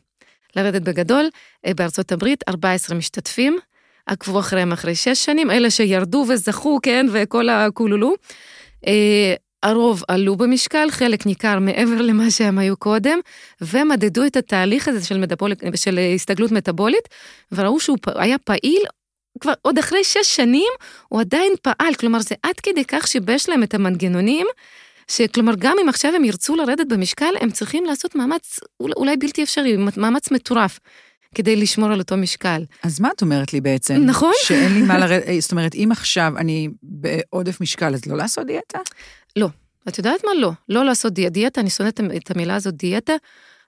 לרדת 0.55 0.81
בגדול, 0.81 1.29
אה, 1.65 1.73
בארצות 1.73 2.11
הברית, 2.11 2.43
14 2.49 2.97
משתתפים, 2.97 3.57
עקבו 4.05 4.39
אחריהם 4.39 4.71
אחרי 4.71 4.95
6 4.95 5.25
שנים, 5.25 5.51
אלה 5.51 5.69
שירדו 5.69 6.25
וזכו, 6.29 6.79
כן, 6.83 7.05
וכל 7.11 7.49
הכולולו. 7.49 8.13
אה, 8.87 9.33
הרוב 9.63 10.03
עלו 10.07 10.35
במשקל, 10.35 10.87
חלק 10.91 11.25
ניכר 11.25 11.59
מעבר 11.59 12.01
למה 12.01 12.31
שהם 12.31 12.57
היו 12.57 12.77
קודם, 12.77 13.19
ומדדו 13.61 14.25
את 14.25 14.35
התהליך 14.35 14.87
הזה 14.87 15.05
של, 15.05 15.17
מדבול, 15.17 15.53
של 15.75 15.99
הסתגלות 16.15 16.51
מטבולית, 16.51 17.09
וראו 17.51 17.79
שהוא 17.79 17.97
היה 18.15 18.37
פעיל 18.37 18.81
כבר 19.41 19.53
עוד 19.61 19.77
אחרי 19.77 20.03
שש 20.03 20.35
שנים, 20.35 20.71
הוא 21.07 21.21
עדיין 21.21 21.53
פעל, 21.61 21.93
כלומר 21.99 22.19
זה 22.19 22.35
עד 22.43 22.59
כדי 22.63 22.85
כך 22.85 23.07
שיבש 23.07 23.49
להם 23.49 23.63
את 23.63 23.73
המנגנונים, 23.73 24.47
שכלומר 25.07 25.53
גם 25.59 25.77
אם 25.83 25.89
עכשיו 25.89 26.15
הם 26.15 26.23
ירצו 26.25 26.55
לרדת 26.55 26.87
במשקל, 26.87 27.33
הם 27.41 27.51
צריכים 27.51 27.85
לעשות 27.85 28.15
מאמץ 28.15 28.59
אולי 28.79 29.17
בלתי 29.17 29.43
אפשרי, 29.43 29.77
מאמץ 29.97 30.31
מטורף. 30.31 30.79
כדי 31.35 31.55
לשמור 31.55 31.91
על 31.91 31.99
אותו 31.99 32.17
משקל. 32.17 32.63
אז 32.83 32.99
מה 32.99 33.09
את 33.15 33.21
אומרת 33.21 33.53
לי 33.53 33.61
בעצם? 33.61 33.93
נכון. 33.93 34.31
שאין 34.47 34.73
לי 34.73 34.81
מה 34.81 34.97
לרדת, 34.97 35.23
זאת 35.39 35.51
אומרת, 35.51 35.75
אם 35.75 35.89
עכשיו 35.91 36.33
אני 36.37 36.69
בעודף 36.83 37.61
משקל, 37.61 37.93
אז 37.93 38.05
לא 38.05 38.17
לעשות 38.17 38.47
דיאטה? 38.47 38.79
לא. 39.35 39.47
את 39.87 39.97
יודעת 39.97 40.23
מה? 40.25 40.31
לא. 40.35 40.51
לא 40.69 40.85
לעשות 40.85 41.13
דיאטה, 41.13 41.61
אני 41.61 41.69
שונאת 41.69 41.99
את 42.17 42.31
המילה 42.31 42.55
הזאת 42.55 42.75
דיאטה. 42.75 43.13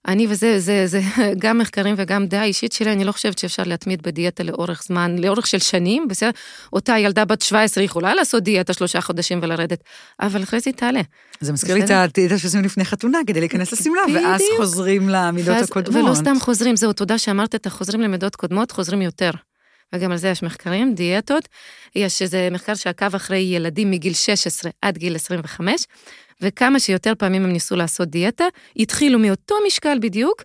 אני 0.08 0.28
וזה, 0.30 0.60
זה, 0.60 0.88
זה 0.88 1.02
גם 1.44 1.58
מחקרים 1.58 1.96
וגם 1.98 2.26
דעה 2.26 2.44
אישית 2.44 2.72
שלי, 2.72 2.92
אני 2.92 3.04
לא 3.04 3.12
חושבת 3.12 3.38
שאפשר 3.38 3.64
להתמיד 3.66 4.02
בדיאטה 4.02 4.44
לאורך 4.44 4.84
זמן, 4.84 5.16
לאורך 5.18 5.48
של 5.48 5.60
שנים, 5.60 6.08
בסדר? 6.08 6.30
אותה 6.74 6.98
ילדה 6.98 7.26
בת 7.26 7.42
17 7.42 7.84
יכולה 7.84 8.16
לעשות 8.16 8.44
דיאטה 8.44 8.74
שלושה 8.74 9.02
חודשים 9.02 9.40
ולרדת, 9.42 9.84
אבל 10.22 10.44
אחרי 10.44 10.60
זה 10.60 10.70
היא 10.70 10.78
תעלה. 10.78 11.02
זה 11.40 11.54
מזכיר 11.54 11.76
לי 11.76 11.84
את 11.84 11.90
הדיאטה 11.90 12.38
שעושים 12.38 12.64
לפני 12.64 12.86
חתונה, 12.86 13.18
כדי 13.28 13.40
להיכנס 13.40 13.74
לשמלה, 13.74 14.02
ואז 14.14 14.42
חוזרים 14.58 15.10
למידות 15.10 15.58
הקודמות. 15.62 16.04
ולא 16.04 16.16
סתם 16.16 16.36
חוזרים, 16.40 16.76
זהו, 16.76 16.94
תודה 16.94 17.18
שאמרת 17.18 17.56
את 17.56 17.66
החוזרים 17.66 18.02
למידות 18.02 18.36
קודמות, 18.36 18.72
חוזרים 18.72 19.02
יותר. 19.02 19.32
וגם 19.94 20.12
על 20.12 20.18
זה 20.18 20.30
יש 20.30 20.44
מחקרים, 20.44 20.96
דיאטות. 20.96 21.48
יש 21.96 22.22
איזה 22.22 22.50
מחקר 22.52 22.76
שעקב 22.76 23.16
אחרי 23.16 23.38
ילדים 23.38 23.92
מגיל 23.92 24.14
16 24.14 24.72
עד 24.82 24.98
גיל 24.98 25.16
25, 25.16 25.86
וכמה 26.42 26.80
שיותר 26.80 27.14
פעמים 27.18 27.44
הם 27.44 27.52
ניסו 27.52 27.76
לעשות 27.76 28.10
דיאטה, 28.10 28.46
התחילו 28.78 29.20
מאותו 29.20 29.56
משקל 29.68 29.98
בדיוק, 30.02 30.44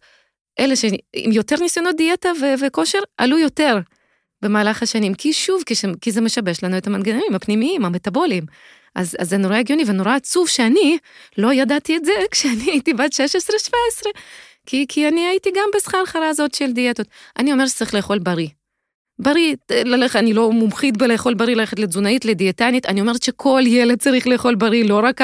אלה 0.58 0.76
שעם 0.76 0.92
יותר 1.32 1.56
ניסיונות 1.56 1.96
דיאטה 1.96 2.28
ו- 2.40 2.66
וכושר, 2.66 2.98
עלו 3.18 3.38
יותר 3.38 3.78
במהלך 4.42 4.82
השנים, 4.82 5.14
כי 5.14 5.32
שוב, 5.32 5.62
כי, 5.66 5.74
ש- 5.74 5.84
כי 6.00 6.12
זה 6.12 6.20
משבש 6.20 6.64
לנו 6.64 6.78
את 6.78 6.86
המנגנונים 6.86 7.34
הפנימיים, 7.34 7.84
המטבוליים. 7.84 8.44
אז, 8.94 9.16
אז 9.18 9.30
זה 9.30 9.36
נורא 9.36 9.56
הגיוני 9.56 9.84
ונורא 9.86 10.14
עצוב 10.14 10.48
שאני 10.48 10.98
לא 11.38 11.52
ידעתי 11.52 11.96
את 11.96 12.04
זה 12.04 12.12
כשאני 12.30 12.70
הייתי 12.70 12.94
בת 12.94 13.12
16-17, 13.12 13.16
כי, 14.66 14.86
כי 14.88 15.08
אני 15.08 15.26
הייתי 15.26 15.50
גם 15.56 15.68
בסחרחרה 15.74 16.28
הזאת 16.28 16.54
של 16.54 16.72
דיאטות. 16.72 17.06
אני 17.38 17.52
אומרת 17.52 17.68
שצריך 17.68 17.94
לאכול 17.94 18.18
בריא. 18.18 18.48
בריא, 19.20 19.54
ללכת, 19.70 20.16
אני 20.16 20.32
לא 20.32 20.52
מומחית 20.52 20.96
בלאכול 20.96 21.34
בריא, 21.34 21.56
ללכת 21.56 21.78
לתזונאית, 21.78 22.24
לדיאטנית, 22.24 22.86
אני 22.86 23.00
אומרת 23.00 23.22
שכל 23.22 23.62
ילד 23.66 23.98
צריך 23.98 24.26
לאכול 24.26 24.54
בריא, 24.54 24.84
לא 24.84 25.00
רק 25.04 25.20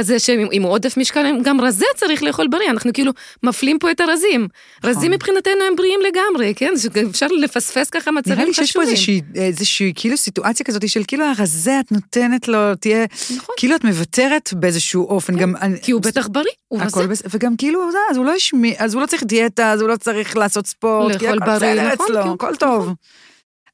זה 0.00 0.18
שעם 0.18 0.62
עודף 0.62 0.96
משקל, 0.96 1.26
גם 1.42 1.60
רזה 1.60 1.86
צריך 1.96 2.22
לאכול 2.22 2.48
בריא, 2.48 2.70
אנחנו 2.70 2.92
כאילו 2.92 3.12
מפלים 3.42 3.78
פה 3.78 3.90
את 3.90 4.00
הרזים. 4.00 4.48
נכון. 4.78 4.90
רזים 4.90 5.10
מבחינתנו 5.10 5.64
הם 5.68 5.76
בריאים 5.76 6.00
לגמרי, 6.08 6.52
כן? 6.56 6.72
אפשר 7.10 7.26
לפספס 7.26 7.90
ככה 7.90 8.10
מצבים 8.10 8.34
חשובים. 8.34 8.38
נראה 8.38 8.44
לי 8.46 8.54
שיש 8.54 8.72
פה 8.72 8.82
איזושהי, 8.82 9.20
איזושהי 9.34 9.92
כאילו 9.96 10.16
סיטואציה 10.16 10.66
כזאת 10.66 10.88
של 10.88 11.02
כאילו 11.06 11.24
הרזה 11.24 11.80
את 11.80 11.92
נותנת 11.92 12.48
לו, 12.48 12.74
תהיה, 12.74 13.04
נכון. 13.36 13.54
כאילו 13.58 13.76
את 13.76 13.84
מוותרת 13.84 14.50
באיזשהו 14.52 15.04
אופן, 15.08 15.32
כן, 15.32 15.40
גם... 15.40 15.54
כי 15.82 15.92
הוא 15.92 16.02
בטח 16.02 16.28
בריא, 16.28 16.52
הוא 16.68 16.80
רזה. 16.82 17.06
בס... 17.06 17.22
וגם 17.30 17.56
כאילו, 17.56 17.88
אז 18.10 18.16
הוא 18.16 18.24
לא 18.24 18.32
אז 18.78 18.94
הוא 18.94 19.02
לא 19.02 19.06
צריך 19.06 19.24
דיאטה, 19.24 19.72
אז 19.72 19.80
הוא 19.80 19.88
לא 19.88 19.96
צריך 19.96 20.36
לעשות 20.36 20.66
ספורט, 20.66 21.22
לאכול 21.22 21.38
בריא, 21.38 21.82
נכון, 21.82 22.06
כן, 22.06 22.28
הכל 22.28 22.56
טוב. 22.56 22.92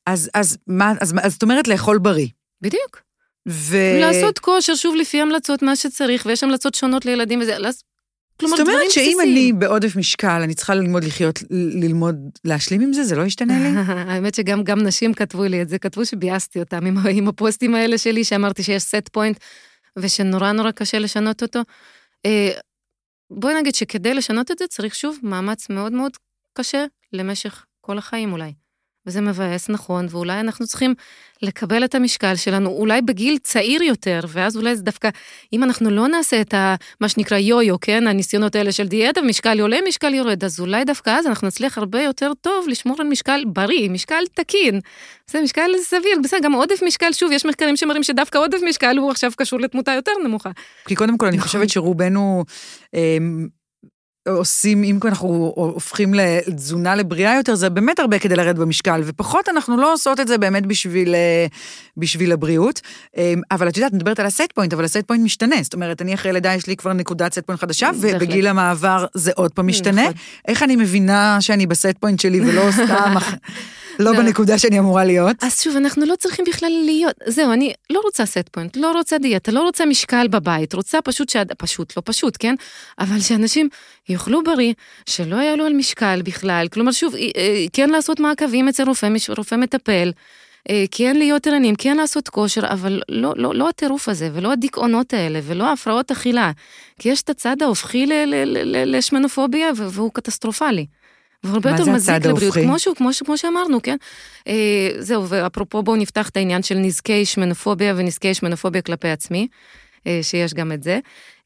אז, 0.06 0.30
אז 0.34 0.58
מה, 0.66 0.92
אז, 1.00 1.14
אז 1.22 1.32
זאת 1.32 1.42
אומרת 1.42 1.68
לאכול 1.68 1.98
בריא. 1.98 2.28
בדיוק. 2.60 3.02
ו... 3.48 3.76
לעשות 4.00 4.38
כושר, 4.38 4.74
שוב, 4.74 4.94
לפי 4.96 5.20
המלצות, 5.20 5.62
מה 5.62 5.76
שצריך, 5.76 6.26
ויש 6.26 6.44
המלצות 6.44 6.74
שונות 6.74 7.04
לילדים 7.04 7.40
וזה, 7.40 7.58
לס... 7.58 7.82
כלומר, 8.40 8.56
זאת 8.56 8.68
אומרת 8.68 8.90
שאם 8.90 9.18
אני 9.22 9.52
בעודף 9.52 9.96
משקל, 9.96 10.40
אני 10.42 10.54
צריכה 10.54 10.74
ללמוד 10.74 11.04
לחיות, 11.04 11.42
ללמוד 11.50 12.16
להשלים 12.44 12.80
עם 12.80 12.92
זה? 12.92 13.04
זה 13.04 13.16
לא 13.16 13.22
ישתנה 13.22 13.58
לי? 13.58 13.68
האמת 14.10 14.34
שגם 14.34 14.64
גם 14.64 14.82
נשים 14.82 15.14
כתבו 15.14 15.44
לי 15.44 15.62
את 15.62 15.68
זה, 15.68 15.78
כתבו 15.78 16.06
שביאסתי 16.06 16.60
אותם 16.60 16.86
עם, 16.86 16.96
עם 17.10 17.28
הפוסטים 17.28 17.74
האלה 17.74 17.98
שלי, 17.98 18.24
שאמרתי 18.24 18.62
שיש 18.62 18.82
סט 18.82 19.08
פוינט, 19.12 19.38
ושנורא 19.98 20.52
נורא 20.52 20.70
קשה 20.70 20.98
לשנות 20.98 21.42
אותו. 21.42 21.60
אה, 22.26 22.50
בואי 23.30 23.54
נגיד 23.54 23.74
שכדי 23.74 24.14
לשנות 24.14 24.50
את 24.50 24.58
זה 24.58 24.66
צריך 24.66 24.94
שוב 24.94 25.18
מאמץ 25.22 25.70
מאוד 25.70 25.92
מאוד 25.92 26.12
קשה 26.52 26.84
למשך 27.12 27.64
כל 27.80 27.98
החיים 27.98 28.32
אולי. 28.32 28.52
וזה 29.06 29.20
מבאס, 29.20 29.68
נכון, 29.68 30.06
ואולי 30.10 30.40
אנחנו 30.40 30.66
צריכים 30.66 30.94
לקבל 31.42 31.84
את 31.84 31.94
המשקל 31.94 32.36
שלנו, 32.36 32.70
אולי 32.70 33.02
בגיל 33.02 33.38
צעיר 33.38 33.82
יותר, 33.82 34.20
ואז 34.28 34.56
אולי 34.56 34.76
זה 34.76 34.82
דווקא, 34.82 35.08
אם 35.52 35.62
אנחנו 35.62 35.90
לא 35.90 36.08
נעשה 36.08 36.40
את 36.40 36.54
ה, 36.54 36.74
מה 37.00 37.08
שנקרא 37.08 37.38
יו-יו, 37.38 37.80
כן, 37.80 38.06
הניסיונות 38.06 38.54
האלה 38.54 38.72
של 38.72 38.86
דיאטה, 38.86 39.22
משקל 39.22 39.60
עולה, 39.60 39.78
משקל 39.88 40.14
יורד, 40.14 40.44
אז 40.44 40.60
אולי 40.60 40.84
דווקא 40.84 41.10
אז 41.10 41.26
אנחנו 41.26 41.46
נצליח 41.46 41.78
הרבה 41.78 42.02
יותר 42.02 42.32
טוב 42.40 42.68
לשמור 42.68 42.96
על 43.00 43.06
משקל 43.06 43.44
בריא, 43.46 43.90
משקל 43.90 44.22
תקין. 44.34 44.80
זה 45.30 45.40
משקל 45.40 45.70
סביר, 45.82 46.18
בסדר, 46.24 46.38
גם 46.42 46.52
עודף 46.52 46.82
משקל, 46.86 47.12
שוב, 47.12 47.32
יש 47.32 47.46
מחקרים 47.46 47.76
שמראים 47.76 48.02
שדווקא 48.02 48.38
עודף 48.38 48.58
משקל 48.68 48.96
הוא 48.98 49.10
עכשיו 49.10 49.30
קשור 49.36 49.60
לתמותה 49.60 49.92
יותר 49.92 50.12
נמוכה. 50.24 50.50
כי 50.86 50.94
קודם 50.94 51.18
כל, 51.18 51.26
אני 51.26 51.36
נכון. 51.36 51.46
חושבת 51.48 51.68
שרובנו... 51.68 52.44
אה, 52.94 53.18
עושים, 54.28 54.84
אם 54.84 54.98
אנחנו 55.04 55.52
הופכים 55.56 56.14
לתזונה 56.14 56.94
לבריאה 56.94 57.36
יותר, 57.36 57.54
זה 57.54 57.70
באמת 57.70 57.98
הרבה 57.98 58.18
כדי 58.18 58.36
לרדת 58.36 58.56
במשקל, 58.56 59.00
ופחות 59.04 59.48
אנחנו 59.48 59.76
לא 59.76 59.92
עושות 59.92 60.20
את 60.20 60.28
זה 60.28 60.38
באמת 60.38 60.66
בשביל, 60.66 61.14
אה, 61.14 61.46
בשביל 61.96 62.32
הבריאות. 62.32 62.80
אה, 63.16 63.34
אבל 63.50 63.68
את 63.68 63.76
יודעת, 63.76 63.92
מדברת 63.92 64.20
על 64.20 64.26
ה 64.26 64.33
set 64.33 64.52
point, 64.54 64.72
אבל 64.72 64.84
ה 64.84 64.90
set 64.90 65.06
point 65.06 65.24
משתנה. 65.24 65.56
זאת 65.62 65.74
אומרת, 65.74 66.02
אני 66.02 66.14
אחרי 66.14 66.32
לידה, 66.32 66.54
יש 66.54 66.66
לי 66.66 66.76
כבר 66.76 66.92
נקודת 66.92 67.34
set 67.34 67.46
point 67.46 67.60
חדשה, 67.60 67.90
ובגיל 68.00 68.46
המעבר 68.46 69.06
זה 69.14 69.32
עוד 69.34 69.52
פעם 69.52 69.66
משתנה. 69.66 70.02
נכון. 70.02 70.14
איך 70.48 70.62
אני 70.62 70.76
מבינה 70.76 71.36
שאני 71.40 71.66
ב 71.66 71.74
set 71.74 71.98
point 72.00 72.20
שלי 72.20 72.40
ולא 72.40 72.70
סתם... 72.72 73.14
לא, 73.98 74.12
לא 74.12 74.18
בנקודה 74.18 74.58
שאני 74.58 74.78
אמורה 74.78 75.04
להיות. 75.04 75.36
אז 75.42 75.60
שוב, 75.60 75.76
אנחנו 75.76 76.06
לא 76.06 76.14
צריכים 76.16 76.44
בכלל 76.48 76.72
להיות, 76.84 77.14
זהו, 77.26 77.52
אני 77.52 77.72
לא 77.90 78.00
רוצה 78.04 78.26
set 78.26 78.48
point, 78.50 78.76
לא 78.76 78.92
רוצה 78.92 79.18
דיאטה, 79.18 79.52
לא 79.52 79.62
רוצה 79.62 79.86
משקל 79.86 80.28
בבית, 80.28 80.74
רוצה 80.74 81.02
פשוט, 81.02 81.28
שעד, 81.28 81.52
פשוט, 81.58 81.96
לא 81.96 82.02
פשוט, 82.04 82.36
כן? 82.38 82.54
אבל 82.98 83.20
שאנשים 83.20 83.68
יאכלו 84.08 84.42
בריא, 84.42 84.72
שלא 85.06 85.36
יעלו 85.36 85.66
על 85.66 85.72
משקל 85.72 86.22
בכלל, 86.24 86.66
כלומר, 86.72 86.92
שוב, 86.92 87.14
אה, 87.14 87.64
כן 87.72 87.90
לעשות 87.90 88.20
מעקבים 88.20 88.68
אצל 88.68 88.88
רופא, 88.88 89.08
רופא 89.36 89.54
מטפל. 89.54 90.12
אה, 90.70 90.84
כן 90.90 91.16
להיות 91.16 91.46
ערניים, 91.46 91.74
כן 91.74 91.96
לעשות 91.96 92.28
כושר, 92.28 92.60
אבל 92.70 93.02
לא, 93.08 93.32
לא, 93.36 93.54
לא 93.54 93.68
הטירוף 93.68 94.08
הזה, 94.08 94.30
ולא 94.32 94.52
הדיכאונות 94.52 95.14
האלה, 95.14 95.40
ולא 95.42 95.72
הפרעות 95.72 96.10
אכילה. 96.10 96.50
כי 96.98 97.08
יש 97.08 97.22
את 97.22 97.30
הצד 97.30 97.62
ההופכי 97.62 98.06
לשמנופוביה, 98.86 99.70
והוא 99.76 100.10
קטסטרופלי. 100.14 100.86
והרבה 101.44 101.70
יותר 101.70 101.84
מזיק 101.84 102.26
לבריאות, 102.26 102.54
כמו, 102.54 102.78
שהוא, 102.78 102.96
כמו, 102.96 103.10
כמו 103.24 103.38
שאמרנו, 103.38 103.82
כן? 103.82 103.96
אה, 104.48 104.90
זהו, 104.98 105.28
ואפרופו 105.28 105.82
בואו 105.82 105.96
נפתח 105.96 106.28
את 106.28 106.36
העניין 106.36 106.62
של 106.62 106.74
נזקי 106.74 107.24
שמנופוביה 107.24 107.94
ונזקי 107.96 108.34
שמנופוביה 108.34 108.82
כלפי 108.82 109.08
עצמי, 109.08 109.48
אה, 110.06 110.18
שיש 110.22 110.54
גם 110.54 110.72
את 110.72 110.82
זה. 110.82 110.98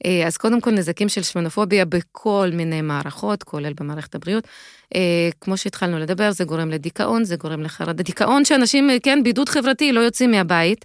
אה, 0.07 0.27
אז 0.27 0.37
קודם 0.37 0.61
כל 0.61 0.71
נזקים 0.71 1.09
של 1.09 1.23
שמנופוביה 1.23 1.85
בכל 1.85 2.51
מיני 2.53 2.83
מערכות, 2.83 3.43
כולל 3.43 3.73
במערכת 3.81 4.15
הבריאות. 4.15 4.49
אה, 4.95 5.01
כמו 5.41 5.57
שהתחלנו 5.57 5.99
לדבר, 5.99 6.31
זה 6.33 6.45
גורם 6.45 6.71
לדיכאון, 6.71 7.25
זה 7.25 7.37
גורם 7.37 7.63
לחרדה. 7.63 8.03
דיכאון 8.03 8.45
שאנשים, 8.45 8.91
כן, 9.03 9.23
בידוד 9.23 9.49
חברתי, 9.49 9.93
לא 9.93 10.01
יוצאים 10.01 10.31
מהבית. 10.31 10.85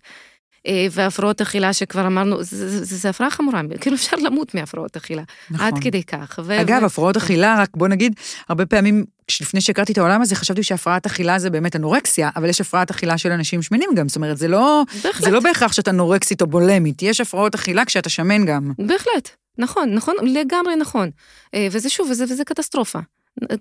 אה, 0.68 0.88
והפרעות 0.92 1.42
אכילה 1.42 1.74
שכבר 1.74 2.08
אמרנו, 2.08 2.38
זה 2.42 3.10
הפרעה 3.10 3.30
חמורה, 3.30 3.62
כאילו 3.82 3.96
אפשר 3.96 4.18
למות 4.18 4.56
מהפרעות 4.56 4.96
אכילה, 4.98 5.24
נכון. 5.52 5.68
עד 5.68 5.74
כדי 5.82 6.04
כך. 6.04 6.40
ו- 6.46 6.62
אגב, 6.62 6.84
ו- 6.84 6.86
הפרעות 6.86 7.18
אכילה, 7.18 7.56
רק 7.62 7.70
בוא 7.78 7.88
נגיד, 7.88 8.14
הרבה 8.50 8.66
פעמים, 8.66 9.06
לפני 9.42 9.62
שהכרתי 9.62 9.92
את 9.92 9.98
העולם 9.98 10.22
הזה, 10.22 10.36
חשבתי 10.36 10.64
שהפרעת 10.64 11.06
אכילה 11.06 11.40
זה 11.40 11.50
באמת 11.50 11.76
אנורקסיה, 11.76 12.30
אבל 12.36 12.50
יש 12.50 12.62
הפרעת 12.62 12.90
אכילה 12.90 13.18
של 13.18 13.32
אנשים 13.32 13.62
שמנים 13.62 13.90
גם, 13.96 14.08
זאת 14.08 14.16
אומרת, 14.16 14.38
זה 14.38 14.48
לא, 14.48 14.84
זה 15.20 15.32
לא 15.32 15.40
בהכרח 15.40 15.72
שאתה 15.72 15.92
אנורקסית 15.92 16.42
או 16.42 16.48
בולמית, 16.48 17.02
יש 17.02 17.22
הפרעות 17.22 17.56
אכילה 17.56 17.86
כשאתה 17.86 18.10
שמן 18.10 18.46
גם. 18.46 18.72
בהחלט, 18.80 19.30
נכון, 19.58 19.94
נכון, 19.94 20.16
לגמרי 20.24 20.76
נכון. 20.76 21.10
אה, 21.54 21.68
וזה 21.72 21.90
שוב, 21.90 22.10
וזה, 22.12 22.26
וזה 22.30 22.44
קטסטרופה. 22.44 23.00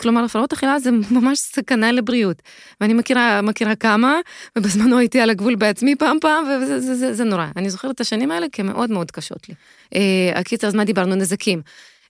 כלומר, 0.00 0.24
הפרעות 0.24 0.52
אכילה 0.52 0.78
זה 0.78 0.90
ממש 1.10 1.38
סכנה 1.38 1.92
לבריאות. 1.92 2.42
ואני 2.80 2.94
מכירה, 2.94 3.42
מכירה 3.42 3.74
כמה, 3.74 4.20
ובזמנו 4.56 4.98
הייתי 4.98 5.20
על 5.20 5.30
הגבול 5.30 5.54
בעצמי 5.54 5.96
פעם 5.96 6.16
פעם, 6.20 6.44
וזה 6.62 6.80
זה, 6.80 6.94
זה, 6.94 7.14
זה 7.14 7.24
נורא. 7.24 7.46
אני 7.56 7.70
זוכרת 7.70 7.94
את 7.94 8.00
השנים 8.00 8.30
האלה 8.30 8.46
כמאוד 8.52 8.90
מאוד 8.90 9.10
קשות 9.10 9.48
לי. 9.48 9.54
אה, 9.94 10.40
הקיצר, 10.40 10.66
אז 10.66 10.74
מה 10.74 10.84
דיברנו? 10.84 11.14
נזקים. 11.14 11.62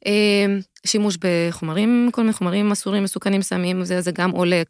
אה, 0.07 0.47
שימוש 0.87 1.17
בחומרים, 1.21 2.09
כל 2.13 2.23
מיני 2.23 2.33
חומרים 2.33 2.73
אסורים, 2.73 3.05
מסוכנים, 3.05 3.43
סמים, 3.43 3.85
זה, 3.85 4.01
זה 4.01 4.13
גם 4.13 4.31
עולה 4.31 4.63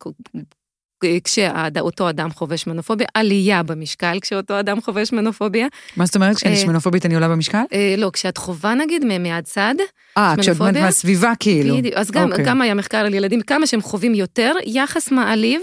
כשאותו 1.24 2.08
אדם 2.08 2.30
חובש 2.30 2.66
מנופוביה, 2.66 3.06
עלייה 3.14 3.62
במשקל 3.62 4.18
כשאותו 4.20 4.60
אדם 4.60 4.80
חובש 4.80 5.12
מנופוביה. 5.12 5.66
מה 5.96 6.06
זאת 6.06 6.14
אומרת? 6.16 6.36
כשאני 6.36 6.54
אה, 6.54 6.60
שמנופובית 6.60 7.06
אני 7.06 7.14
עולה 7.14 7.28
במשקל? 7.28 7.62
אה, 7.72 7.94
לא, 7.98 8.10
כשאת 8.12 8.36
חובה 8.36 8.74
נגיד 8.74 9.04
מהצד, 9.20 9.74
אה, 10.18 10.34
כשאת 10.38 10.60
מהסביבה 10.60 11.32
כאילו. 11.40 11.76
בדיוק, 11.76 11.94
אז 11.94 12.10
אוקיי. 12.16 12.44
גם 12.44 12.62
היה 12.62 12.74
מחקר 12.74 12.98
על 12.98 13.14
ילדים, 13.14 13.40
כמה 13.40 13.66
שהם 13.66 13.80
חווים 13.82 14.14
יותר, 14.14 14.52
יחס 14.66 15.12
מעליב. 15.12 15.60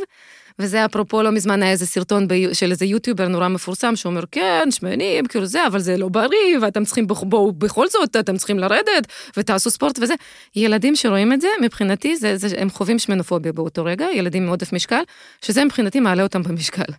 וזה 0.59 0.85
אפרופו 0.85 1.23
לא 1.23 1.31
מזמן 1.31 1.63
היה 1.63 1.71
איזה 1.71 1.85
סרטון 1.85 2.27
ב... 2.27 2.53
של 2.53 2.71
איזה 2.71 2.85
יוטיובר 2.85 3.27
נורא 3.27 3.47
מפורסם 3.47 3.95
שאומר 3.95 4.23
כן 4.31 4.67
שמנים 4.71 5.25
כאילו 5.25 5.45
זה 5.45 5.67
אבל 5.67 5.79
זה 5.79 5.97
לא 5.97 6.07
בריא 6.09 6.57
ואתם 6.61 6.85
צריכים 6.85 7.07
בואו 7.07 7.51
בכל 7.51 7.87
זאת 7.87 8.15
אתם 8.15 8.37
צריכים 8.37 8.59
לרדת 8.59 9.07
ותעשו 9.37 9.69
ספורט 9.69 9.99
וזה. 10.01 10.13
ילדים 10.55 10.95
שרואים 10.95 11.33
את 11.33 11.41
זה 11.41 11.47
מבחינתי 11.61 12.15
זה, 12.15 12.37
זה 12.37 12.47
הם 12.57 12.69
חווים 12.69 12.99
שמנופוביה 12.99 13.53
באותו 13.53 13.85
רגע 13.85 14.07
ילדים 14.13 14.43
עם 14.43 14.49
עודף 14.49 14.73
משקל 14.73 15.01
שזה 15.41 15.65
מבחינתי 15.65 15.99
מעלה 15.99 16.23
אותם 16.23 16.43
במשקל. 16.43 16.93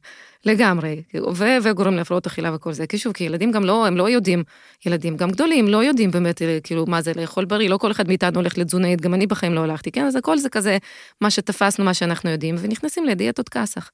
לגמרי, 0.46 1.02
ו- 1.34 1.56
וגורם 1.62 1.94
להפרעות 1.94 2.26
אכילה 2.26 2.54
וכל 2.54 2.72
זה, 2.72 2.86
כי 2.86 2.98
שוב, 2.98 3.12
כי 3.12 3.24
ילדים 3.24 3.50
גם 3.50 3.64
לא, 3.64 3.86
הם 3.86 3.96
לא 3.96 4.08
יודעים, 4.08 4.44
ילדים 4.86 5.16
גם 5.16 5.30
גדולים 5.30 5.68
לא 5.68 5.84
יודעים 5.84 6.10
באמת, 6.10 6.42
כאילו, 6.62 6.86
מה 6.86 7.02
זה 7.02 7.12
לאכול 7.16 7.44
בריא, 7.44 7.68
לא 7.68 7.76
כל 7.76 7.90
אחד 7.90 8.08
מאיתנו 8.08 8.40
הולך 8.40 8.58
לתזונאית, 8.58 9.00
גם 9.00 9.14
אני 9.14 9.26
בחיים 9.26 9.54
לא 9.54 9.60
הלכתי, 9.60 9.90
כן? 9.90 10.04
אז 10.04 10.16
הכל 10.16 10.38
זה 10.38 10.48
כזה, 10.48 10.78
מה 11.20 11.30
שתפסנו, 11.30 11.84
מה 11.84 11.94
שאנחנו 11.94 12.30
יודעים, 12.30 12.54
ונכנסים 12.58 13.04
לדיאטות 13.04 13.48
כסח. 13.48 13.90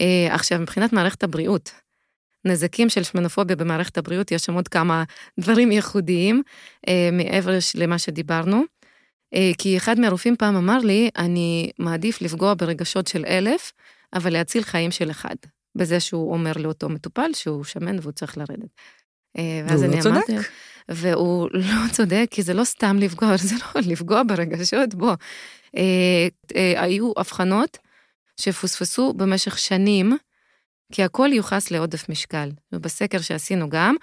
אה, 0.00 0.34
עכשיו, 0.34 0.58
מבחינת 0.58 0.92
מערכת 0.92 1.22
הבריאות, 1.22 1.70
נזקים 2.44 2.88
של 2.88 3.02
שמנופוביה 3.02 3.56
במערכת 3.56 3.98
הבריאות, 3.98 4.32
יש 4.32 4.42
שם 4.42 4.54
עוד 4.54 4.68
כמה 4.68 5.04
דברים 5.40 5.72
ייחודיים, 5.72 6.42
אה, 6.88 7.08
מעבר 7.12 7.58
למה 7.74 7.98
שדיברנו. 7.98 8.62
אה, 9.34 9.50
כי 9.58 9.76
אחד 9.76 10.00
מהרופאים 10.00 10.36
פעם 10.36 10.56
אמר 10.56 10.78
לי, 10.78 11.10
אני 11.16 11.70
מעדיף 11.78 12.22
לפגוע 12.22 12.54
ברגשות 12.54 13.06
של 13.06 13.24
אלף, 13.24 13.72
אבל 14.14 14.32
להציל 14.32 14.62
חיים 14.62 14.90
של 14.90 15.10
אחד. 15.10 15.36
בזה 15.78 16.00
שהוא 16.00 16.32
אומר 16.32 16.52
לאותו 16.56 16.88
מטופל 16.88 17.30
שהוא 17.34 17.64
שמן 17.64 17.98
והוא 17.98 18.12
צריך 18.12 18.38
לרדת. 18.38 18.70
אה, 19.38 19.62
ואז 19.68 19.84
אני 19.84 19.96
לא 19.96 20.02
צודק. 20.02 20.14
אמרתי, 20.30 20.48
והוא 20.88 21.48
לא 21.52 21.88
צודק, 21.96 22.26
כי 22.30 22.42
זה 22.42 22.54
לא 22.54 22.64
סתם 22.64 22.96
לפגוע, 22.98 23.36
זה 23.48 23.54
לא 23.54 23.80
לפגוע 23.80 24.22
ברגשות, 24.22 24.94
בוא. 24.94 25.14
אה, 25.76 26.28
אה, 26.56 26.82
היו 26.82 27.12
הבחנות 27.16 27.78
שפוספסו 28.40 29.12
במשך 29.12 29.58
שנים, 29.58 30.16
כי 30.92 31.02
הכל 31.02 31.30
יוחס 31.32 31.70
לעודף 31.70 32.08
משקל. 32.08 32.50
ובסקר 32.72 33.18
שעשינו 33.18 33.68
גם, 33.68 33.94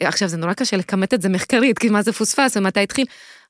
עכשיו 0.00 0.28
זה 0.28 0.36
נורא 0.36 0.54
קשה 0.54 0.76
לכמת 0.76 1.14
את 1.14 1.22
זה 1.22 1.28
מחקרית, 1.28 1.78
כי 1.78 1.88
מה 1.88 2.02
זה 2.02 2.12
פוספס 2.12 2.56
ומתי 2.56 2.80
התחיל, 2.80 3.06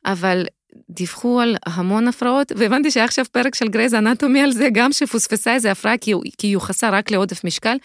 אבל 0.07 0.47
דיווחו 0.91 1.41
על 1.41 1.57
המון 1.67 2.09
הפרעות, 2.09 2.53
והבנתי 2.57 2.91
שהיה 2.91 3.05
עכשיו 3.05 3.25
פרק 3.33 3.55
של 3.55 3.69
גרייז 3.69 3.95
אנטומי 3.95 4.41
על 4.41 4.53
זה, 4.53 4.69
גם 4.73 4.93
שפוספסה 4.93 5.55
איזה 5.55 5.71
הפרעה 5.71 5.99
כי, 5.99 6.13
כי 6.39 6.47
היא 6.47 6.53
יוחסה 6.53 6.91
רק 6.91 7.11
לעודף 7.11 7.45
משקל. 7.45 7.77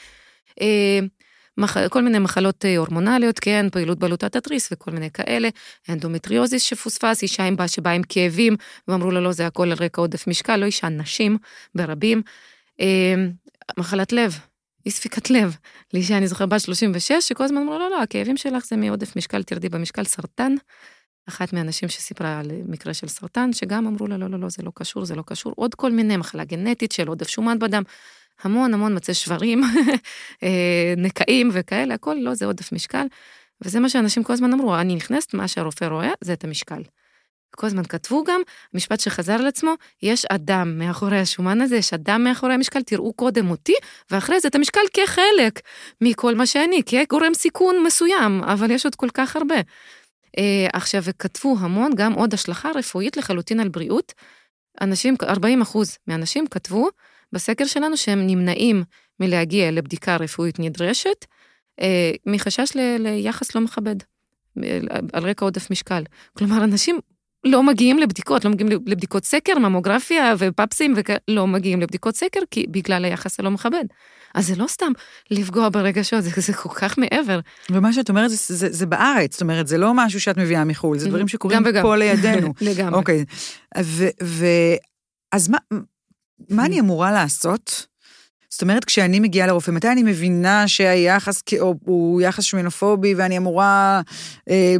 אה, 0.61 0.99
כל 1.89 2.01
מיני 2.01 2.19
מחלות 2.19 2.65
אה, 2.65 2.77
הורמונליות, 2.77 3.39
כן, 3.39 3.65
פעילות 3.71 3.99
בלוטת 3.99 4.35
התריס 4.35 4.69
וכל 4.71 4.91
מיני 4.91 5.11
כאלה, 5.11 5.49
אנדומטריוזיס 5.89 6.63
שפוספס, 6.63 7.21
אישה 7.21 7.43
עם 7.43 7.55
בה 7.55 7.67
שבאה 7.67 7.93
עם 7.93 8.01
כאבים, 8.09 8.55
ואמרו 8.87 9.11
לה 9.11 9.21
לא, 9.21 9.31
זה 9.31 9.47
הכל 9.47 9.71
על 9.71 9.77
רקע 9.79 10.01
עודף 10.01 10.27
משקל, 10.27 10.57
לא 10.57 10.65
אישה, 10.65 10.89
נשים 10.89 11.37
ברבים. 11.75 12.21
אה, 12.81 13.15
מחלת 13.77 14.13
לב, 14.13 14.39
אי 14.85 14.91
ספיקת 14.91 15.29
לב, 15.29 15.57
לאישה, 15.93 16.17
אני 16.17 16.27
זוכרת 16.27 16.49
בת 16.49 16.61
36, 16.61 17.11
שכל 17.19 17.43
הזמן 17.43 17.57
אמרו, 17.57 17.79
לא, 17.79 17.89
לא, 17.89 18.01
הכאבים 18.01 18.37
שלך 18.37 18.65
זה 18.65 18.75
מעודף 18.75 19.15
משקל, 19.15 19.43
תרדי 19.43 19.69
במשקל 19.69 20.03
סרטן. 20.03 20.55
אחת 21.29 21.53
מהנשים 21.53 21.89
שסיפרה 21.89 22.39
על 22.39 22.51
מקרה 22.67 22.93
של 22.93 23.07
סרטן, 23.07 23.53
שגם 23.53 23.87
אמרו 23.87 24.07
לה, 24.07 24.17
לא, 24.17 24.29
לא, 24.29 24.39
לא, 24.39 24.49
זה 24.49 24.63
לא 24.63 24.71
קשור, 24.75 25.05
זה 25.05 25.15
לא 25.15 25.23
קשור. 25.25 25.53
עוד 25.55 25.75
כל 25.75 25.91
מיני, 25.91 26.17
מחלה 26.17 26.43
גנטית 26.43 26.91
של 26.91 27.07
עודף 27.07 27.27
שומן 27.27 27.59
בדם, 27.59 27.83
המון 28.43 28.73
המון 28.73 28.95
מצי 28.95 29.13
שברים, 29.13 29.63
אה, 30.43 30.93
נקעים 30.97 31.49
וכאלה, 31.53 31.93
הכל 31.93 32.13
לא, 32.13 32.33
זה 32.33 32.45
עודף 32.45 32.71
משקל. 32.71 33.05
וזה 33.61 33.79
מה 33.79 33.89
שאנשים 33.89 34.23
כל 34.23 34.33
הזמן 34.33 34.53
אמרו, 34.53 34.75
אני 34.75 34.95
נכנסת, 34.95 35.33
מה 35.33 35.47
שהרופא 35.47 35.85
רואה, 35.85 36.11
זה 36.21 36.33
את 36.33 36.43
המשקל. 36.43 36.81
כל 37.55 37.67
הזמן 37.67 37.83
כתבו 37.83 38.23
גם, 38.23 38.41
משפט 38.73 38.99
שחזר 38.99 39.33
על 39.33 39.47
עצמו, 39.47 39.73
יש 40.03 40.25
אדם 40.25 40.79
מאחורי 40.79 41.19
השומן 41.19 41.61
הזה, 41.61 41.75
יש 41.75 41.93
אדם 41.93 42.23
מאחורי 42.23 42.53
המשקל, 42.53 42.81
תראו 42.83 43.13
קודם 43.13 43.49
אותי, 43.49 43.73
ואחרי 44.11 44.39
זה 44.39 44.47
את 44.47 44.55
המשקל 44.55 44.81
כחלק 44.93 45.59
מכל 46.01 46.35
מה 46.35 46.45
שאני, 46.45 46.81
כגורם 46.85 47.33
סיכון 47.33 47.83
מסוים, 47.83 48.43
אבל 48.43 48.71
יש 48.71 48.85
עוד 48.85 48.95
כל 48.95 49.09
כך 49.13 49.35
הרבה. 49.35 49.55
אה, 50.37 50.67
עכשיו, 50.73 51.01
וכתבו 51.03 51.55
המון, 51.59 51.91
גם 51.95 52.13
עוד 52.13 52.33
השלכה 52.33 52.71
רפואית 52.75 53.17
לחלוטין 53.17 53.59
על 53.59 53.69
בריאות. 53.69 54.13
אנשים, 54.81 55.15
40 55.23 55.61
אחוז 55.61 55.97
מהאנשים 56.07 56.47
כתבו 56.47 56.89
בסקר 57.31 57.65
שלנו 57.65 57.97
שהם 57.97 58.27
נמנעים 58.27 58.83
מלהגיע 59.19 59.71
לבדיקה 59.71 60.15
רפואית 60.15 60.59
נדרשת, 60.59 61.25
אה, 61.81 62.11
מחשש 62.25 62.75
ל, 62.75 62.79
ליחס 62.99 63.55
לא 63.55 63.61
מכבד, 63.61 63.95
על 65.13 65.29
רקע 65.29 65.45
עודף 65.45 65.71
משקל. 65.71 66.03
כלומר, 66.37 66.63
אנשים 66.63 66.99
לא 67.45 67.63
מגיעים 67.63 67.99
לבדיקות, 67.99 68.45
לא 68.45 68.51
מגיעים 68.51 68.71
לבדיקות 68.85 69.25
סקר, 69.25 69.59
ממוגרפיה 69.59 70.33
ופפסים, 70.37 70.93
ולא 71.27 71.47
מגיעים 71.47 71.81
לבדיקות 71.81 72.15
סקר, 72.15 72.39
כי 72.51 72.65
בגלל 72.69 73.05
היחס 73.05 73.39
הלא 73.39 73.51
מכבד. 73.51 73.85
אז 74.35 74.47
זה 74.47 74.55
לא 74.55 74.67
סתם 74.67 74.91
לפגוע 75.31 75.69
ברגשות, 75.69 76.23
זה, 76.23 76.29
זה 76.35 76.53
כל 76.53 76.69
כך 76.69 76.97
מעבר. 76.97 77.39
ומה 77.71 77.93
שאת 77.93 78.09
אומרת, 78.09 78.29
זה, 78.29 78.55
זה, 78.55 78.69
זה 78.71 78.85
בארץ, 78.85 79.31
זאת 79.31 79.41
אומרת, 79.41 79.67
זה 79.67 79.77
לא 79.77 79.91
משהו 79.95 80.21
שאת 80.21 80.37
מביאה 80.37 80.63
מחו"ל, 80.63 80.97
זה 80.97 81.09
דברים 81.09 81.27
שקורים 81.27 81.63
פה 81.81 81.95
לידינו. 81.95 82.53
לגמרי. 82.61 82.99
אוקיי. 82.99 83.25
ו, 83.81 84.07
ו, 84.23 84.45
אז 85.31 85.49
מה, 85.49 85.57
מה 86.49 86.65
אני 86.65 86.79
אמורה 86.79 87.11
לעשות? 87.11 87.85
זאת 88.55 88.61
אומרת, 88.61 88.85
כשאני 88.85 89.19
מגיעה 89.19 89.47
לרופא, 89.47 89.71
מתי 89.71 89.87
אני 89.87 90.03
מבינה 90.03 90.67
שהיחס 90.67 91.43
הוא 91.85 92.21
יחס 92.21 92.43
שמינופובי 92.43 93.13
ואני 93.15 93.37
אמורה... 93.37 94.01
אה, 94.49 94.75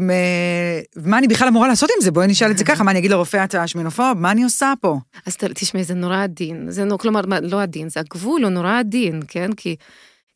מה 0.96 1.18
אני 1.18 1.28
בכלל 1.28 1.48
אמורה 1.48 1.68
לעשות 1.68 1.90
עם 1.98 2.02
זה? 2.02 2.12
בואי 2.12 2.28
נשאל 2.28 2.52
את 2.52 2.58
זה 2.58 2.64
ככה, 2.64 2.84
מה 2.84 2.92
אני 2.92 3.00
אגיד 3.00 3.12
לרופא 3.12 3.44
אתה 3.44 3.68
שמינופוב? 3.68 4.14
מה 4.18 4.32
אני 4.32 4.44
עושה 4.44 4.74
פה? 4.82 4.98
אז 5.26 5.38
תשמעי, 5.38 5.84
זה 5.84 5.94
נורא 5.94 6.24
עדין. 6.24 6.66
זה, 6.70 6.84
כלומר, 7.00 7.22
לא 7.42 7.62
עדין, 7.62 7.90
זה 7.90 8.00
הגבול 8.00 8.44
הוא 8.44 8.52
נורא 8.52 8.80
עדין, 8.80 9.22
כן? 9.28 9.54
כי... 9.54 9.76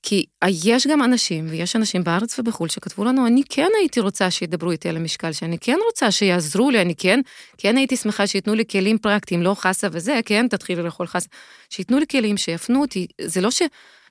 כי 0.03 0.25
יש 0.65 0.87
גם 0.87 1.03
אנשים, 1.03 1.45
ויש 1.49 1.75
אנשים 1.75 2.03
בארץ 2.03 2.39
ובחו"ל 2.39 2.69
שכתבו 2.69 3.05
לנו, 3.05 3.27
אני 3.27 3.41
כן 3.49 3.69
הייתי 3.79 3.99
רוצה 3.99 4.31
שידברו 4.31 4.71
איתי 4.71 4.89
על 4.89 4.97
המשקל, 4.97 5.31
שאני 5.31 5.59
כן 5.59 5.77
רוצה 5.85 6.11
שיעזרו 6.11 6.69
לי, 6.69 6.81
אני 6.81 6.95
כן, 6.95 7.19
כן 7.57 7.77
הייתי 7.77 7.95
שמחה 7.95 8.27
שייתנו 8.27 8.55
לי 8.55 8.63
כלים 8.71 8.97
פרקטיים, 8.97 9.43
לא 9.43 9.53
חסה 9.53 9.87
וזה, 9.91 10.19
כן, 10.25 10.47
תתחילי 10.47 10.83
לאכול 10.83 11.07
חסה, 11.07 11.29
שייתנו 11.69 11.99
לי 11.99 12.05
כלים, 12.07 12.37
שיפנו 12.37 12.81
אותי, 12.81 13.07
זה 13.21 13.41
לא 13.41 13.51
ש, 13.51 13.61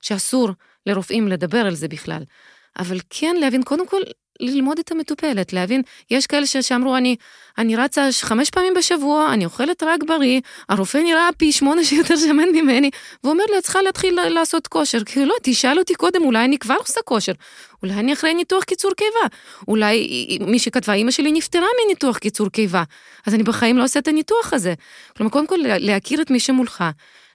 שאסור 0.01 0.49
לרופאים 0.85 1.27
לדבר 1.27 1.57
על 1.57 1.75
זה 1.75 1.87
בכלל, 1.87 2.23
אבל 2.79 2.99
כן 3.09 3.35
להבין, 3.39 3.63
קודם 3.63 3.87
כל, 3.87 4.01
ללמוד 4.39 4.79
את 4.79 4.91
המטופלת, 4.91 5.53
להבין, 5.53 5.81
יש 6.11 6.27
כאלה 6.27 6.45
שאמרו, 6.45 6.95
אני, 6.95 7.15
אני 7.57 7.75
רצה 7.75 8.09
חמש 8.21 8.49
פעמים 8.49 8.73
בשבוע, 8.73 9.33
אני 9.33 9.45
אוכלת 9.45 9.83
רק 9.83 10.03
בריא, 10.03 10.41
הרופא 10.69 10.97
נראה 10.97 11.29
פי 11.37 11.51
שמונה 11.51 11.83
שיותר 11.83 12.17
שמן 12.17 12.49
ממני, 12.53 12.89
ואומר 13.23 13.43
לי, 13.51 13.57
את 13.57 13.63
צריכה 13.63 13.81
להתחיל 13.81 14.29
לעשות 14.29 14.67
כושר. 14.67 15.03
כאילו, 15.03 15.25
לא, 15.25 15.35
תשאל 15.43 15.79
אותי 15.79 15.95
קודם, 15.95 16.23
אולי 16.23 16.45
אני 16.45 16.57
כבר 16.57 16.75
עושה 16.79 17.01
כושר, 17.05 17.33
אולי 17.83 17.93
אני 17.93 18.13
אחרי 18.13 18.33
ניתוח 18.33 18.63
קיצור 18.63 18.91
קיבה, 18.97 19.35
אולי 19.67 20.37
מי 20.41 20.59
שכתבה, 20.59 20.93
אימא 20.93 21.11
שלי 21.11 21.31
נפטרה 21.31 21.67
מניתוח 21.85 22.17
קיצור 22.17 22.49
קיבה, 22.49 22.83
אז 23.25 23.33
אני 23.33 23.43
בחיים 23.43 23.77
לא 23.77 23.83
עושה 23.83 23.99
את 23.99 24.07
הניתוח 24.07 24.53
הזה. 24.53 24.73
כלומר, 25.17 25.31
קודם 25.31 25.47
כל, 25.47 25.57
להכיר 25.61 26.21
את 26.21 26.31
מי 26.31 26.39
שמולך. 26.39 26.83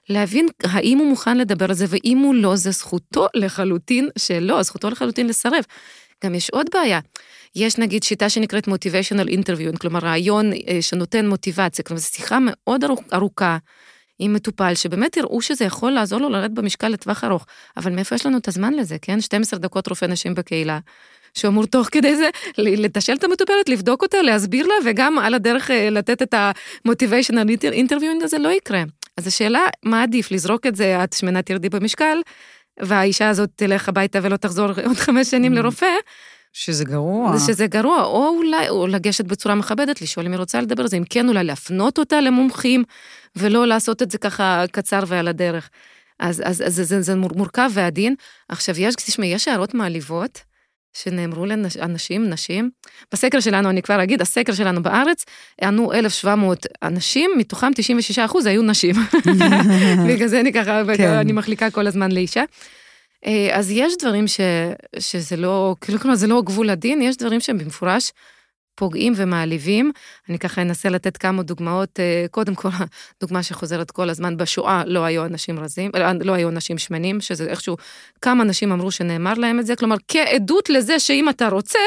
להבין 0.09 0.47
האם 0.63 0.97
הוא 0.97 1.07
מוכן 1.07 1.37
לדבר 1.37 1.65
על 1.65 1.73
זה, 1.73 1.85
ואם 1.89 2.17
הוא 2.17 2.35
לא, 2.35 2.55
זה 2.55 2.71
זכותו 2.71 3.27
לחלוטין 3.33 4.09
שלא, 4.17 4.63
זכותו 4.63 4.89
לחלוטין 4.89 5.27
לסרב. 5.27 5.63
גם 6.23 6.35
יש 6.35 6.49
עוד 6.49 6.65
בעיה. 6.73 6.99
יש 7.55 7.77
נגיד 7.77 8.03
שיטה 8.03 8.29
שנקראת 8.29 8.67
motivational 8.67 9.27
interview, 9.27 9.77
כלומר 9.79 9.99
רעיון 9.99 10.53
אה, 10.53 10.81
שנותן 10.81 11.27
מוטיבציה, 11.27 11.85
כלומר 11.85 11.99
זו 11.99 12.07
שיחה 12.07 12.37
מאוד 12.41 12.83
ארוכה 13.13 13.57
עם 14.19 14.33
מטופל, 14.33 14.75
שבאמת 14.75 15.17
יראו 15.17 15.41
שזה 15.41 15.65
יכול 15.65 15.91
לעזור 15.91 16.19
לו 16.19 16.29
לרדת 16.29 16.51
במשקל 16.51 16.87
לטווח 16.87 17.23
ארוך, 17.23 17.45
אבל 17.77 17.91
מאיפה 17.91 18.15
יש 18.15 18.25
לנו 18.25 18.37
את 18.37 18.47
הזמן 18.47 18.73
לזה, 18.73 18.97
כן? 19.01 19.21
12 19.21 19.59
דקות 19.59 19.87
רופא 19.87 20.05
נשים 20.05 20.35
בקהילה. 20.35 20.79
שאמור 21.33 21.65
תוך 21.65 21.87
כדי 21.91 22.15
זה 22.15 22.29
לתשאל 22.57 23.15
את 23.15 23.23
המטופלת, 23.23 23.69
לבדוק 23.69 24.01
אותה, 24.01 24.21
להסביר 24.21 24.67
לה, 24.67 24.73
וגם 24.85 25.19
על 25.19 25.33
הדרך 25.33 25.71
אה, 25.71 25.89
לתת 25.89 26.21
את 26.21 26.33
ה-motivational 26.33 27.65
interviewing 27.73 28.23
הזה 28.23 28.37
לא 28.37 28.49
יקרה. 28.49 28.83
אז 29.17 29.27
השאלה, 29.27 29.65
מה 29.83 30.03
עדיף, 30.03 30.31
לזרוק 30.31 30.65
את 30.65 30.75
זה, 30.75 31.03
את 31.03 31.13
שמנה 31.13 31.41
תרדי 31.41 31.69
במשקל, 31.69 32.17
והאישה 32.79 33.29
הזאת 33.29 33.49
תלך 33.55 33.89
הביתה 33.89 34.19
ולא 34.21 34.37
תחזור 34.37 34.67
עוד 34.85 34.97
חמש 34.97 35.31
שנים 35.31 35.53
mm. 35.53 35.55
לרופא. 35.55 35.87
שזה 36.53 36.83
גרוע. 36.83 37.39
שזה 37.47 37.67
גרוע, 37.67 38.03
או 38.03 38.27
אולי, 38.27 38.69
או 38.69 38.87
לגשת 38.87 39.25
בצורה 39.25 39.55
מכבדת, 39.55 40.01
לשאול 40.01 40.25
אם 40.25 40.31
היא 40.31 40.39
רוצה 40.39 40.61
לדבר 40.61 40.81
על 40.81 40.87
זה, 40.87 40.97
אם 40.97 41.03
כן 41.09 41.27
אולי 41.27 41.43
להפנות 41.43 41.97
אותה 41.97 42.21
למומחים, 42.21 42.83
ולא 43.35 43.67
לעשות 43.67 44.01
את 44.01 44.11
זה 44.11 44.17
ככה 44.17 44.63
קצר 44.71 45.03
ועל 45.07 45.27
הדרך. 45.27 45.69
אז, 46.19 46.43
אז, 46.45 46.61
אז 46.61 46.75
זה, 46.75 46.83
זה, 46.83 47.01
זה 47.01 47.15
מורכב 47.15 47.69
ועדין. 47.73 48.15
עכשיו, 48.49 48.75
יש, 48.79 48.95
תשמעי, 48.95 49.27
יש 49.27 49.47
הערות 49.47 49.73
מעליבות. 49.73 50.39
שנאמרו 50.95 51.45
לאנשים, 51.45 52.29
נשים. 52.29 52.69
בסקר 53.11 53.39
שלנו, 53.39 53.69
אני 53.69 53.81
כבר 53.81 54.03
אגיד, 54.03 54.21
הסקר 54.21 54.53
שלנו 54.53 54.83
בארץ, 54.83 55.25
ענו 55.61 55.93
1,700 55.93 56.65
אנשים, 56.83 57.31
מתוכם 57.37 57.71
96 57.75 58.19
אחוז 58.19 58.45
היו 58.45 58.61
נשים. 58.61 58.95
בגלל 60.09 60.27
זה 60.27 60.39
אני 60.39 60.53
ככה, 60.53 60.81
כן. 60.97 61.09
אני 61.09 61.31
מחליקה 61.31 61.69
כל 61.69 61.87
הזמן 61.87 62.11
לאישה. 62.11 62.43
אה, 63.25 63.49
אז 63.51 63.71
יש 63.71 63.93
דברים 64.01 64.27
ש, 64.27 64.39
שזה 64.99 65.37
לא, 65.37 65.75
כאילו, 65.81 65.99
כלומר, 65.99 66.15
זה 66.15 66.27
לא 66.27 66.41
גבול 66.45 66.69
הדין, 66.69 67.01
יש 67.01 67.17
דברים 67.17 67.39
שהם 67.39 67.57
במפורש 67.57 68.11
פוגעים 68.75 69.13
ומעליבים. 69.15 69.91
אני 70.29 70.39
ככה 70.39 70.61
אנסה 70.61 70.89
לתת 70.89 71.17
כמה 71.17 71.43
דוגמאות. 71.43 71.99
אה, 71.99 72.25
קודם 72.31 72.55
כל, 72.55 72.69
דוגמה 73.21 73.43
שחוזרת 73.43 73.91
כל 73.91 74.09
הזמן, 74.09 74.37
בשואה 74.37 74.83
לא 74.85 75.03
היו 75.03 75.25
אנשים 75.25 75.59
רזים, 75.59 75.91
לא, 75.93 76.05
לא 76.21 76.31
היו 76.31 76.49
אנשים 76.49 76.77
שמנים, 76.77 77.21
שזה 77.21 77.45
איכשהו, 77.45 77.77
כמה 78.21 78.43
אנשים 78.43 78.71
אמרו 78.71 78.91
שנאמר 78.91 79.33
להם 79.33 79.59
את 79.59 79.65
זה, 79.65 79.75
כלומר, 79.75 79.95
כעדות 80.07 80.69
לזה 80.69 80.99
שאם 80.99 81.29
אתה 81.29 81.47
רוצה, 81.47 81.79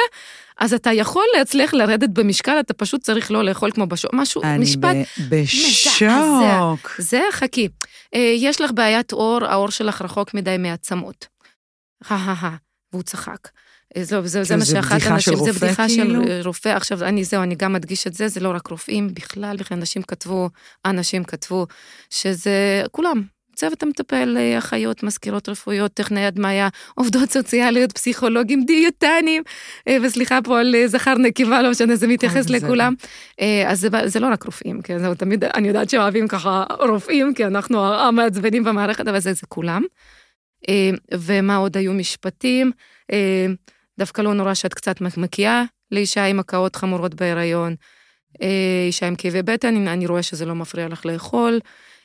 אז 0.58 0.74
אתה 0.74 0.92
יכול 0.92 1.24
להצליח 1.36 1.74
לרדת 1.74 2.08
במשקל, 2.08 2.60
אתה 2.60 2.74
פשוט 2.74 3.02
צריך 3.02 3.30
לא 3.30 3.44
לאכול 3.44 3.70
כמו 3.70 3.86
בשואה, 3.86 4.12
משהו, 4.16 4.42
אני 4.42 4.58
משפט... 4.58 4.84
אני 4.84 5.04
בשוק. 5.28 6.94
זה, 6.98 7.20
חכי. 7.32 7.68
אה, 8.14 8.34
יש 8.36 8.60
לך 8.60 8.70
בעיית 8.74 9.12
עור, 9.12 9.44
העור 9.44 9.70
שלך 9.70 10.02
רחוק 10.02 10.34
מדי 10.34 10.56
מעצמות. 10.58 11.26
והוא 12.92 13.02
צחק. 13.02 13.48
אה, 13.96 14.04
זה, 14.04 14.26
זה, 14.26 14.44
זה 14.44 14.56
מה 14.56 14.64
שאחת 14.64 15.06
אנשים, 15.06 15.36
זה 15.36 15.52
בדיחה 15.52 15.86
כאילו? 15.88 16.22
של 16.24 16.40
רופא. 16.44 16.68
עכשיו, 16.68 17.04
אני, 17.04 17.24
זהו, 17.24 17.42
אני 17.42 17.54
גם 17.54 17.76
אדגיש 17.76 18.06
את 18.06 18.14
זה, 18.14 18.28
זה 18.28 18.40
לא 18.40 18.52
רק 18.54 18.66
רופאים, 18.66 19.14
בכלל, 19.14 19.56
בכלל 19.58 19.78
אנשים 19.78 20.02
כתבו, 20.02 20.50
אנשים 20.84 21.24
כתבו, 21.24 21.66
שזה 22.10 22.82
כולם, 22.90 23.22
צוות 23.54 23.82
המטפל, 23.82 24.36
אה, 24.38 24.58
אחיות, 24.58 25.02
מזכירות 25.02 25.48
רפואיות, 25.48 25.92
טכנאי 25.94 26.24
הדמיה, 26.24 26.68
עובדות 26.94 27.30
סוציאליות, 27.30 27.92
פסיכולוגים, 27.92 28.64
דיאטנים, 28.64 29.42
אה, 29.88 29.96
וסליחה 30.02 30.38
פה 30.44 30.60
על 30.60 30.74
זכר 30.86 31.14
נקבה, 31.14 31.62
לא 31.62 31.70
משנה, 31.70 31.96
זה 31.96 32.06
מתייחס 32.06 32.50
לכולם. 32.50 32.94
אז 33.66 33.80
זה, 33.80 33.88
זה 34.04 34.20
לא 34.20 34.26
רק 34.32 34.44
רופאים, 34.44 34.82
כן, 34.82 34.98
זהו, 34.98 35.14
תמיד, 35.14 35.44
אני 35.44 35.68
יודעת 35.68 35.90
שאוהבים 35.90 36.28
ככה 36.28 36.64
רופאים, 36.80 37.34
כי 37.34 37.44
אנחנו 37.44 37.94
המעצבנים 37.94 38.64
במערכת, 38.64 39.08
אבל 39.08 39.18
זה, 39.18 39.32
זה 39.32 39.46
כולם. 39.48 39.82
ומה 41.14 41.56
עוד 41.56 41.76
היו 41.76 41.92
משפטים? 41.92 42.72
דווקא 43.98 44.22
לא 44.22 44.34
נורא 44.34 44.54
שאת 44.54 44.74
קצת 44.74 45.00
מקיאה 45.00 45.64
לאישה 45.92 46.24
עם 46.24 46.38
הקאות 46.38 46.76
חמורות 46.76 47.14
בהיריון. 47.14 47.74
אה, 48.42 48.84
אישה 48.86 49.06
עם 49.06 49.16
כאבי 49.16 49.42
בטן, 49.42 49.88
אני 49.88 50.06
רואה 50.06 50.22
שזה 50.22 50.44
לא 50.46 50.54
מפריע 50.54 50.88
לך 50.88 51.06
לאכול. 51.06 51.60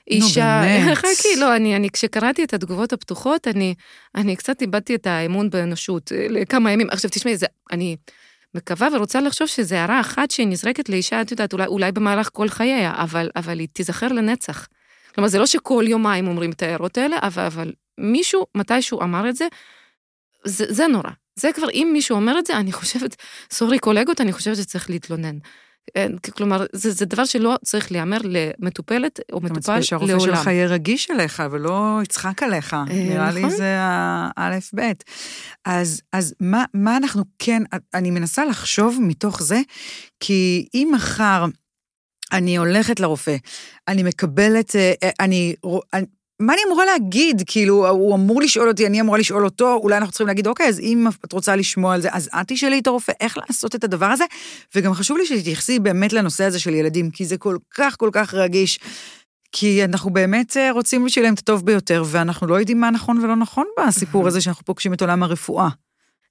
אישה, 0.08 0.62
נו 0.62 0.68
באמת. 0.68 0.98
חכי, 1.02 1.36
לא, 1.40 1.56
אני, 1.56 1.76
אני, 1.76 1.90
כשקראתי 1.90 2.44
את 2.44 2.54
התגובות 2.54 2.94
הפתוחות, 2.94 3.48
אני, 3.48 3.76
אני 4.16 4.36
קצת 4.36 4.62
איבדתי 4.62 4.96
את 4.96 5.08
האמון 5.08 5.50
באנושות 5.50 6.12
אה, 6.12 6.28
לכמה 6.30 6.72
ימים. 6.72 6.88
עכשיו, 6.90 7.12
תשמעי, 7.12 7.38
זה, 7.38 7.46
אני 7.72 7.96
מקווה 8.56 8.88
ורוצה 8.94 9.22
לחשוב 9.22 9.48
שזו 9.48 9.76
הערה 9.76 10.00
אחת 10.00 10.32
שהיא 10.32 10.48
נזרקת 10.48 10.90
לאישה, 10.90 11.22
את 11.22 11.32
יודעת, 11.32 11.54
אולי, 11.54 11.66
אולי 11.66 11.92
במהלך 11.92 12.30
כל 12.34 12.50
חייה, 12.50 12.94
אבל, 12.96 13.30
אבל 13.36 13.60
היא 13.60 13.68
תיזכר 13.74 14.08
לנצח. 14.08 14.68
כלומר, 15.16 15.28
זה 15.28 15.40
לא 15.40 15.46
שכל 15.46 15.84
יומיים 15.88 16.28
אומרים 16.28 16.52
את 16.52 16.64
ההערות 16.64 16.98
האלה, 16.98 17.18
אבל, 17.22 17.44
אבל 17.44 17.74
מישהו, 17.98 18.46
מתישהו 18.56 19.02
אמר 19.02 19.30
את 19.30 19.36
זה, 19.36 19.48
זה, 20.46 20.66
זה 20.70 20.88
נורא. 20.88 21.10
זה 21.36 21.50
כבר, 21.56 21.70
אם 21.74 21.90
מישהו 21.94 22.16
אומר 22.16 22.40
את 22.40 22.46
זה, 22.46 22.58
אני 22.58 22.72
חושבת, 22.72 23.16
סורי 23.52 23.80
קולגות, 23.80 24.22
אני 24.22 24.34
חושבת 24.34 24.58
שצריך 24.58 24.90
להתלונן. 24.90 25.38
כלומר, 26.34 26.66
זה, 26.74 26.92
זה 26.92 27.06
דבר 27.06 27.26
שלא 27.26 27.56
צריך 27.66 27.92
להיאמר 27.92 28.18
למטופלת 28.24 29.20
או 29.32 29.42
מטופל 29.42 29.72
לעולם. 29.72 29.84
שהרופא 29.84 30.20
שלך 30.20 30.48
יהיה 30.48 30.68
רגיש 30.68 31.12
אליך 31.12 31.44
ולא 31.52 32.00
יצחק 32.04 32.44
עליך. 32.44 32.74
אה, 32.74 32.84
נראה 32.90 33.32
לי 33.32 33.40
נכון. 33.40 33.58
זה 33.58 33.76
האלף-בית. 34.36 35.04
אז, 35.66 36.02
אז 36.12 36.36
מה, 36.40 36.66
מה 36.74 36.98
אנחנו 36.98 37.24
כן, 37.40 37.64
אני 37.94 38.12
מנסה 38.12 38.46
לחשוב 38.46 39.00
מתוך 39.02 39.44
זה, 39.44 39.62
כי 40.20 40.68
אם 40.74 40.92
מחר 40.96 41.46
אני 42.32 42.58
הולכת 42.58 43.00
לרופא, 43.00 43.36
אני 43.88 44.04
מקבלת, 44.04 44.76
אה, 44.76 44.94
אה, 45.04 45.10
אני, 45.20 45.56
אני 45.94 46.06
מה 46.46 46.54
אני 46.54 46.62
אמורה 46.68 46.86
להגיד? 46.86 47.42
כאילו, 47.46 47.90
הוא 47.90 48.16
אמור 48.16 48.42
לשאול 48.42 48.68
אותי, 48.68 48.88
אני 48.88 49.02
אמורה 49.02 49.18
לשאול 49.18 49.46
אותו, 49.46 49.80
אולי 49.84 49.98
אנחנו 49.98 50.12
צריכים 50.12 50.28
להגיד, 50.28 50.48
אוקיי, 50.48 50.68
אז 50.68 50.80
אם 50.80 51.08
את 51.26 51.34
רוצה 51.34 51.56
לשמוע 51.56 51.94
על 51.94 52.02
זה, 52.02 52.10
אז 52.12 52.30
את 52.42 52.48
תשאלי 52.48 52.80
את 52.80 52.88
הרופא 52.88 53.12
איך 53.20 53.38
לעשות 53.38 53.76
את 53.76 53.84
הדבר 53.84 54.06
הזה. 54.06 54.24
וגם 54.76 54.94
חשוב 54.94 55.18
לי 55.18 55.26
שתתייחסי 55.26 55.80
באמת 55.80 56.14
לנושא 56.14 56.44
הזה 56.44 56.60
של 56.60 56.74
ילדים, 56.74 57.12
כי 57.12 57.26
זה 57.26 57.38
כל 57.38 57.58
כך 57.76 57.96
כל 57.98 58.10
כך 58.14 58.34
רגיש. 58.34 58.80
כי 59.52 59.84
אנחנו 59.84 60.10
באמת 60.10 60.58
אה, 60.58 60.72
רוצים 60.72 61.06
בשבילם 61.06 61.34
את 61.34 61.40
הטוב 61.40 61.66
ביותר, 61.66 62.04
ואנחנו 62.08 62.48
לא 62.48 62.56
יודעים 62.56 62.82
מה 62.82 62.92
נכון 62.92 63.18
ולא 63.18 63.36
נכון 63.36 63.66
בסיפור 63.80 64.28
הזה 64.28 64.42
שאנחנו 64.42 64.66
פוגשים 64.66 64.94
את 64.94 65.02
עולם 65.02 65.24
הרפואה. 65.24 65.70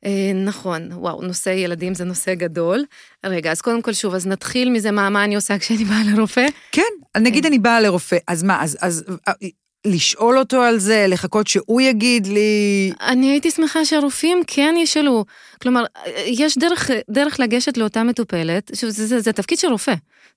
אה, 0.04 0.32
נכון, 0.44 0.88
וואו, 0.92 1.22
נושא 1.22 1.50
ילדים 1.50 1.94
זה 1.94 2.04
נושא 2.04 2.34
גדול. 2.34 2.84
רגע, 3.26 3.52
אז 3.52 3.60
קודם 3.60 3.82
כל 3.82 3.92
שוב, 3.92 4.14
אז 4.14 4.26
נתחיל 4.26 4.70
מזה, 4.70 4.90
מה, 4.90 5.10
מה 5.10 5.24
אני 5.24 5.34
עושה 5.34 5.58
כשאני 5.58 5.84
באה 5.84 6.02
לרופא? 6.04 6.46
כן, 6.72 6.82
נגיד 7.18 7.46
אני 7.46 7.58
באה 7.58 7.80
לרופא, 7.80 8.16
אז 8.28 8.42
מה, 8.42 8.62
אז, 8.62 8.76
אז 8.80 9.04
לשאול 9.84 10.38
אותו 10.38 10.62
על 10.62 10.78
זה, 10.78 11.06
לחכות 11.08 11.46
שהוא 11.46 11.80
יגיד 11.80 12.26
לי? 12.26 12.92
אני 13.00 13.30
הייתי 13.30 13.50
שמחה 13.50 13.84
שהרופאים 13.84 14.42
כן 14.46 14.74
ישאלו. 14.78 15.24
כלומר, 15.62 15.84
יש 16.26 16.58
דרך, 16.58 16.90
דרך 17.10 17.40
לגשת 17.40 17.76
לאותה 17.76 18.02
מטופלת, 18.02 18.70
שזה 18.74 19.06
זה, 19.06 19.20
זה 19.20 19.32
תפקיד 19.32 19.58
של 19.58 19.68
רופא. 19.68 19.94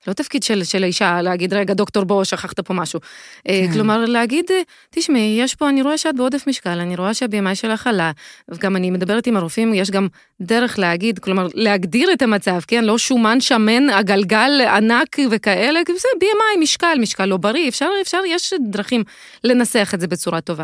לא 0.07 0.13
תפקיד 0.13 0.43
של, 0.43 0.63
של 0.63 0.83
האישה 0.83 1.21
להגיד, 1.21 1.53
רגע, 1.53 1.73
דוקטור, 1.73 2.03
בוא, 2.03 2.23
שכחת 2.23 2.59
פה 2.59 2.73
משהו. 2.73 2.99
כן. 3.47 3.71
כלומר, 3.73 4.05
להגיד, 4.05 4.45
תשמעי, 4.89 5.37
יש 5.39 5.55
פה, 5.55 5.69
אני 5.69 5.81
רואה 5.81 5.97
שאת 5.97 6.15
בעודף 6.15 6.43
משקל, 6.47 6.79
אני 6.79 6.95
רואה 6.95 7.13
שהבימי 7.13 7.55
שלך 7.55 7.87
עלה, 7.87 8.11
וגם 8.49 8.75
אני 8.75 8.91
מדברת 8.91 9.27
עם 9.27 9.37
הרופאים, 9.37 9.73
יש 9.73 9.91
גם 9.91 10.07
דרך 10.41 10.79
להגיד, 10.79 11.19
כלומר, 11.19 11.47
להגדיר 11.53 12.13
את 12.13 12.21
המצב, 12.21 12.59
כן? 12.67 12.83
לא 12.83 12.97
שומן, 12.97 13.41
שמן, 13.41 13.89
הגלגל 13.89 14.61
ענק 14.61 15.17
וכאלה, 15.31 15.79
זה 15.87 16.07
BMI, 16.19 16.59
משקל, 16.59 16.97
משקל 16.99 17.25
לא 17.25 17.37
בריא, 17.37 17.67
אפשר, 17.67 17.89
אפשר, 18.01 18.19
יש 18.27 18.53
דרכים 18.59 19.03
לנסח 19.45 19.91
את 19.93 19.99
זה 19.99 20.07
בצורה 20.07 20.41
טובה. 20.41 20.63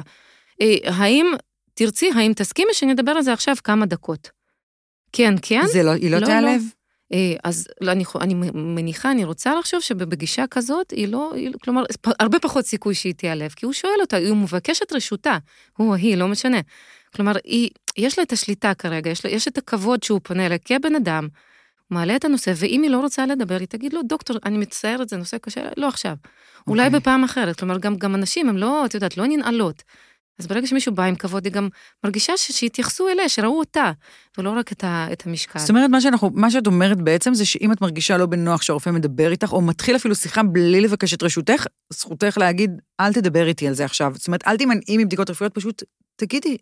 האם, 0.86 1.26
תרצי, 1.74 2.12
האם 2.16 2.34
תסכימי 2.36 2.74
שנדבר 2.74 3.12
על 3.12 3.22
זה 3.22 3.34
עכשיו 3.34 3.56
כמה 3.64 3.86
דקות? 3.86 4.30
כן, 5.12 5.34
כן? 5.42 5.62
זה 5.66 5.84
לא, 5.84 5.92
היא 5.92 6.12
לא, 6.12 6.18
לא 6.18 6.26
תיעלב? 6.26 6.62
לא. 6.62 6.82
אה, 7.14 7.36
אז 7.44 7.68
לא, 7.82 7.92
אני, 7.92 8.04
אני 8.22 8.34
מניחה, 8.54 9.12
אני 9.12 9.24
רוצה 9.24 9.56
לחשוב 9.56 9.80
שבגישה 9.80 10.48
כזאת, 10.52 10.92
היא 10.92 11.08
לא, 11.08 11.32
היא, 11.36 11.52
כלומר, 11.64 11.84
הרבה 12.20 12.40
פחות 12.40 12.66
סיכוי 12.66 12.96
שהיא 12.96 13.14
תיעלב, 13.14 13.50
כי 13.56 13.66
הוא 13.66 13.74
שואל 13.74 14.02
אותה, 14.02 14.18
הוא 14.18 14.38
מבקש 14.38 14.82
את 14.82 14.94
רשותה, 14.94 15.38
הוא 15.78 15.90
או 15.90 15.96
היא, 15.96 16.18
לא 16.18 16.28
משנה. 16.28 16.60
כלומר, 17.16 17.32
היא, 17.44 17.70
יש 17.98 18.18
לה 18.18 18.24
את 18.24 18.32
השליטה 18.32 18.74
כרגע, 18.74 19.10
יש, 19.10 19.26
לה, 19.26 19.32
יש 19.32 19.48
את 19.48 19.58
הכבוד 19.58 20.04
שהוא 20.04 20.20
פונה 20.24 20.46
אליה 20.46 20.58
כבן 20.58 20.96
אדם, 20.96 21.28
מעלה 21.92 22.16
את 22.16 22.26
הנושא, 22.26 22.54
ואם 22.56 22.82
היא 22.82 22.92
לא 22.92 23.00
רוצה 23.00 23.26
לדבר, 23.26 23.58
היא 23.60 23.68
תגיד 23.68 23.94
לו, 23.94 24.02
דוקטור, 24.04 24.38
אני 24.46 24.58
מצטערת, 24.58 25.10
זה 25.10 25.18
נושא 25.18 25.38
קשה, 25.38 25.62
לא 25.78 25.88
עכשיו. 25.88 26.16
Okay. 26.24 26.64
אולי 26.68 26.86
אוקיי. 26.86 27.00
בפעם 27.00 27.24
אחרת. 27.24 27.60
כלומר, 27.60 27.78
גם, 27.78 27.96
גם 27.96 28.16
אנשים, 28.16 28.50
הם 28.50 28.58
לא, 28.58 28.86
את 28.86 28.94
יודעת, 28.94 29.18
לא 29.18 29.26
ננעלות. 29.28 29.84
אז 30.40 30.48
ברגע 30.48 30.68
שמישהו 30.68 30.94
בא 30.94 31.04
עם 31.04 31.16
כבוד, 31.16 31.46
היא 31.46 31.54
גם 31.54 31.70
מרגישה 32.04 32.38
שיתייחסו 32.38 33.10
אליה, 33.10 33.30
שראו 33.30 33.60
אותה, 33.60 33.92
ולא 34.38 34.50
רק 34.50 34.72
את, 34.72 34.84
ה, 34.84 35.08
את 35.12 35.26
המשקל. 35.26 35.60
זאת 35.60 35.70
אומרת, 35.70 35.90
מה, 35.90 36.02
שאנחנו, 36.02 36.30
מה 36.34 36.52
שאת 36.52 36.68
אומרת 36.68 37.02
בעצם 37.02 37.34
זה 37.34 37.46
שאם 37.46 37.72
את 37.72 37.82
מרגישה 37.82 38.18
לא 38.18 38.26
בנוח 38.26 38.62
שהרופא 38.62 38.90
מדבר 38.90 39.32
איתך, 39.32 39.54
או 39.54 39.62
מתחיל 39.62 39.96
אפילו 39.96 40.16
שיחה 40.16 40.44
בלי 40.44 40.82
לבקש 40.82 41.14
את 41.14 41.24
רשותך, 41.24 41.66
זכותך 41.94 42.38
להגיד, 42.38 42.72
אל 43.00 43.14
תדבר 43.14 43.48
איתי 43.48 43.68
על 43.68 43.74
זה 43.74 43.86
עכשיו. 43.86 44.12
זאת 44.16 44.28
אומרת, 44.28 44.48
אל 44.48 44.58
תימנעי 44.58 44.98
מבדיקות 44.98 45.30
רפואיות, 45.30 45.54
פשוט 45.54 45.84
תגידי, 46.16 46.58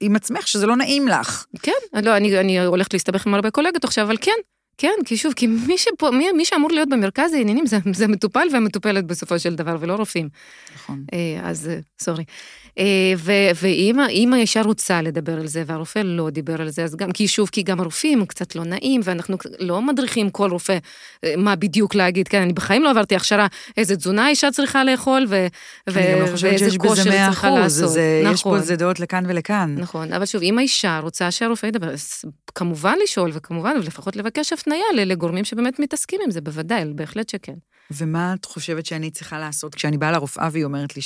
עם 0.00 0.16
עצמך 0.16 0.48
שזה 0.48 0.66
לא 0.66 0.76
נעים 0.76 1.08
לך. 1.08 1.46
כן, 1.62 2.00
לא, 2.02 2.16
אני, 2.16 2.40
אני 2.40 2.64
הולכת 2.64 2.92
להסתבך 2.92 3.26
עם 3.26 3.34
הרבה 3.34 3.50
קולגות 3.50 3.84
עכשיו, 3.84 4.04
אבל 4.06 4.16
כן, 4.20 4.36
כן, 4.80 4.94
כי 5.04 5.16
שוב, 5.16 5.32
כי 5.32 5.46
מי, 5.46 5.78
שפה, 5.78 6.10
מי, 6.10 6.32
מי 6.32 6.44
שאמור 6.44 6.70
להיות 6.70 6.88
במרכז 6.88 7.32
העניינים 7.32 7.66
זה, 7.66 7.78
זה 7.92 8.08
מטופל 8.08 8.48
והמטופלת 8.52 9.06
בסופו 9.06 9.38
של 9.38 9.54
דבר, 9.54 9.76
ולא 9.80 9.94
רופאים. 9.94 10.28
נכון. 10.74 11.04
אה, 11.12 11.40
אז 11.42 11.68
אה, 11.68 11.78
סורי. 12.00 12.24
אה, 12.80 13.52
ואם 13.54 14.32
האישה 14.32 14.62
רוצה 14.62 15.02
לדבר 15.02 15.40
על 15.40 15.46
זה 15.46 15.62
והרופא 15.66 15.98
לא 15.98 16.30
דיבר 16.30 16.60
על 16.60 16.70
זה, 16.70 16.84
אז 16.84 16.96
גם, 16.96 17.12
כי 17.12 17.28
שוב, 17.28 17.48
כי 17.52 17.62
גם 17.62 17.80
הרופאים 17.80 18.26
קצת 18.26 18.54
לא 18.54 18.64
נעים, 18.64 19.00
ואנחנו 19.04 19.36
לא 19.58 19.82
מדריכים 19.82 20.30
כל 20.30 20.50
רופא 20.50 20.78
מה 21.36 21.56
בדיוק 21.56 21.94
להגיד, 21.94 22.28
כן, 22.28 22.42
אני 22.42 22.52
בחיים 22.52 22.82
לא 22.82 22.90
עברתי 22.90 23.16
הכשרה 23.16 23.46
איזה 23.76 23.96
תזונה 23.96 24.28
אישה 24.28 24.50
צריכה 24.50 24.84
לאכול, 24.84 25.26
ו, 25.28 25.46
ו, 25.90 26.00
לא 26.00 26.26
ואיזה 26.40 26.78
כושר 26.78 27.02
צריכה 27.02 27.50
לעשות. 27.50 27.90
זה, 27.90 28.20
נכון. 28.22 28.34
יש 28.34 28.42
פה 28.42 28.56
איזה 28.56 28.76
דעות 28.76 29.00
לכאן 29.00 29.24
ולכאן. 29.28 29.74
נכון, 29.78 30.12
אבל 30.12 30.24
שוב, 30.24 30.42
אם 30.42 30.58
האישה 30.58 30.98
רוצה 31.02 31.30
שהרופא 31.30 31.66
ידבר, 31.66 31.90
אז 31.90 32.24
כמובן 32.54 32.94
לשאול, 33.04 33.30
וכמובן, 33.34 33.76
ולפחות 33.76 34.16
לבקש 34.16 34.52
הפנייה 34.52 34.84
לגורמים 34.94 35.44
שבאמת 35.44 35.78
מתעסקים 35.78 36.20
עם 36.24 36.30
זה, 36.30 36.40
בוודאי, 36.40 36.84
בהחלט 36.94 37.28
שכן. 37.28 37.54
ומה 37.90 38.34
את 38.40 38.44
חושבת 38.44 38.86
שאני 38.86 39.10
צריכה 39.10 39.38
לעשות 39.38 39.74
כשאני 39.74 39.98
באה 39.98 40.12
לרופאה 40.12 40.48
והיא 40.52 40.64
אומרת 40.64 40.96
לי 40.96 41.02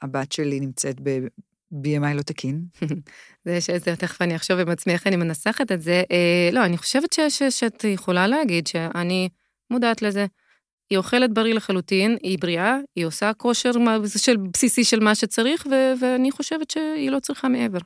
שהבת 0.00 0.32
שלי 0.32 0.60
נמצאת 0.60 1.00
ב-BMI 1.02 2.14
לא 2.14 2.22
תקין? 2.22 2.64
זה 3.44 3.60
שזה, 3.60 3.96
תכף 3.96 4.22
אני 4.22 4.36
אחשוב 4.36 4.58
עם 4.58 4.68
עצמי 4.68 4.92
איך 4.92 5.06
אני 5.06 5.16
מנסחת 5.16 5.72
את 5.72 5.82
זה. 5.82 6.02
אה, 6.10 6.50
לא, 6.52 6.64
אני 6.64 6.78
חושבת 6.78 7.12
ש, 7.12 7.20
ש, 7.28 7.42
שאת 7.42 7.84
יכולה 7.84 8.26
להגיד 8.26 8.66
שאני 8.66 9.28
מודעת 9.70 10.02
לזה. 10.02 10.26
היא 10.90 10.98
אוכלת 10.98 11.34
בריא 11.34 11.54
לחלוטין, 11.54 12.16
היא 12.22 12.38
בריאה, 12.40 12.78
היא 12.96 13.06
עושה 13.06 13.32
כושר 13.32 13.70
של, 14.16 14.36
בסיסי 14.36 14.84
של 14.84 15.00
מה 15.00 15.14
שצריך, 15.14 15.66
ו, 15.70 15.92
ואני 16.00 16.30
חושבת 16.30 16.70
שהיא 16.70 17.10
לא 17.10 17.20
צריכה 17.20 17.48
מעבר. 17.48 17.78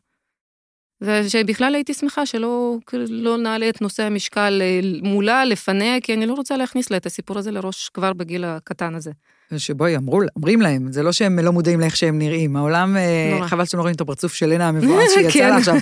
ושבכלל 1.00 1.74
הייתי 1.74 1.94
שמחה 1.94 2.26
שלא 2.26 2.76
לא 3.08 3.38
נעלה 3.38 3.68
את 3.68 3.80
נושא 3.82 4.02
המשקל 4.02 4.62
אה, 4.62 4.80
מולה, 5.02 5.44
לפניה, 5.44 6.00
כי 6.00 6.14
אני 6.14 6.26
לא 6.26 6.34
רוצה 6.34 6.56
להכניס 6.56 6.90
לה 6.90 6.96
את 6.96 7.06
הסיפור 7.06 7.38
הזה 7.38 7.50
לראש 7.50 7.88
כבר 7.88 8.12
בגיל 8.12 8.44
הקטן 8.44 8.94
הזה. 8.94 9.10
שבואי, 9.56 9.96
אמרו, 9.96 10.20
אומרים 10.36 10.60
להם, 10.60 10.92
זה 10.92 11.02
לא 11.02 11.12
שהם 11.12 11.38
לא 11.38 11.52
מודעים 11.52 11.80
לאיך 11.80 11.96
שהם 11.96 12.18
נראים. 12.18 12.56
העולם, 12.56 12.96
אה, 12.96 13.30
נורא. 13.34 13.48
חבל 13.48 13.64
שאתם 13.64 13.78
לא 13.78 13.82
רואים 13.82 13.94
את 13.94 14.00
הפרצוף 14.00 14.34
של 14.34 14.46
לנה 14.46 14.68
המבואס 14.68 15.14
שיצא 15.14 15.30
כן. 15.30 15.48
לה 15.48 15.56
עכשיו, 15.56 15.74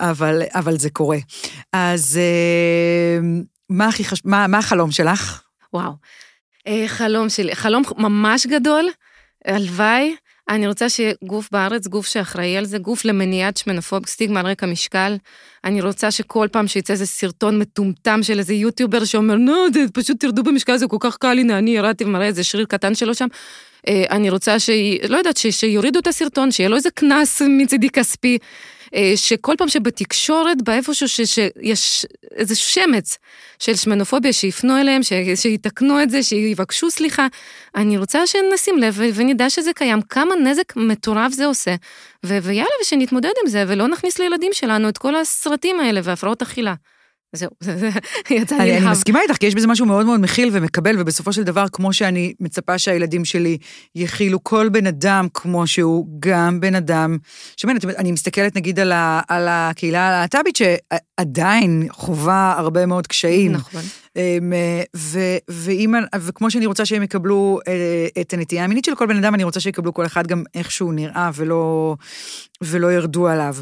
אבל, 0.00 0.42
אבל 0.54 0.78
זה 0.78 0.90
קורה. 0.90 1.18
אז 1.72 2.18
אה, 2.22 3.18
מה, 3.70 3.88
הכי 3.88 4.04
חש... 4.04 4.22
מה, 4.24 4.46
מה 4.46 4.58
החלום 4.58 4.90
שלך? 4.90 5.42
וואו, 5.72 5.92
חלום 6.86 7.28
שלי, 7.28 7.54
חלום 7.54 7.82
ממש 7.98 8.46
גדול, 8.46 8.88
הלוואי. 9.44 10.14
אני 10.50 10.66
רוצה 10.66 10.88
שיהיה 10.88 11.12
גוף 11.24 11.48
בארץ, 11.52 11.86
גוף 11.86 12.06
שאחראי 12.06 12.56
על 12.56 12.64
זה, 12.64 12.78
גוף 12.78 13.04
למניעת 13.04 13.56
שמנופוב, 13.56 14.06
סטיגמה 14.06 14.40
על 14.40 14.46
רקע 14.46 14.66
משקל. 14.66 15.16
אני 15.64 15.80
רוצה 15.80 16.10
שכל 16.10 16.48
פעם 16.52 16.68
שיצא 16.68 16.92
איזה 16.92 17.06
סרטון 17.06 17.58
מטומטם 17.58 18.22
של 18.22 18.38
איזה 18.38 18.54
יוטיובר 18.54 19.04
שאומר, 19.04 19.34
נו, 19.34 19.52
פשוט 19.92 20.20
תרדו 20.20 20.42
במשקל, 20.42 20.76
זה 20.76 20.86
כל 20.86 20.96
כך 21.00 21.16
קל, 21.16 21.38
הנה, 21.38 21.58
אני 21.58 21.70
ירדתי 21.70 22.04
ומראה 22.04 22.26
איזה 22.26 22.44
שריר 22.44 22.66
קטן 22.66 22.94
שלו 22.94 23.14
שם. 23.14 23.26
אה, 23.88 24.04
אני 24.10 24.30
רוצה 24.30 24.58
ש... 24.58 24.70
לא 25.08 25.16
יודעת, 25.16 25.36
שיורידו 25.36 25.98
את 25.98 26.06
הסרטון, 26.06 26.50
שיהיה 26.50 26.68
לו 26.68 26.76
איזה 26.76 26.90
קנס 26.90 27.42
מצידי 27.42 27.90
כספי. 27.90 28.38
אה, 28.94 29.12
שכל 29.16 29.54
פעם 29.58 29.68
שבתקשורת, 29.68 30.62
באיפשהו 30.62 31.08
שיש 31.08 32.06
איזה 32.34 32.56
שמץ 32.56 33.18
של 33.58 33.76
שמנופוביה, 33.76 34.32
שיפנו 34.32 34.80
אליהם, 34.80 35.00
שיתקנו 35.34 36.02
את 36.02 36.10
זה, 36.10 36.22
שיבקשו 36.22 36.90
סליחה, 36.90 37.26
אני 37.76 37.98
רוצה 37.98 38.26
שנשים 38.26 38.78
לב 38.78 39.00
ונדע 39.14 39.50
שזה 39.50 39.72
קיים, 39.72 40.02
כמה 40.02 40.34
נזק 40.34 40.76
מטורף 40.76 41.32
זה 41.32 41.46
עושה, 41.46 41.74
ויאללה, 42.24 42.70
ושנתמודד 42.82 43.32
עם 43.42 43.50
זה, 43.50 43.64
ולא 43.68 43.88
נכניס 43.88 44.18
לילדים 44.18 44.50
שלנו 44.52 44.88
את 44.88 44.98
כל 44.98 45.16
הסרטים 45.16 45.80
האלה 45.80 46.00
והפרעות 46.04 46.42
אכילה. 46.42 46.74
זהו, 47.32 47.50
זה 47.60 47.88
יצא 48.30 48.56
לי 48.56 48.78
אני 48.78 48.90
מסכימה 48.90 49.20
איתך, 49.22 49.36
כי 49.36 49.46
יש 49.46 49.54
בזה 49.54 49.66
משהו 49.66 49.86
מאוד 49.86 50.06
מאוד 50.06 50.20
מכיל 50.20 50.48
ומקבל, 50.52 50.96
ובסופו 50.98 51.32
של 51.32 51.42
דבר, 51.42 51.64
כמו 51.72 51.92
שאני 51.92 52.34
מצפה 52.40 52.78
שהילדים 52.78 53.24
שלי 53.24 53.58
יכילו 53.94 54.44
כל 54.44 54.68
בן 54.68 54.86
אדם 54.86 55.26
כמו 55.34 55.66
שהוא, 55.66 56.06
גם 56.18 56.60
בן 56.60 56.74
אדם, 56.74 57.18
שבאמת, 57.56 57.84
אני 57.84 58.12
מסתכלת 58.12 58.56
נגיד 58.56 58.80
על, 58.80 58.92
ה, 58.92 59.20
על 59.28 59.46
הקהילה 59.48 60.08
הלהט"בית, 60.08 60.56
שעדיין 60.56 61.86
חווה 61.90 62.54
הרבה 62.58 62.86
מאוד 62.86 63.06
קשיים. 63.06 63.52
נכון. 63.52 63.82
אמ, 64.16 64.52
ו, 64.96 65.18
ואם, 65.50 65.94
וכמו 66.20 66.50
שאני 66.50 66.66
רוצה 66.66 66.84
שהם 66.84 67.02
יקבלו 67.02 67.58
אה, 67.68 68.06
את 68.20 68.32
הנטייה 68.32 68.64
המינית 68.64 68.84
של 68.84 68.94
כל 68.94 69.06
בן 69.06 69.16
אדם, 69.16 69.34
אני 69.34 69.44
רוצה 69.44 69.60
שיקבלו 69.60 69.94
כל 69.94 70.06
אחד 70.06 70.26
גם 70.26 70.42
איך 70.54 70.70
שהוא 70.70 70.94
נראה 70.94 71.30
ולא, 71.34 71.96
ולא 72.62 72.92
ירדו 72.92 73.28
עליו. 73.28 73.56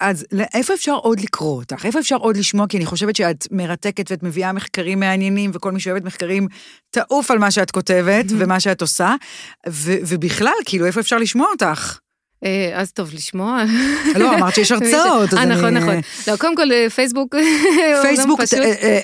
אז 0.00 0.26
איפה 0.54 0.74
אפשר 0.74 0.94
עוד 0.94 1.20
לקרוא 1.20 1.56
אותך? 1.56 1.86
איפה 1.86 1.98
אפשר 1.98 2.16
עוד 2.16 2.36
לשמוע? 2.36 2.66
כי 2.68 2.76
אני 2.76 2.86
חושבת 2.86 3.16
שאת 3.16 3.46
מרתקת 3.50 4.10
ואת 4.10 4.22
מביאה 4.22 4.52
מחקרים 4.52 5.00
מעניינים, 5.00 5.50
וכל 5.54 5.72
מי 5.72 5.80
שאוהבת 5.80 6.04
מחקרים, 6.04 6.48
תעוף 6.90 7.30
על 7.30 7.38
מה 7.38 7.50
שאת 7.50 7.70
כותבת 7.70 8.24
ומה 8.38 8.60
שאת 8.60 8.80
עושה. 8.80 9.14
ובכלל, 10.06 10.52
כאילו, 10.64 10.86
איפה 10.86 11.00
אפשר 11.00 11.18
לשמוע 11.18 11.46
אותך? 11.52 11.98
אה, 12.44 12.70
אז 12.74 12.92
טוב 12.92 13.10
לשמוע. 13.14 13.64
לא, 14.16 14.34
אמרת 14.34 14.54
שיש 14.54 14.72
הרצאות. 14.72 15.34
אה, 15.34 15.44
נכון, 15.44 15.74
נכון. 15.74 15.94
לא, 16.28 16.36
קודם 16.36 16.56
כל, 16.56 16.72
אה, 16.72 16.90
פייסבוק. 16.90 17.34
פייסבוק, 18.02 18.40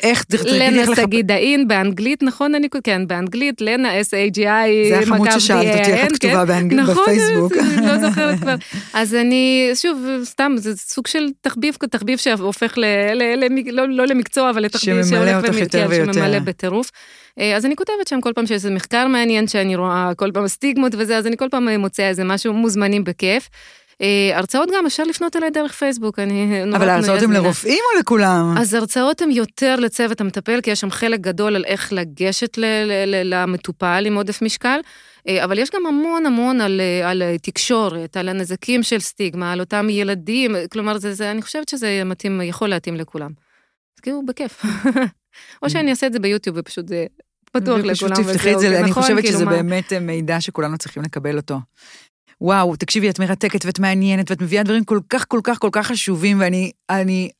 איך, 0.02 0.24
לנה 0.44 0.94
שגיא 0.96 1.22
דאין, 1.22 1.68
באנגלית, 1.68 2.22
נכון, 2.22 2.54
אני, 2.54 2.68
כן, 2.84 3.06
באנגלית, 3.06 3.60
לנה, 3.60 4.00
S-A-G-I, 4.00 4.88
זה 4.88 4.98
החמוד 5.02 5.30
ששאלת 5.30 5.78
אותי 5.78 5.92
איך 5.92 6.12
את 6.12 6.18
כתובה 6.18 6.44
באנגלית 6.44 6.86
בפייסבוק. 6.86 7.52
נכון, 7.52 7.84
לא 7.84 8.08
זוכרת 8.08 8.38
כבר. 8.40 8.54
אז 8.92 9.14
אני, 9.14 9.70
שוב, 9.74 10.06
סתם, 10.24 10.52
זה 10.56 10.76
סוג 10.76 11.06
של 11.06 11.28
תחביב, 11.40 11.74
תחביב 11.90 12.18
שהופך 12.18 12.78
לא, 13.72 13.88
לא 13.88 14.06
למקצוע, 14.06 14.50
אבל 14.50 14.62
לתחביב 14.62 15.04
שממלא 15.04 15.36
אותך 15.36 15.56
יותר 15.56 15.86
ויותר. 15.90 16.12
שממלא 16.12 16.38
בטירוף. 16.38 16.90
אה, 17.38 17.56
אז 17.56 17.66
אני 17.66 17.76
כותבת 17.76 18.08
שם 18.08 18.20
כל 18.20 18.32
פעם 18.34 18.46
שיש 18.46 18.54
איזה 18.54 18.70
מחקר 18.70 19.06
מעניין 19.06 19.48
שאני 19.48 19.76
רואה, 19.76 20.12
כל 20.16 20.30
פעם 20.34 20.48
סטיגמות 20.48 20.92
וזה, 20.98 21.18
אז 21.18 21.26
אני 21.26 21.36
כל 21.36 21.48
פעם 21.50 21.68
מוצאה 21.68 22.08
איזה 22.08 22.24
משהו 22.24 22.52
מוזמנים 22.52 23.04
בכיף. 23.04 23.48
אה, 24.02 24.38
הרצאות 24.38 24.68
גם 24.76 24.86
אפשר 24.86 25.02
לפנות 25.02 25.36
אליי 25.36 25.50
דרך 25.50 25.72
פייסבוק, 25.72 26.18
אני 26.18 26.64
נורא 26.66 26.78
אבל 26.78 26.88
ההרצאות 26.88 27.22
הן 27.22 27.32
לרופאים 27.32 27.78
או 27.94 28.00
לכולם? 28.00 28.54
אז 28.58 28.74
הרצאות 28.74 29.22
הן 29.22 29.30
יותר 29.30 29.76
לצוות 29.76 30.20
המטפל, 30.20 30.60
כי 30.60 30.70
יש 30.70 30.80
שם 30.80 30.90
חלק 30.90 31.20
גדול 31.20 31.56
על 31.56 31.64
איך 31.64 31.92
לגשת 31.92 32.58
למטופל 33.24 34.02
עם 34.06 34.16
עודף 34.16 34.42
משקל, 34.42 34.80
אה, 35.28 35.44
אבל 35.44 35.58
יש 35.58 35.70
גם 35.74 35.86
המון 35.86 36.26
המון 36.26 36.60
על, 36.60 36.80
על 37.04 37.22
תקשורת, 37.42 38.16
על 38.16 38.28
הנזקים 38.28 38.82
של 38.82 39.00
סטיגמה, 39.00 39.52
על 39.52 39.60
אותם 39.60 39.86
ילדים, 39.90 40.56
כלומר, 40.72 40.98
זה, 40.98 41.14
זה, 41.14 41.30
אני 41.30 41.42
חושבת 41.42 41.68
שזה 41.68 42.02
מתאים, 42.04 42.40
יכול 42.42 42.68
להתאים 42.68 42.96
לכולם. 42.96 43.30
אז 43.96 44.00
כאילו, 44.00 44.22
בכיף. 44.26 44.62
או 45.62 45.70
שאני 45.70 45.90
אעשה 45.90 46.06
את 46.06 46.12
זה 46.12 46.18
ביוטיוב 46.18 46.56
ופשוט 46.58 46.88
זה 46.88 47.06
פתוח 47.52 47.78
לכולם. 47.78 47.94
פשוט 47.94 48.12
תפתחי 48.12 48.54
את 48.54 48.60
זה, 48.60 48.80
אני 48.80 48.90
נכון, 48.90 49.02
חושבת 49.02 49.22
כאילו 49.22 49.34
שזה 49.34 49.46
באמת 49.46 49.92
מידע 49.92 50.40
שכולנו 50.40 50.78
צריכים 50.78 51.02
לקבל 51.02 51.36
אותו. 51.36 51.58
וואו, 52.40 52.76
תקשיבי, 52.76 53.10
את 53.10 53.18
מרתקת 53.18 53.64
ואת 53.64 53.78
מעניינת 53.78 54.30
ואת 54.30 54.42
מביאה 54.42 54.62
דברים 54.62 54.84
כל 54.84 55.00
כך 55.08 55.24
כל 55.28 55.40
כך 55.44 55.58
כל 55.58 55.68
כך 55.72 55.86
חשובים, 55.86 56.40
ואני 56.40 56.70
אני, 56.90 57.30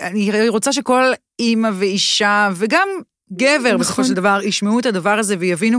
אני 0.00 0.48
רוצה 0.48 0.72
שכל 0.72 1.02
אימא 1.38 1.70
ואישה 1.74 2.48
וגם 2.54 2.88
גבר 3.32 3.58
נכון. 3.58 3.78
בסופו 3.78 4.04
של 4.04 4.14
דבר 4.14 4.40
ישמעו 4.44 4.78
את 4.78 4.86
הדבר 4.86 5.18
הזה 5.18 5.36
ויבינו, 5.38 5.78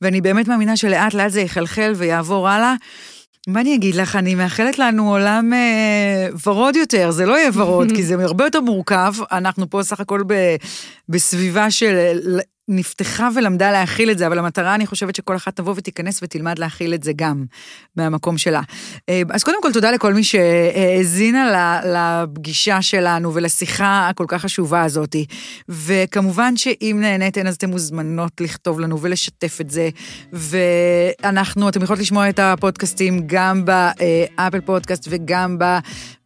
ואני 0.00 0.20
באמת 0.20 0.48
מאמינה 0.48 0.76
שלאט 0.76 1.14
לאט 1.14 1.30
זה 1.30 1.40
יחלחל 1.40 1.92
ויעבור 1.96 2.48
הלאה. 2.48 2.74
מה 3.48 3.60
אני 3.60 3.74
אגיד 3.74 3.94
לך, 3.94 4.16
אני 4.16 4.34
מאחלת 4.34 4.78
לנו 4.78 5.10
עולם 5.10 5.52
אה, 5.52 6.28
ורוד 6.46 6.76
יותר, 6.76 7.10
זה 7.10 7.26
לא 7.26 7.38
יהיה 7.38 7.50
ורוד, 7.54 7.92
כי 7.96 8.02
זה 8.02 8.14
הרבה 8.24 8.44
יותר 8.44 8.60
מורכב, 8.60 9.12
אנחנו 9.32 9.70
פה 9.70 9.82
סך 9.82 10.00
הכל 10.00 10.22
ב, 10.26 10.34
בסביבה 11.08 11.70
של 11.70 12.16
נפתחה 12.70 13.28
ולמדה 13.34 13.72
להכיל 13.72 14.10
את 14.10 14.18
זה, 14.18 14.26
אבל 14.26 14.38
המטרה, 14.38 14.74
אני 14.74 14.86
חושבת 14.86 15.14
שכל 15.14 15.36
אחת 15.36 15.56
תבוא 15.56 15.74
ותיכנס 15.76 16.20
ותלמד 16.22 16.58
להכיל 16.58 16.94
את 16.94 17.02
זה 17.02 17.12
גם 17.16 17.44
מהמקום 17.96 18.38
שלה. 18.38 18.60
אה, 19.08 19.22
אז 19.30 19.44
קודם 19.44 19.62
כל, 19.62 19.72
תודה 19.72 19.90
לכל 19.90 20.14
מי 20.14 20.24
שהאזינה 20.24 21.80
לפגישה 21.84 22.82
שלנו 22.82 23.34
ולשיחה 23.34 24.08
הכל 24.08 24.24
כך 24.28 24.42
חשובה 24.42 24.82
הזאת. 24.82 25.16
וכמובן 25.68 26.56
שאם 26.56 26.98
נהניתן, 27.00 27.46
אז 27.46 27.54
אתן 27.54 27.70
מוזמנות 27.70 28.40
לכתוב 28.40 28.80
לנו 28.80 29.00
ולשתף 29.00 29.58
את 29.60 29.70
זה. 29.70 29.88
ואנחנו, 30.32 31.68
אתם 31.68 31.82
יכולות 31.82 32.00
לשמוע 32.00 32.28
את 32.28 32.38
הפודקאסטים 32.38 33.22
גם 33.26 33.64
באפל 33.64 34.60
פודקאסט 34.60 35.08
וגם 35.10 35.56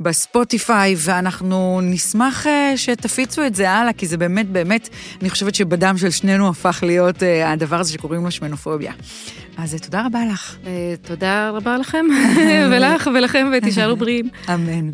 בספוטיפיי, 0.01 0.95
ואנחנו 0.99 1.81
נשמח 1.83 2.47
אה, 2.47 2.73
שתפיצו 2.77 3.47
את 3.47 3.55
זה 3.55 3.71
הלאה, 3.71 3.93
כי 3.93 4.07
זה 4.07 4.17
באמת, 4.17 4.49
באמת, 4.49 4.89
אני 5.21 5.31
חושבת 5.31 5.55
שבדם 5.55 5.99
של 5.99 6.11
שנינו 6.35 6.49
הפך 6.49 6.83
להיות 6.87 7.23
אה, 7.23 7.53
הדבר 7.53 7.81
הזה 7.81 7.93
שקוראים 7.93 8.25
לו 8.25 8.31
שמנופוביה. 8.31 8.93
אז 9.57 9.75
אה, 9.75 9.79
תודה 9.79 10.07
רבה 10.07 10.21
לך. 10.33 10.57
אה, 10.67 10.95
תודה 11.03 11.51
רבה 11.51 11.79
לכם, 11.79 12.07
ולך 12.71 13.11
ולכם, 13.15 13.51
ותישארו 13.59 13.97
בריאים. 13.97 14.29
אמן. 14.55 14.91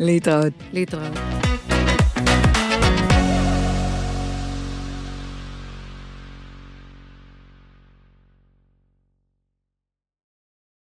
להתראות. 0.00 0.52
להתראות. 0.72 1.18